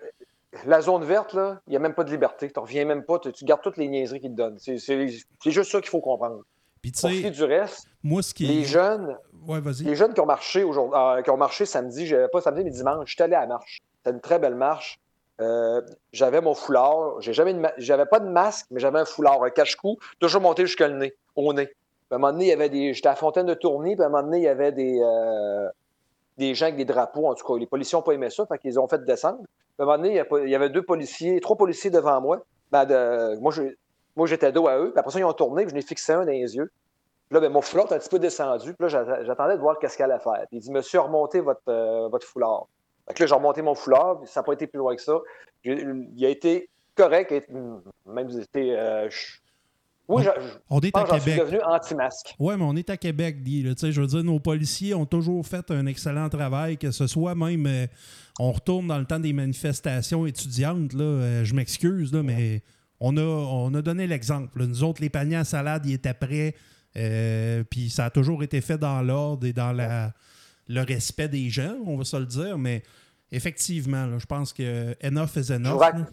La 0.66 0.80
zone 0.80 1.04
verte, 1.04 1.32
là, 1.32 1.60
il 1.68 1.70
n'y 1.70 1.76
a 1.76 1.78
même 1.78 1.94
pas 1.94 2.02
de 2.02 2.10
liberté. 2.10 2.50
Tu 2.50 2.58
reviens 2.58 2.84
même 2.84 3.04
pas. 3.04 3.20
Tu, 3.20 3.44
gardes 3.44 3.62
toutes 3.62 3.76
les 3.76 3.86
niaiseries 3.86 4.20
qu'ils 4.20 4.32
te 4.32 4.36
donnent. 4.36 4.58
C'est 4.58 4.78
c'est- 4.78 5.06
c'est 5.40 5.50
juste 5.52 5.70
ça 5.70 5.80
qu'il 5.80 5.90
faut 5.90 6.00
comprendre. 6.00 6.42
Puis 6.82 6.90
tu 6.90 7.00
Pour 7.00 7.10
ce 7.10 7.14
qui 7.14 7.22
sais, 7.22 7.28
est 7.28 7.30
du 7.30 7.44
reste, 7.44 7.86
moi, 8.02 8.20
ce 8.20 8.34
qui 8.34 8.46
les 8.46 8.64
jeunes, 8.64 9.16
Ouais, 9.46 9.60
les 9.82 9.94
jeunes 9.94 10.12
qui 10.12 10.20
ont 10.20 10.26
marché 10.26 10.64
aujourd'hui, 10.64 10.98
euh, 10.98 11.22
qui 11.22 11.30
ont 11.30 11.36
marché 11.36 11.66
samedi, 11.66 12.04
je- 12.06 12.26
pas 12.30 12.40
samedi, 12.40 12.64
mais 12.64 12.70
dimanche, 12.70 13.10
j'étais 13.10 13.22
allé 13.22 13.36
à 13.36 13.42
la 13.42 13.46
marche. 13.46 13.78
C'était 13.98 14.10
une 14.16 14.20
très 14.20 14.38
belle 14.40 14.56
marche. 14.56 14.98
Euh, 15.40 15.80
j'avais 16.12 16.40
mon 16.40 16.54
foulard. 16.54 17.20
J'avais 17.20 18.06
pas 18.06 18.20
de 18.20 18.28
masque, 18.28 18.66
mais 18.70 18.80
j'avais 18.80 18.98
un 18.98 19.04
foulard, 19.04 19.42
un 19.42 19.50
cache-cou, 19.50 19.98
toujours 20.18 20.40
monté 20.42 20.66
jusqu'à 20.66 20.88
le 20.88 20.94
nez, 20.96 21.14
au 21.36 21.52
nez. 21.52 21.66
Puis 21.66 21.76
à 22.10 22.14
un 22.16 22.18
moment 22.18 22.32
donné, 22.32 22.46
il 22.46 22.48
y 22.48 22.52
avait 22.52 22.68
des, 22.68 22.92
j'étais 22.92 23.08
à 23.08 23.12
la 23.12 23.16
fontaine 23.16 23.46
de 23.46 23.54
Tournai, 23.54 23.94
puis 23.94 24.02
à 24.02 24.06
un 24.06 24.10
moment 24.10 24.22
donné, 24.24 24.38
il 24.38 24.44
y 24.44 24.48
avait 24.48 24.72
des, 24.72 25.00
euh, 25.00 25.68
des 26.38 26.54
gens 26.54 26.66
avec 26.66 26.76
des 26.76 26.84
drapeaux. 26.84 27.26
En 27.28 27.34
tout 27.34 27.46
cas, 27.46 27.58
les 27.58 27.66
policiers 27.66 27.96
n'ont 27.96 28.02
pas 28.02 28.12
aimé 28.12 28.28
ça, 28.30 28.44
fait 28.46 28.58
qu'ils 28.58 28.78
ont 28.80 28.88
fait 28.88 29.04
descendre. 29.04 29.38
Puis 29.38 29.46
à 29.78 29.82
un 29.82 29.86
moment 29.86 29.98
donné, 29.98 30.22
il 30.44 30.48
y 30.50 30.54
avait 30.54 30.70
deux 30.70 30.82
policiers, 30.82 31.40
trois 31.40 31.56
policiers 31.56 31.90
devant 31.90 32.20
moi. 32.20 32.42
Ben, 32.72 32.84
de- 32.84 33.38
moi, 34.16 34.26
j'étais 34.26 34.52
dos 34.52 34.66
à 34.68 34.76
eux. 34.78 34.90
Puis 34.90 34.98
après 34.98 35.10
ça, 35.12 35.18
ils 35.18 35.24
ont 35.24 35.32
tourné, 35.32 35.62
puis 35.62 35.70
je 35.70 35.76
l'ai 35.76 35.82
fixé 35.82 36.12
un 36.12 36.24
dans 36.24 36.30
les 36.32 36.56
yeux. 36.56 36.70
Puis 37.28 37.34
là, 37.34 37.40
ben, 37.40 37.50
mon 37.52 37.60
foulard 37.62 37.86
est 37.90 37.94
un 37.94 37.98
petit 37.98 38.08
peu 38.08 38.18
descendu. 38.18 38.74
Puis 38.74 38.82
là, 38.82 38.88
j'att- 38.88 39.24
j'attendais 39.24 39.54
de 39.54 39.60
voir 39.60 39.78
qu'est-ce 39.78 39.96
qu'elle 39.96 40.10
allait 40.10 40.20
faire. 40.20 40.44
Puis 40.48 40.58
il 40.58 40.60
dit, 40.60 40.70
monsieur, 40.72 41.00
remontez 41.00 41.40
votre, 41.40 41.60
euh, 41.68 42.08
votre 42.08 42.26
foulard. 42.26 42.66
Fait 43.10 43.14
que 43.14 43.22
là, 43.22 43.26
j'ai 43.26 43.34
remonté 43.34 43.60
mon 43.62 43.74
foulard, 43.74 44.20
ça 44.26 44.40
n'a 44.40 44.44
pas 44.44 44.52
été 44.52 44.66
plus 44.66 44.78
loin 44.78 44.94
que 44.96 45.02
ça. 45.02 45.18
Il 45.64 46.24
a 46.24 46.28
été 46.28 46.68
correct, 46.94 47.32
et- 47.32 47.44
même 48.06 48.30
été. 48.30 48.78
euh, 48.78 49.08
oui, 50.08 50.24
je, 50.24 50.28
je 50.42 50.48
On 50.70 50.80
est 50.80 50.90
pense 50.90 51.02
à 51.02 51.04
que 51.04 51.10
j'en 51.10 51.20
suis 51.20 51.30
Québec. 51.32 51.44
devenu 51.46 51.62
anti-masque. 51.62 52.34
Ouais, 52.40 52.56
mais 52.56 52.64
on 52.64 52.74
est 52.74 52.90
à 52.90 52.96
Québec, 52.96 53.42
dit. 53.44 53.62
là. 53.62 53.74
Tu 53.74 53.80
sais, 53.80 53.92
Je 53.92 54.00
veux 54.00 54.06
dire, 54.08 54.24
nos 54.24 54.40
policiers 54.40 54.92
ont 54.94 55.06
toujours 55.06 55.46
fait 55.46 55.70
un 55.70 55.86
excellent 55.86 56.28
travail, 56.28 56.78
que 56.78 56.90
ce 56.90 57.06
soit 57.06 57.34
même. 57.36 57.64
euh, 57.66 57.86
on 58.40 58.50
retourne 58.52 58.86
dans 58.88 58.98
le 58.98 59.04
temps 59.04 59.20
des 59.20 59.32
manifestations 59.32 60.26
étudiantes, 60.26 60.92
là. 60.94 61.04
euh, 61.04 61.44
je 61.44 61.54
m'excuse, 61.54 62.12
là, 62.12 62.22
mais 62.24 62.62
on 62.98 63.16
a, 63.16 63.22
on 63.22 63.72
a 63.74 63.82
donné 63.82 64.06
l'exemple. 64.06 64.64
Nous 64.66 64.82
autres, 64.82 65.00
les 65.00 65.10
paniers 65.10 65.36
à 65.36 65.44
salade, 65.44 65.86
ils 65.86 65.94
étaient 65.94 66.14
prêts. 66.14 66.54
euh, 66.96 67.62
Puis 67.70 67.88
ça 67.90 68.06
a 68.06 68.10
toujours 68.10 68.42
été 68.42 68.60
fait 68.60 68.78
dans 68.78 69.00
l'ordre 69.02 69.46
et 69.46 69.52
dans 69.52 69.72
la, 69.72 70.12
le 70.72 70.82
respect 70.82 71.28
des 71.28 71.50
gens, 71.50 71.74
on 71.84 71.96
va 71.96 72.04
se 72.04 72.16
le 72.16 72.26
dire. 72.26 72.56
Mais 72.58 72.82
effectivement, 73.32 74.06
là, 74.06 74.18
je 74.18 74.26
pense 74.26 74.52
que 74.52 74.94
enough 75.06 75.36
is 75.36 75.44
Je 75.48 75.52
vous, 75.54 75.58
enough. 75.68 75.80
rac- 75.80 75.98
là. 75.98 76.06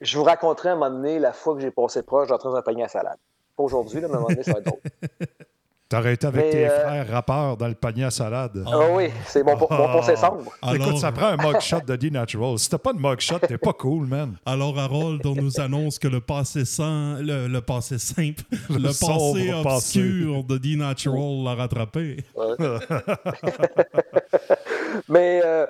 je 0.00 0.18
vous 0.18 0.24
raconterai 0.24 0.68
à 0.68 0.72
un 0.72 0.74
moment 0.76 0.90
donné 0.90 1.18
la 1.18 1.32
fois 1.32 1.54
que 1.54 1.60
j'ai 1.62 1.70
passé 1.70 2.02
proche 2.02 2.28
d'entrer 2.28 2.50
dans 2.50 2.56
un 2.56 2.62
panier 2.62 2.84
à 2.84 2.88
salade. 2.88 3.18
Pas 3.56 3.62
aujourd'hui, 3.62 4.00
mais 4.00 4.04
à 4.04 4.08
un 4.08 4.12
moment 4.14 4.28
donné, 4.28 4.42
ça 4.42 4.52
va 4.52 4.58
être 4.58 4.66
drôle. 4.66 4.80
T'aurais 5.88 6.14
été 6.14 6.26
avec 6.26 6.46
Mais, 6.46 6.50
tes 6.50 6.68
euh, 6.68 6.80
frères 6.84 7.08
rappeurs 7.08 7.56
dans 7.56 7.68
le 7.68 7.74
panier 7.76 8.02
à 8.04 8.10
salade. 8.10 8.64
Ah 8.66 8.76
oui, 8.92 9.08
c'est 9.26 9.44
mon, 9.44 9.56
mon 9.56 9.66
pensée 9.68 10.16
sombre. 10.16 10.50
Écoute, 10.74 10.98
ça 10.98 11.12
prend 11.12 11.26
un 11.26 11.36
mugshot 11.36 11.78
de 11.86 11.94
D-Natural. 11.94 12.58
Si 12.58 12.68
t'as 12.68 12.78
pas 12.78 12.92
de 12.92 12.98
mugshot, 12.98 13.38
t'es 13.38 13.56
pas 13.56 13.72
cool, 13.72 14.08
man. 14.08 14.34
Alors, 14.44 14.76
Harold, 14.76 15.24
on 15.24 15.36
nous 15.36 15.60
annonce 15.60 16.00
que 16.00 16.08
le 16.08 16.20
passé 16.20 16.64
sans, 16.64 17.18
le, 17.20 17.46
le 17.46 17.60
passé 17.60 17.98
simple, 17.98 18.42
le, 18.68 18.78
Le 18.78 18.88
passé 18.88 19.52
obscur 19.52 20.42
de 20.42 20.58
D-Natural 20.58 21.44
l'a 21.44 21.54
rattrapé. 21.54 22.16
Mais, 25.08 25.40
euh, 25.44 25.66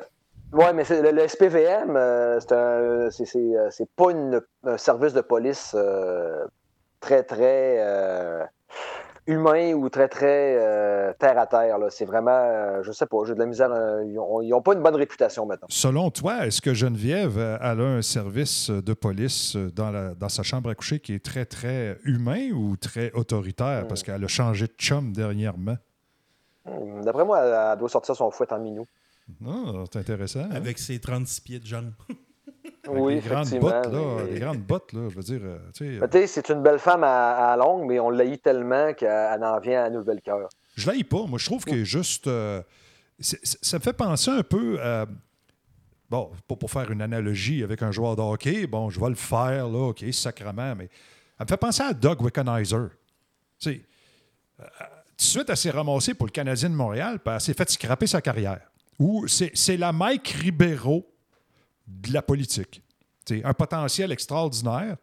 ouais, 0.52 0.72
mais 0.72 0.84
c'est- 0.84 1.02
le, 1.02 1.10
le 1.10 1.28
SPVM, 1.28 1.94
euh, 1.96 2.40
c'est 2.40 2.52
un- 2.52 3.10
c'est- 3.10 3.26
c'est 3.26 3.38
euh, 3.38 3.68
c'est 3.70 3.88
pas 3.94 4.10
une- 4.12 4.40
un 4.64 4.78
service 4.78 5.12
de 5.12 5.20
police 5.20 5.74
euh, 5.76 6.46
très, 7.00 7.22
très 7.22 7.76
euh, 7.80 8.44
humain 9.26 9.72
ou 9.74 9.88
très, 9.88 10.08
très 10.08 10.56
euh, 10.58 11.12
terre 11.18 11.38
à 11.38 11.46
terre. 11.46 11.78
là. 11.78 11.88
C'est 11.90 12.04
vraiment, 12.04 12.30
euh, 12.30 12.82
je 12.82 12.92
sais 12.92 13.06
pas, 13.06 13.16
j'ai 13.26 13.34
de 13.34 13.38
la 13.38 13.46
misère. 13.46 13.72
euh, 13.72 14.04
ils, 14.06 14.18
ont, 14.18 14.40
ils 14.42 14.52
ont 14.54 14.62
pas 14.62 14.74
une 14.74 14.82
bonne 14.82 14.94
réputation 14.96 15.46
maintenant. 15.46 15.66
Selon 15.70 16.10
toi, 16.10 16.46
est-ce 16.46 16.60
que 16.60 16.74
Geneviève 16.74 17.38
euh, 17.38 17.58
elle 17.60 17.80
a 17.80 17.84
un 17.84 18.02
service 18.02 18.70
de 18.70 18.92
police 18.94 19.56
dans, 19.56 19.90
la- 19.90 20.14
dans 20.14 20.28
sa 20.28 20.42
chambre 20.42 20.70
à 20.70 20.74
coucher 20.74 21.00
qui 21.00 21.14
est 21.14 21.24
très, 21.24 21.44
très 21.44 21.98
humain 22.04 22.50
ou 22.52 22.76
très 22.76 23.10
autoritaire 23.12 23.86
parce 23.88 24.02
qu'elle 24.02 24.24
a 24.24 24.28
changé 24.28 24.66
de 24.66 24.74
chum 24.78 25.12
dernièrement? 25.12 25.76
Hum, 26.66 27.04
D'après 27.04 27.24
moi, 27.24 27.40
elle, 27.44 27.72
elle 27.72 27.78
doit 27.78 27.88
sortir 27.88 28.14
son 28.16 28.30
fouet 28.30 28.52
en 28.52 28.58
minou. 28.58 28.86
Ah, 29.44 29.84
c'est 29.92 29.98
intéressant. 29.98 30.40
hein? 30.40 30.48
Avec 30.52 30.78
ses 30.78 31.00
36 31.00 31.40
pieds 31.40 31.58
de 31.58 31.66
jambes. 31.66 31.92
Avec 32.88 33.02
Oui, 33.02 33.14
des 33.16 33.20
grandes 33.28 33.46
effectivement, 33.46 33.70
bottes, 33.82 33.92
là. 33.92 34.16
mais- 34.24 34.32
Des 34.34 34.40
grandes 34.40 34.58
bottes, 34.62 34.92
là. 34.92 35.08
Je 35.08 35.14
veux 35.16 35.22
dire, 35.22 35.40
euh, 35.42 35.58
tu 35.74 35.98
sais, 35.98 36.26
c'est 36.26 36.48
une 36.50 36.62
belle 36.62 36.78
femme 36.78 37.04
à, 37.04 37.52
à 37.52 37.56
longue, 37.56 37.86
mais 37.88 37.98
on 38.00 38.10
l'haït 38.10 38.42
tellement 38.42 38.92
qu'elle 38.94 39.08
elle 39.34 39.44
en 39.44 39.58
vient 39.60 39.84
à 39.84 39.90
nouvel 39.90 40.20
cœur. 40.20 40.48
Je 40.76 40.86
l'aille 40.86 41.04
pas. 41.04 41.24
Moi, 41.26 41.38
je 41.38 41.46
trouve 41.46 41.64
que 41.64 41.84
juste. 41.84 42.26
euh, 42.26 42.62
ça 43.18 43.78
me 43.78 43.82
fait 43.82 43.92
penser 43.94 44.30
un 44.30 44.42
peu 44.42 44.80
à. 44.80 45.06
Bon, 46.08 46.30
pas 46.46 46.54
pour 46.54 46.70
faire 46.70 46.90
une 46.92 47.02
analogie 47.02 47.64
avec 47.64 47.82
un 47.82 47.90
joueur 47.90 48.14
de 48.14 48.22
hockey, 48.22 48.66
bon, 48.68 48.90
je 48.90 49.00
vais 49.00 49.08
le 49.08 49.14
faire, 49.16 49.68
là, 49.68 49.88
OK, 49.88 50.04
sacrement, 50.12 50.76
mais 50.76 50.88
elle 51.38 51.44
me 51.44 51.48
fait 51.48 51.56
penser 51.56 51.82
à 51.82 51.92
Doug 51.92 52.22
Wickenheiser. 52.22 52.76
Tu 53.58 53.70
sais, 53.72 53.80
euh, 54.60 54.64
tout 54.64 55.16
de 55.16 55.22
suite, 55.22 55.46
elle 55.50 55.56
s'est 55.56 55.70
ramassée 55.70 56.14
pour 56.14 56.26
le 56.26 56.30
Canadien 56.30 56.70
de 56.70 56.74
Montréal, 56.76 57.18
puis 57.18 57.34
elle 57.34 57.40
s'est 57.40 57.54
fait 57.54 57.68
scraper 57.70 58.06
sa 58.06 58.20
carrière. 58.20 58.60
Ou 59.00 59.26
c'est 59.26 59.50
c'est 59.54 59.76
la 59.76 59.90
Mike 59.92 60.28
Ribeiro 60.28 61.04
de 61.86 62.12
la 62.12 62.22
politique. 62.22 62.82
Sais, 63.26 63.42
un 63.44 63.54
potentiel 63.54 64.12
extraordinaire, 64.12 64.96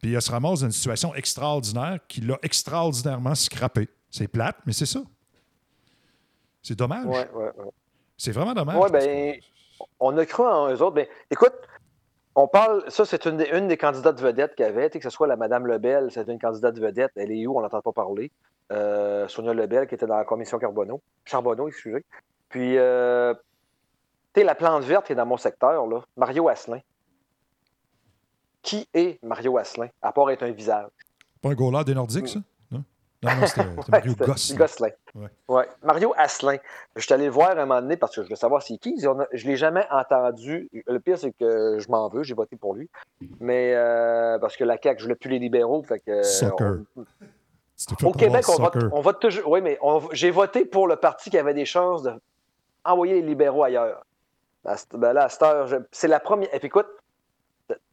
puis 0.00 0.14
elle 0.14 0.22
se 0.22 0.30
ramasse 0.30 0.60
dans 0.60 0.66
une 0.66 0.72
situation 0.72 1.14
extraordinaire 1.14 1.98
qui 2.08 2.20
l'a 2.20 2.38
extraordinairement 2.42 3.34
scrappé. 3.34 3.88
C'est 4.10 4.28
plate, 4.28 4.56
mais 4.66 4.72
c'est 4.72 4.86
ça. 4.86 5.00
C'est 6.62 6.76
dommage. 6.78 7.06
Ouais, 7.06 7.28
ouais, 7.32 7.44
ouais. 7.56 7.70
C'est 8.16 8.32
vraiment 8.32 8.54
dommage. 8.54 8.76
Oui, 8.80 8.90
ben, 8.90 9.34
on 10.00 10.16
a 10.16 10.26
cru 10.26 10.42
en 10.44 10.68
eux 10.72 10.82
autres. 10.82 10.94
Ben, 10.94 11.06
écoute, 11.30 11.52
on 12.34 12.48
parle, 12.48 12.84
ça, 12.90 13.04
c'est 13.04 13.24
une, 13.26 13.36
des- 13.38 13.48
une 13.52 13.68
des 13.68 13.76
candidates 13.76 14.20
vedettes 14.20 14.54
qu'il 14.54 14.66
y 14.66 14.68
avait, 14.68 14.90
que 14.90 15.00
ce 15.00 15.10
soit 15.10 15.26
la 15.26 15.36
Madame 15.36 15.66
Lebel, 15.66 16.10
c'est 16.10 16.26
une 16.28 16.38
candidate 16.38 16.78
vedette. 16.78 17.12
Elle 17.16 17.32
est 17.32 17.46
où? 17.46 17.56
On 17.58 17.62
n'entend 17.62 17.80
pas 17.80 17.92
parler. 17.92 18.30
Euh, 18.72 19.28
Sonia 19.28 19.54
Lebel, 19.54 19.86
qui 19.86 19.94
était 19.94 20.06
dans 20.06 20.16
la 20.16 20.24
commission 20.24 20.58
Carbonneau. 20.58 21.00
Charbonneau, 21.24 21.68
excusez. 21.68 22.04
Puis, 22.48 22.78
euh, 22.78 23.32
tu 24.40 24.44
la 24.46 24.54
plante 24.54 24.84
verte 24.84 25.06
qui 25.06 25.12
est 25.12 25.16
dans 25.16 25.26
mon 25.26 25.36
secteur, 25.36 25.86
là, 25.86 26.00
Mario 26.16 26.48
Asselin. 26.48 26.80
Qui 28.62 28.88
est 28.94 29.22
Mario 29.22 29.56
Asselin, 29.58 29.88
à 30.02 30.12
part 30.12 30.30
être 30.30 30.42
un 30.42 30.50
visage? 30.50 30.88
Pas 31.40 31.50
un 31.50 31.54
goaler 31.54 31.84
des 31.84 31.94
Nordiques, 31.94 32.28
ça? 32.28 32.40
Non, 32.70 32.82
non, 33.22 33.30
non, 33.40 33.46
c'était 33.46 33.60
Ouais, 33.66 33.74
Mario 33.88 34.14
Gosselin. 34.14 34.58
Gosselin. 34.58 34.88
Ouais. 35.14 35.28
Ouais. 35.48 35.68
Mario 35.82 36.12
Asselin. 36.18 36.58
Je 36.96 37.00
suis 37.02 37.14
allé 37.14 37.24
le 37.24 37.30
voir 37.30 37.50
à 37.50 37.52
un 37.52 37.64
moment 37.66 37.80
donné 37.80 37.96
parce 37.96 38.14
que 38.14 38.22
je 38.22 38.28
veux 38.28 38.36
savoir 38.36 38.62
c'est 38.62 38.76
qui. 38.76 39.00
Je 39.00 39.08
ne 39.08 39.24
l'ai 39.48 39.56
jamais 39.56 39.86
entendu. 39.90 40.68
Le 40.86 40.98
pire, 41.00 41.18
c'est 41.18 41.32
que 41.32 41.78
je 41.78 41.88
m'en 41.88 42.08
veux. 42.08 42.22
J'ai 42.24 42.34
voté 42.34 42.56
pour 42.56 42.74
lui. 42.74 42.90
Mais 43.40 43.72
euh, 43.74 44.38
parce 44.38 44.56
que 44.56 44.64
la 44.64 44.76
CAQ, 44.80 44.98
je 44.98 45.04
voulais 45.04 45.14
plus 45.14 45.30
les 45.30 45.38
libéraux. 45.38 45.82
Fait 45.82 46.00
que, 46.00 46.22
Soccer. 46.22 46.78
on- 46.96 47.04
au 48.06 48.12
Québec, 48.12 48.44
on 48.48 48.56
vote, 48.62 48.74
soccer. 48.74 48.90
on 48.92 49.00
vote 49.00 49.20
toujours. 49.20 49.48
Oui, 49.50 49.60
mais 49.62 49.78
j'ai 50.12 50.30
voté 50.30 50.64
pour 50.66 50.86
le 50.86 50.96
parti 50.96 51.30
qui 51.30 51.38
avait 51.38 51.54
des 51.54 51.64
chances 51.66 52.02
d'envoyer 52.84 53.14
les 53.14 53.22
libéraux 53.22 53.62
ailleurs. 53.64 54.04
À 54.66 54.76
cette- 54.76 54.94
ben 54.96 55.12
là, 55.12 55.24
à 55.24 55.28
cette 55.28 55.42
heure, 55.42 55.68
c'est 55.92 56.08
la 56.08 56.20
première. 56.20 56.52
Et 56.54 56.58
puis 56.58 56.66
écoute, 56.68 56.88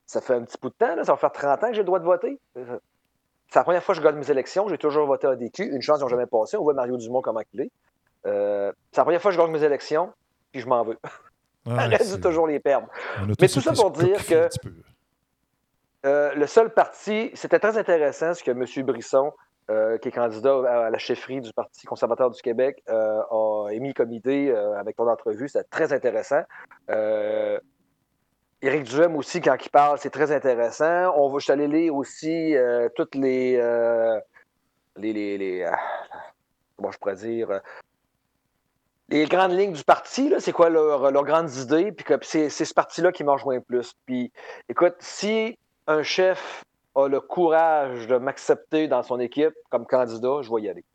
ça- 0.06 0.22
fait 0.22 0.34
un 0.34 0.42
petit 0.44 0.58
bout 0.62 0.70
de 0.70 0.76
temps, 0.76 0.96
là, 0.96 1.04
ça 1.04 1.14
va 1.14 1.18
faire 1.18 1.32
30 1.32 1.64
ans 1.64 1.68
que 1.68 1.74
j'ai 1.74 1.82
le 1.82 1.86
droit 1.86 2.00
de 2.00 2.06
voter. 2.06 2.40
C'est 2.56 3.60
la 3.60 3.64
première 3.64 3.84
fois 3.84 3.94
que 3.96 4.02
je 4.02 4.06
gagne 4.06 4.16
mes 4.16 4.30
élections. 4.32 4.68
J'ai 4.68 4.78
toujours 4.78 5.06
voté 5.06 5.28
à 5.28 5.36
DQ. 5.36 5.64
Une 5.66 5.82
chance, 5.82 6.00
ils 6.00 6.02
n'ont 6.02 6.08
jamais 6.08 6.26
passé. 6.26 6.58
On 6.58 6.64
voit 6.64 6.74
Mario 6.74 6.98
Dumont 6.98 7.22
comment 7.22 7.42
il 7.54 7.62
est. 7.62 7.72
Euh, 8.26 8.72
c'est 8.92 8.98
la 9.02 9.04
première 9.04 9.22
fois 9.22 9.32
que 9.32 9.38
je 9.38 9.42
gagne 9.42 9.52
mes 9.52 9.64
élections, 9.64 10.12
puis 10.52 10.62
je 10.62 10.68
m'en 10.68 10.84
veux. 10.84 10.98
Dû 11.66 12.06
c'est- 12.06 12.20
toujours 12.22 12.48
les 12.48 12.60
perdre. 12.60 12.88
Mais 13.40 13.48
tout 13.48 13.62
ça 13.62 13.72
pour 13.84 13.92
dire 13.92 14.26
que 14.26 14.50
euh, 16.06 16.34
le 16.34 16.48
seul 16.48 16.74
parti, 16.74 17.32
c'était 17.36 17.60
très 17.60 17.78
intéressant 17.78 18.34
ce 18.34 18.44
que 18.44 18.52
M. 18.52 18.66
Brisson, 18.86 19.32
euh, 19.70 19.98
qui 19.98 20.10
est 20.10 20.12
candidat 20.12 20.86
à 20.86 20.90
la 20.90 20.98
chefferie 20.98 21.42
du 21.42 21.54
Parti 21.54 21.86
conservateur 21.86 22.30
du 22.30 22.42
Québec, 22.42 22.84
euh, 22.90 23.22
a 23.32 23.70
émis 23.72 23.94
comme 23.94 24.12
idée 24.12 24.50
euh, 24.50 24.78
avec 24.80 24.96
ton 24.96 25.08
entrevue. 25.08 25.48
C'était 25.48 25.64
très 25.70 25.94
intéressant. 25.94 26.42
Éric 28.62 28.84
Duhem 28.84 29.16
aussi, 29.18 29.42
quand 29.42 29.58
il 29.60 29.70
parle, 29.70 29.98
c'est 29.98 30.10
très 30.10 30.32
intéressant. 30.32 31.14
On 31.18 31.30
va, 31.30 31.40
je 31.40 31.52
lire 31.54 31.96
aussi 31.96 32.56
toutes 32.96 33.16
les, 33.16 33.58
les, 34.96 35.14
les, 35.14 35.70
comment 36.78 36.92
je 36.92 36.98
pourrais 36.98 37.16
dire, 37.16 37.60
les 39.10 39.26
grandes 39.26 39.52
lignes 39.52 39.74
du 39.74 39.84
parti, 39.84 40.34
c'est 40.40 40.54
quoi 40.54 40.70
leur- 40.70 41.12
leurs 41.12 41.26
grandes 41.26 41.54
idées, 41.56 41.92
puis 41.92 42.06
c'est 42.22 42.50
c'est 42.50 42.66
ce 42.66 42.74
parti-là 42.74 43.12
qui 43.12 43.24
m'en 43.26 43.34
rejoint 43.34 43.56
le 43.56 43.62
plus. 43.62 43.94
Puis, 44.06 44.32
écoute, 44.70 44.96
si 45.00 45.60
un 45.88 46.02
chef 46.02 46.64
a 46.96 47.08
le 47.08 47.20
courage 47.20 48.08
de 48.08 48.18
m'accepter 48.18 48.88
dans 48.88 49.04
son 49.04 49.20
équipe 49.20 49.54
comme 49.70 49.86
candidat, 49.86 50.42
je 50.42 50.54
vais 50.54 50.62
y 50.62 50.70
aller. 50.70 50.86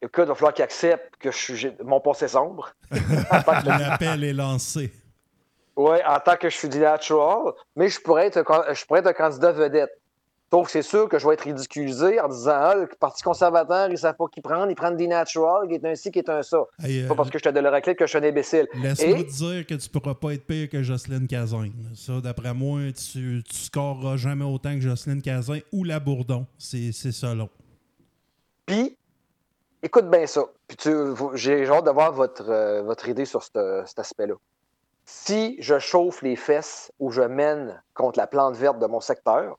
Écoute, 0.00 0.24
il 0.24 0.28
va 0.28 0.34
falloir 0.34 0.54
qu'il 0.54 0.64
accepte 0.64 1.16
que 1.16 1.30
je 1.30 1.36
suis, 1.36 1.72
mon 1.84 2.00
passé 2.00 2.26
sombre. 2.26 2.74
L'appel 2.90 4.24
est 4.24 4.32
lancé. 4.32 4.92
oui, 5.76 5.98
en 6.06 6.18
tant 6.18 6.36
que 6.36 6.50
je 6.50 6.56
suis 6.56 6.68
natural, 6.68 7.52
mais 7.76 7.88
je 7.88 8.00
pourrais 8.00 8.26
être 8.26 8.44
je 8.74 8.84
pourrais 8.84 9.00
être 9.00 9.06
un 9.06 9.12
candidat 9.12 9.52
vedette. 9.52 10.01
Sauf 10.52 10.66
que 10.66 10.72
c'est 10.72 10.82
sûr 10.82 11.08
que 11.08 11.18
je 11.18 11.26
vais 11.26 11.32
être 11.32 11.44
ridiculisé 11.44 12.20
en 12.20 12.28
disant 12.28 12.52
Ah, 12.54 12.74
le 12.74 12.86
Parti 13.00 13.22
conservateur, 13.22 13.88
ils 13.88 13.92
ne 13.92 13.96
savent 13.96 14.16
pas 14.16 14.26
qui 14.30 14.42
prendre, 14.42 14.70
ils 14.70 14.74
prennent 14.74 14.98
des 14.98 15.06
natural, 15.06 15.66
qui 15.66 15.74
est 15.76 15.84
un 15.86 15.94
ci, 15.94 16.10
qui 16.10 16.18
est 16.18 16.28
un 16.28 16.42
ça. 16.42 16.58
Hey, 16.82 17.04
euh, 17.04 17.08
pas 17.08 17.14
parce 17.14 17.30
que 17.30 17.38
je 17.38 17.44
te 17.44 17.48
donne 17.48 17.64
le 17.64 17.70
reclite 17.70 17.96
que 17.96 18.04
je 18.04 18.10
suis 18.10 18.18
un 18.18 18.28
imbécile. 18.28 18.68
Laisse-moi 18.74 19.18
Et 19.20 19.26
te 19.26 19.30
dire 19.32 19.66
que 19.66 19.74
tu 19.74 19.88
pourras 19.88 20.14
pas 20.14 20.34
être 20.34 20.46
pire 20.46 20.68
que 20.68 20.82
Jocelyne 20.82 21.26
Cazin. 21.26 21.70
Ça, 21.94 22.20
d'après 22.20 22.52
moi, 22.52 22.80
tu, 22.92 23.42
tu 23.48 23.56
scoreras 23.56 24.18
jamais 24.18 24.44
autant 24.44 24.74
que 24.74 24.80
Jocelyne 24.80 25.22
Cazin 25.22 25.60
ou 25.72 25.84
la 25.84 25.98
Bourdon. 26.00 26.46
C'est 26.58 26.90
là. 27.22 27.48
Puis, 28.66 28.94
écoute 29.82 30.10
bien 30.10 30.26
ça. 30.26 30.42
Puis 30.68 30.76
j'ai 31.34 31.66
hâte 31.66 31.86
de 31.86 31.90
voir 31.90 32.12
votre, 32.12 32.50
euh, 32.50 32.82
votre 32.82 33.08
idée 33.08 33.24
sur 33.24 33.42
ce- 33.42 33.82
cet 33.86 33.98
aspect-là. 33.98 34.34
Si 35.06 35.56
je 35.60 35.78
chauffe 35.78 36.20
les 36.20 36.36
fesses 36.36 36.92
ou 36.98 37.10
je 37.10 37.22
mène 37.22 37.82
contre 37.94 38.18
la 38.18 38.26
plante 38.26 38.54
verte 38.56 38.78
de 38.78 38.86
mon 38.86 39.00
secteur, 39.00 39.58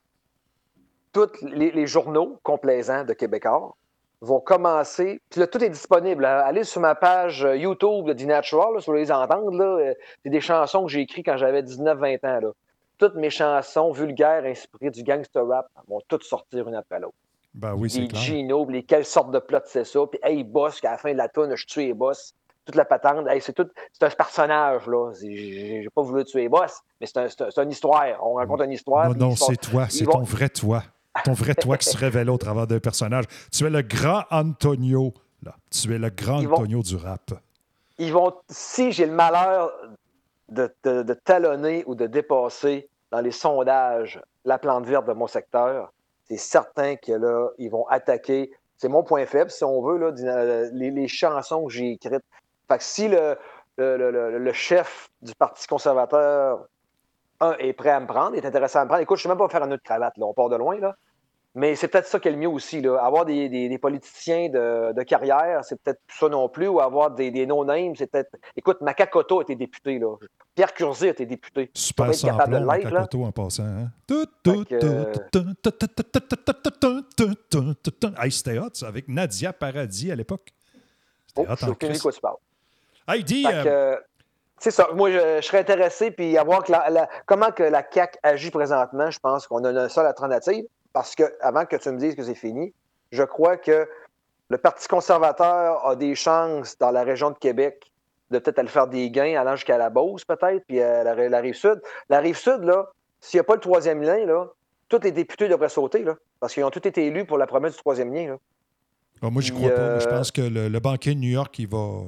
tous 1.13 1.29
les, 1.43 1.71
les 1.71 1.87
journaux 1.87 2.39
complaisants 2.43 3.03
de 3.03 3.13
Québécois 3.13 3.75
vont 4.21 4.39
commencer. 4.39 5.21
Puis 5.29 5.39
là, 5.39 5.47
tout 5.47 5.63
est 5.63 5.69
disponible. 5.69 6.25
hein. 6.25 6.41
Allez 6.45 6.63
sur 6.63 6.81
ma 6.81 6.95
page 6.95 7.43
euh, 7.45 7.55
YouTube 7.57 8.05
de 8.05 8.13
D-Natural, 8.13 8.73
là, 8.73 8.79
si 8.79 8.85
vous 8.87 8.93
voulez 8.93 9.03
les 9.03 9.11
entendre. 9.11 9.51
là, 9.51 9.65
euh, 9.65 9.93
C'est 10.23 10.29
des 10.29 10.41
chansons 10.41 10.85
que 10.85 10.91
j'ai 10.91 11.01
écrites 11.01 11.25
quand 11.25 11.37
j'avais 11.37 11.61
19-20 11.61 12.17
ans. 12.25 12.39
Là. 12.41 12.51
Toutes 12.97 13.15
mes 13.15 13.29
chansons 13.29 13.91
vulgaires 13.91 14.43
inspirées 14.45 14.91
du 14.91 15.03
gangster 15.03 15.45
rap 15.47 15.67
vont 15.87 15.99
toutes 16.07 16.23
sortir 16.23 16.67
une 16.67 16.75
après 16.75 16.99
l'autre 16.99 17.15
Ben 17.53 17.73
oui, 17.75 17.89
c'est 17.89 17.99
les. 18.01 18.15
Gino, 18.15 18.65
les 18.69 18.83
quelles 18.83 19.03
sortes 19.05 19.31
de 19.31 19.39
plots 19.39 19.59
c'est 19.65 19.83
ça. 19.83 19.99
Puis, 20.09 20.19
hey, 20.23 20.43
boss, 20.43 20.79
qu'à 20.79 20.91
la 20.91 20.97
fin 20.97 21.11
de 21.11 21.17
la 21.17 21.27
tune, 21.27 21.53
je 21.55 21.65
tue 21.65 21.79
les 21.81 21.93
boss. 21.93 22.33
Toute 22.65 22.75
la 22.75 22.85
patente. 22.85 23.27
Hey, 23.27 23.41
c'est 23.41 23.51
tout. 23.51 23.67
C'est 23.91 24.05
un 24.05 24.09
personnage, 24.09 24.87
là. 24.87 25.11
J'ai 25.21 25.85
pas 25.93 26.01
voulu 26.01 26.23
tuer 26.23 26.43
les 26.43 26.49
boss, 26.49 26.79
mais 27.01 27.07
c'est 27.07 27.17
un- 27.17 27.63
une 27.63 27.71
histoire. 27.71 28.05
On 28.25 28.35
raconte 28.35 28.61
une 28.61 28.71
histoire. 28.71 29.09
Non, 29.09 29.15
non, 29.31 29.35
c'est 29.35 29.57
toi. 29.57 29.87
C'est 29.89 30.05
ton 30.05 30.21
vrai 30.21 30.47
toi. 30.47 30.81
Ton 31.23 31.33
vrai 31.33 31.53
toi 31.55 31.77
qui 31.77 31.87
se 31.89 31.97
révèle 31.97 32.29
au 32.29 32.37
travers 32.37 32.65
d'un 32.67 32.79
personnage. 32.79 33.25
Tu 33.51 33.65
es 33.65 33.69
le 33.69 33.81
grand 33.81 34.23
Antonio. 34.31 35.13
Là. 35.43 35.55
Tu 35.69 35.93
es 35.93 35.99
le 35.99 36.09
grand 36.09 36.41
vont- 36.41 36.53
Antonio 36.53 36.81
du 36.81 36.95
rap. 36.95 37.31
Ils 37.99 38.11
vont. 38.11 38.33
Si 38.49 38.91
j'ai 38.91 39.05
le 39.05 39.11
malheur 39.13 39.71
de, 40.49 40.73
de- 40.83 41.03
de 41.03 41.13
talonner 41.13 41.83
ou 41.85 41.95
de 41.95 42.07
dépasser 42.07 42.89
dans 43.11 43.21
les 43.21 43.31
sondages 43.31 44.19
la 44.45 44.57
plante 44.57 44.85
verte 44.85 45.05
de 45.07 45.13
mon 45.13 45.27
secteur, 45.27 45.93
c'est 46.27 46.37
certain 46.37 46.95
que 46.95 47.11
là, 47.11 47.49
ils 47.59 47.69
vont 47.69 47.85
attaquer. 47.87 48.51
C'est 48.77 48.89
mon 48.89 49.03
point 49.03 49.25
faible, 49.25 49.51
si 49.51 49.63
on 49.63 49.81
veut, 49.83 49.97
là, 49.97 50.11
dina- 50.11 50.63
les, 50.71 50.89
les 50.91 51.07
chansons 51.07 51.65
que 51.67 51.71
j'ai 51.73 51.91
écrites. 51.91 52.23
Fait 52.67 52.77
que 52.77 52.83
si 52.83 53.07
le- 53.07 53.37
le- 53.77 54.39
le 54.39 54.53
chef 54.53 55.09
du 55.21 55.33
Parti 55.35 55.67
conservateur 55.67 56.65
un, 57.43 57.55
est 57.59 57.73
prêt 57.73 57.89
à 57.91 57.99
me 57.99 58.07
prendre, 58.07 58.35
est 58.35 58.45
intéressé 58.45 58.77
à 58.77 58.83
me 58.83 58.87
prendre, 58.89 59.01
écoute, 59.03 59.17
je 59.17 59.21
ne 59.21 59.23
sais 59.23 59.29
même 59.29 59.37
pas 59.37 59.49
faire 59.49 59.63
un 59.63 59.67
nœud 59.67 59.77
de 59.77 59.81
cravate, 59.81 60.17
là, 60.17 60.25
on 60.25 60.33
part 60.33 60.49
de 60.49 60.55
loin, 60.55 60.79
là. 60.79 60.95
Mais 61.55 61.75
c'est 61.75 61.87
peut-être 61.87 62.07
ça 62.07 62.19
qui 62.19 62.27
est 62.29 62.31
le 62.31 62.37
mieux 62.37 62.47
aussi. 62.49 62.81
Là. 62.81 62.97
Avoir 62.97 63.25
des, 63.25 63.47
des- 63.47 63.69
des 63.69 63.77
politiciens 63.77 64.49
de, 64.49 64.91
de 64.91 65.03
carrière, 65.03 65.63
c'est 65.63 65.79
peut-être 65.79 66.01
ça 66.07 66.27
non 66.27 66.49
plus, 66.49 66.67
ou 66.67 66.79
avoir 66.79 67.11
des, 67.11 67.29
des 67.29 67.45
no-names, 67.45 67.95
c'est 67.95 68.07
peut-être. 68.07 68.35
Écoute, 68.55 68.81
Macacoto 68.81 69.39
été 69.43 69.55
député, 69.55 69.99
là. 69.99 70.15
Pierre 70.55 70.73
Curzi 70.73 71.09
été 71.09 71.27
député. 71.27 71.69
Super 71.75 72.09
être 72.09 72.19
capable 72.25 72.53
de 72.53 72.57
samplon, 72.57 72.73
l'être, 72.73 72.83
là. 72.85 72.89
Macacoto 73.01 73.23
en 73.25 73.31
passant. 73.31 73.63
Hein? 73.65 73.91
Fait 74.09 74.65
que, 74.65 74.79
euh, 74.83 75.13
Hey, 78.19 78.31
c'était 78.31 78.57
hot, 78.57 78.69
ça, 78.73 78.87
avec 78.87 79.07
Nadia 79.07 79.53
Paradis 79.53 80.11
à 80.11 80.15
l'époque. 80.15 80.49
Oh, 81.35 81.45
je 81.49 81.65
sais 81.93 81.99
quoi 81.99 82.11
tu 82.11 82.19
parles. 82.19 82.37
Hey, 83.07 83.23
dis, 83.23 83.45
euh, 83.45 83.63
euh, 83.65 83.97
c'est 84.63 84.71
ça. 84.71 84.87
Moi, 84.93 85.11
je, 85.11 85.41
je 85.41 85.45
serais 85.45 85.59
intéressé, 85.59 86.09
puis 86.09 86.37
à 86.37 86.43
voir 86.45 86.63
que 86.63 86.71
la- 86.71 86.89
la- 86.89 87.09
comment 87.25 87.51
que 87.51 87.63
la 87.63 87.83
CAQ 87.89 88.17
agit 88.23 88.49
présentement. 88.49 89.11
Je 89.11 89.19
pense 89.19 89.45
qu'on 89.45 89.61
a 89.65 89.71
une 89.71 89.89
seule 89.89 90.05
alternative, 90.05 90.63
parce 90.93 91.15
que 91.15 91.23
avant 91.41 91.65
que 91.65 91.75
tu 91.75 91.89
me 91.89 91.97
dises 91.97 92.15
que 92.15 92.23
c'est 92.23 92.33
fini, 92.33 92.73
je 93.11 93.23
crois 93.23 93.57
que 93.57 93.87
le 94.49 94.57
Parti 94.57 94.87
conservateur 94.87 95.85
a 95.85 95.97
des 95.97 96.15
chances 96.15 96.77
dans 96.77 96.91
la 96.91 97.03
région 97.03 97.31
de 97.31 97.37
Québec 97.37 97.91
de 98.31 98.39
peut-être 98.39 98.59
aller 98.59 98.69
faire 98.69 98.87
des 98.87 99.11
gains 99.11 99.39
allant 99.39 99.57
jusqu'à 99.57 99.77
la 99.77 99.89
Beauce, 99.89 100.23
peut-être, 100.23 100.63
puis 100.65 100.79
euh, 100.79 101.03
la, 101.03 101.13
la 101.27 101.39
rive 101.39 101.55
sud. 101.55 101.81
La 102.09 102.19
rive 102.19 102.37
sud, 102.37 102.63
là, 102.63 102.87
s'il 103.19 103.37
n'y 103.37 103.41
a 103.41 103.43
pas 103.43 103.55
le 103.55 103.59
troisième 103.59 104.01
lien, 104.01 104.25
là, 104.25 104.47
tous 104.87 105.01
les 105.03 105.11
députés 105.11 105.49
devraient 105.49 105.67
sauter, 105.69 106.03
là, 106.03 106.15
parce 106.39 106.53
qu'ils 106.53 106.63
ont 106.63 106.69
tous 106.69 106.87
été 106.87 107.05
élus 107.05 107.25
pour 107.25 107.37
la 107.37 107.47
promesse 107.47 107.73
du 107.73 107.79
troisième 107.79 108.13
lien. 108.13 108.27
Là. 108.29 108.37
ah, 109.23 109.29
moi, 109.29 109.41
j'y 109.41 109.51
puis, 109.51 109.61
crois 109.61 109.75
pas. 109.75 109.99
Je 109.99 110.07
euh, 110.07 110.09
pense 110.09 110.31
que 110.31 110.41
le, 110.41 110.69
le 110.69 110.79
banquier 110.79 111.15
de 111.15 111.19
New 111.19 111.29
York, 111.29 111.57
il 111.59 111.67
va, 111.67 112.03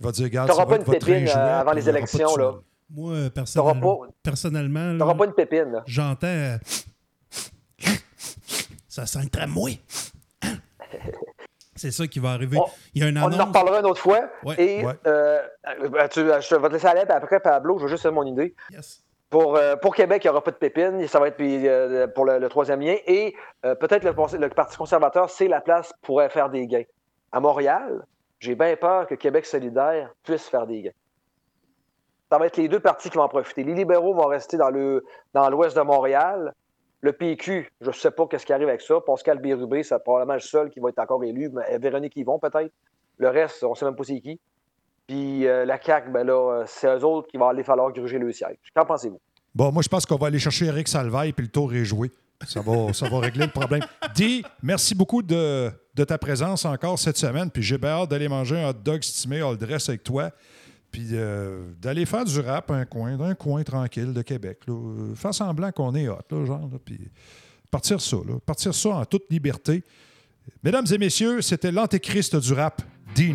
il 0.00 0.06
va 0.06 0.12
dire 0.12 0.24
Regarde, 0.24 0.48
T'auras 0.48 0.66
pas 0.66 0.76
une 0.76 0.84
pépine, 0.84 1.28
euh, 1.28 1.60
avant 1.60 1.72
les 1.72 1.88
élections, 1.88 2.36
là. 2.36 2.54
Moi, 2.90 3.12
euh, 3.12 3.30
personnellement, 3.30 3.96
pas, 3.98 4.06
personnellement 4.22 4.92
là, 4.92 4.98
t'auras 4.98 5.14
pas 5.14 5.24
une 5.26 5.32
pépine. 5.34 5.82
j'entends. 5.86 6.26
euh, 6.26 6.56
ça 8.88 9.06
sent 9.06 9.28
très 9.30 9.46
mouais. 9.46 9.78
C'est 11.76 11.92
ça 11.92 12.06
qui 12.08 12.18
va 12.18 12.30
arriver. 12.30 12.58
On- 12.58 12.66
Il 12.94 13.02
y 13.02 13.04
a 13.04 13.08
une 13.08 13.18
On 13.18 13.22
en 13.22 13.26
annonce. 13.26 13.46
reparlera 13.48 13.78
une 13.80 13.86
autre 13.86 14.00
fois. 14.00 14.22
Ouais, 14.44 14.54
et 14.58 14.84
ouais. 14.84 14.92
euh, 15.06 15.40
tu- 16.10 16.20
je 16.20 16.54
vais 16.56 16.68
te 16.68 16.72
laisser 16.72 16.86
aller, 16.86 17.02
puis 17.02 17.12
après, 17.12 17.38
Pablo, 17.38 17.78
je 17.78 17.84
veux 17.84 17.88
juste 17.88 18.02
faire 18.02 18.12
mon 18.12 18.24
idée. 18.24 18.54
Yes. 18.70 19.04
Pour, 19.30 19.56
euh, 19.56 19.76
pour 19.76 19.94
Québec, 19.94 20.22
il 20.24 20.26
n'y 20.26 20.30
aura 20.30 20.42
pas 20.42 20.50
de 20.50 20.56
pépine. 20.56 21.06
Ça 21.06 21.20
va 21.20 21.28
être 21.28 21.36
puis, 21.36 21.68
euh, 21.68 22.08
pour 22.08 22.24
le, 22.24 22.38
le 22.38 22.48
troisième 22.48 22.80
lien. 22.80 22.96
Et 23.06 23.34
euh, 23.64 23.74
peut-être 23.76 24.02
le, 24.02 24.12
le 24.38 24.48
Parti 24.48 24.76
conservateur, 24.76 25.30
c'est 25.30 25.46
la 25.48 25.60
place 25.60 25.92
pour 26.02 26.20
faire 26.30 26.48
des 26.50 26.66
gains. 26.66 26.84
À 27.30 27.38
Montréal, 27.38 28.04
j'ai 28.40 28.54
bien 28.54 28.76
peur 28.76 29.06
que 29.06 29.14
Québec 29.14 29.46
solidaire 29.46 30.14
puisse 30.22 30.48
faire 30.48 30.66
des 30.66 30.82
gains. 30.82 30.90
Ça 32.30 32.38
va 32.38 32.46
être 32.46 32.56
les 32.56 32.68
deux 32.68 32.80
partis 32.80 33.08
qui 33.10 33.16
vont 33.16 33.24
en 33.24 33.28
profiter. 33.28 33.64
Les 33.64 33.74
libéraux 33.74 34.14
vont 34.14 34.26
rester 34.26 34.56
dans 34.56 34.70
le 34.70 35.04
dans 35.32 35.48
l'ouest 35.48 35.76
de 35.76 35.82
Montréal. 35.82 36.54
Le 37.00 37.12
PQ, 37.12 37.70
je 37.80 37.86
ne 37.86 37.92
sais 37.92 38.10
pas 38.10 38.26
qu'est-ce 38.26 38.44
qui 38.44 38.52
arrive 38.52 38.68
avec 38.68 38.80
ça. 38.80 39.00
Pascal 39.00 39.38
Bérubé, 39.38 39.82
c'est 39.82 39.98
probablement 40.00 40.34
le 40.34 40.40
seul 40.40 40.68
qui 40.68 40.80
va 40.80 40.88
être 40.88 40.98
encore 40.98 41.22
élu. 41.24 41.48
Mais 41.48 41.62
euh, 41.72 41.78
Véronique 41.78 42.16
Yvon, 42.16 42.38
peut-être. 42.38 42.72
Le 43.18 43.28
reste, 43.28 43.62
on 43.62 43.70
ne 43.70 43.74
sait 43.74 43.84
même 43.84 43.96
pas 43.96 44.04
c'est 44.04 44.20
qui. 44.20 44.38
Puis 45.06 45.46
euh, 45.46 45.64
la 45.64 45.80
CAQ, 45.80 46.10
ben 46.10 46.26
là, 46.26 46.34
euh, 46.34 46.64
c'est 46.66 46.86
eux 46.86 47.04
autres 47.04 47.28
qui 47.28 47.38
vont 47.38 47.48
aller 47.48 47.64
falloir 47.64 47.92
gruger 47.92 48.18
le 48.18 48.30
siège. 48.32 48.56
Qu'en 48.74 48.84
pensez-vous? 48.84 49.20
Bon, 49.54 49.72
moi, 49.72 49.82
je 49.82 49.88
pense 49.88 50.04
qu'on 50.04 50.16
va 50.16 50.26
aller 50.26 50.38
chercher 50.38 50.66
Eric 50.66 50.86
Salvaille, 50.86 51.32
puis 51.32 51.46
le 51.46 51.50
tour 51.50 51.72
est 51.72 51.84
joué. 51.84 52.10
Ça 52.46 52.60
va, 52.60 52.92
ça 52.92 53.08
va 53.08 53.18
régler 53.18 53.46
le 53.46 53.52
problème. 53.52 53.82
Dis, 54.14 54.44
merci 54.62 54.94
beaucoup 54.94 55.22
de, 55.22 55.70
de 55.98 56.04
ta 56.04 56.16
présence 56.16 56.64
encore 56.64 56.98
cette 56.98 57.16
semaine. 57.18 57.50
Puis 57.50 57.62
j'ai 57.62 57.78
hâte 57.82 58.10
d'aller 58.10 58.28
manger 58.28 58.58
un 58.58 58.70
hot 58.70 58.74
dog 58.74 59.02
stimé 59.02 59.40
all 59.40 59.56
dress 59.56 59.88
avec 59.88 60.04
toi. 60.04 60.30
Puis 60.90 61.08
euh, 61.12 61.72
d'aller 61.80 62.06
faire 62.06 62.24
du 62.24 62.40
rap 62.40 62.70
un 62.70 62.84
coin, 62.84 63.16
d'un 63.16 63.34
coin 63.34 63.62
tranquille 63.62 64.12
de 64.14 64.22
Québec. 64.22 64.60
Là. 64.66 64.74
Faire 65.14 65.34
semblant 65.34 65.70
qu'on 65.72 65.94
est 65.94 66.08
hot, 66.08 66.20
là, 66.30 66.44
genre. 66.46 66.70
puis 66.84 66.98
partir 67.70 68.00
ça, 68.00 68.16
là. 68.16 68.38
Partir 68.46 68.74
ça 68.74 68.88
en 68.90 69.04
toute 69.04 69.24
liberté. 69.30 69.82
Mesdames 70.62 70.86
et 70.90 70.96
messieurs, 70.98 71.42
c'était 71.42 71.70
l'antéchrist 71.72 72.36
du 72.36 72.54
rap, 72.54 72.80
D 73.14 73.34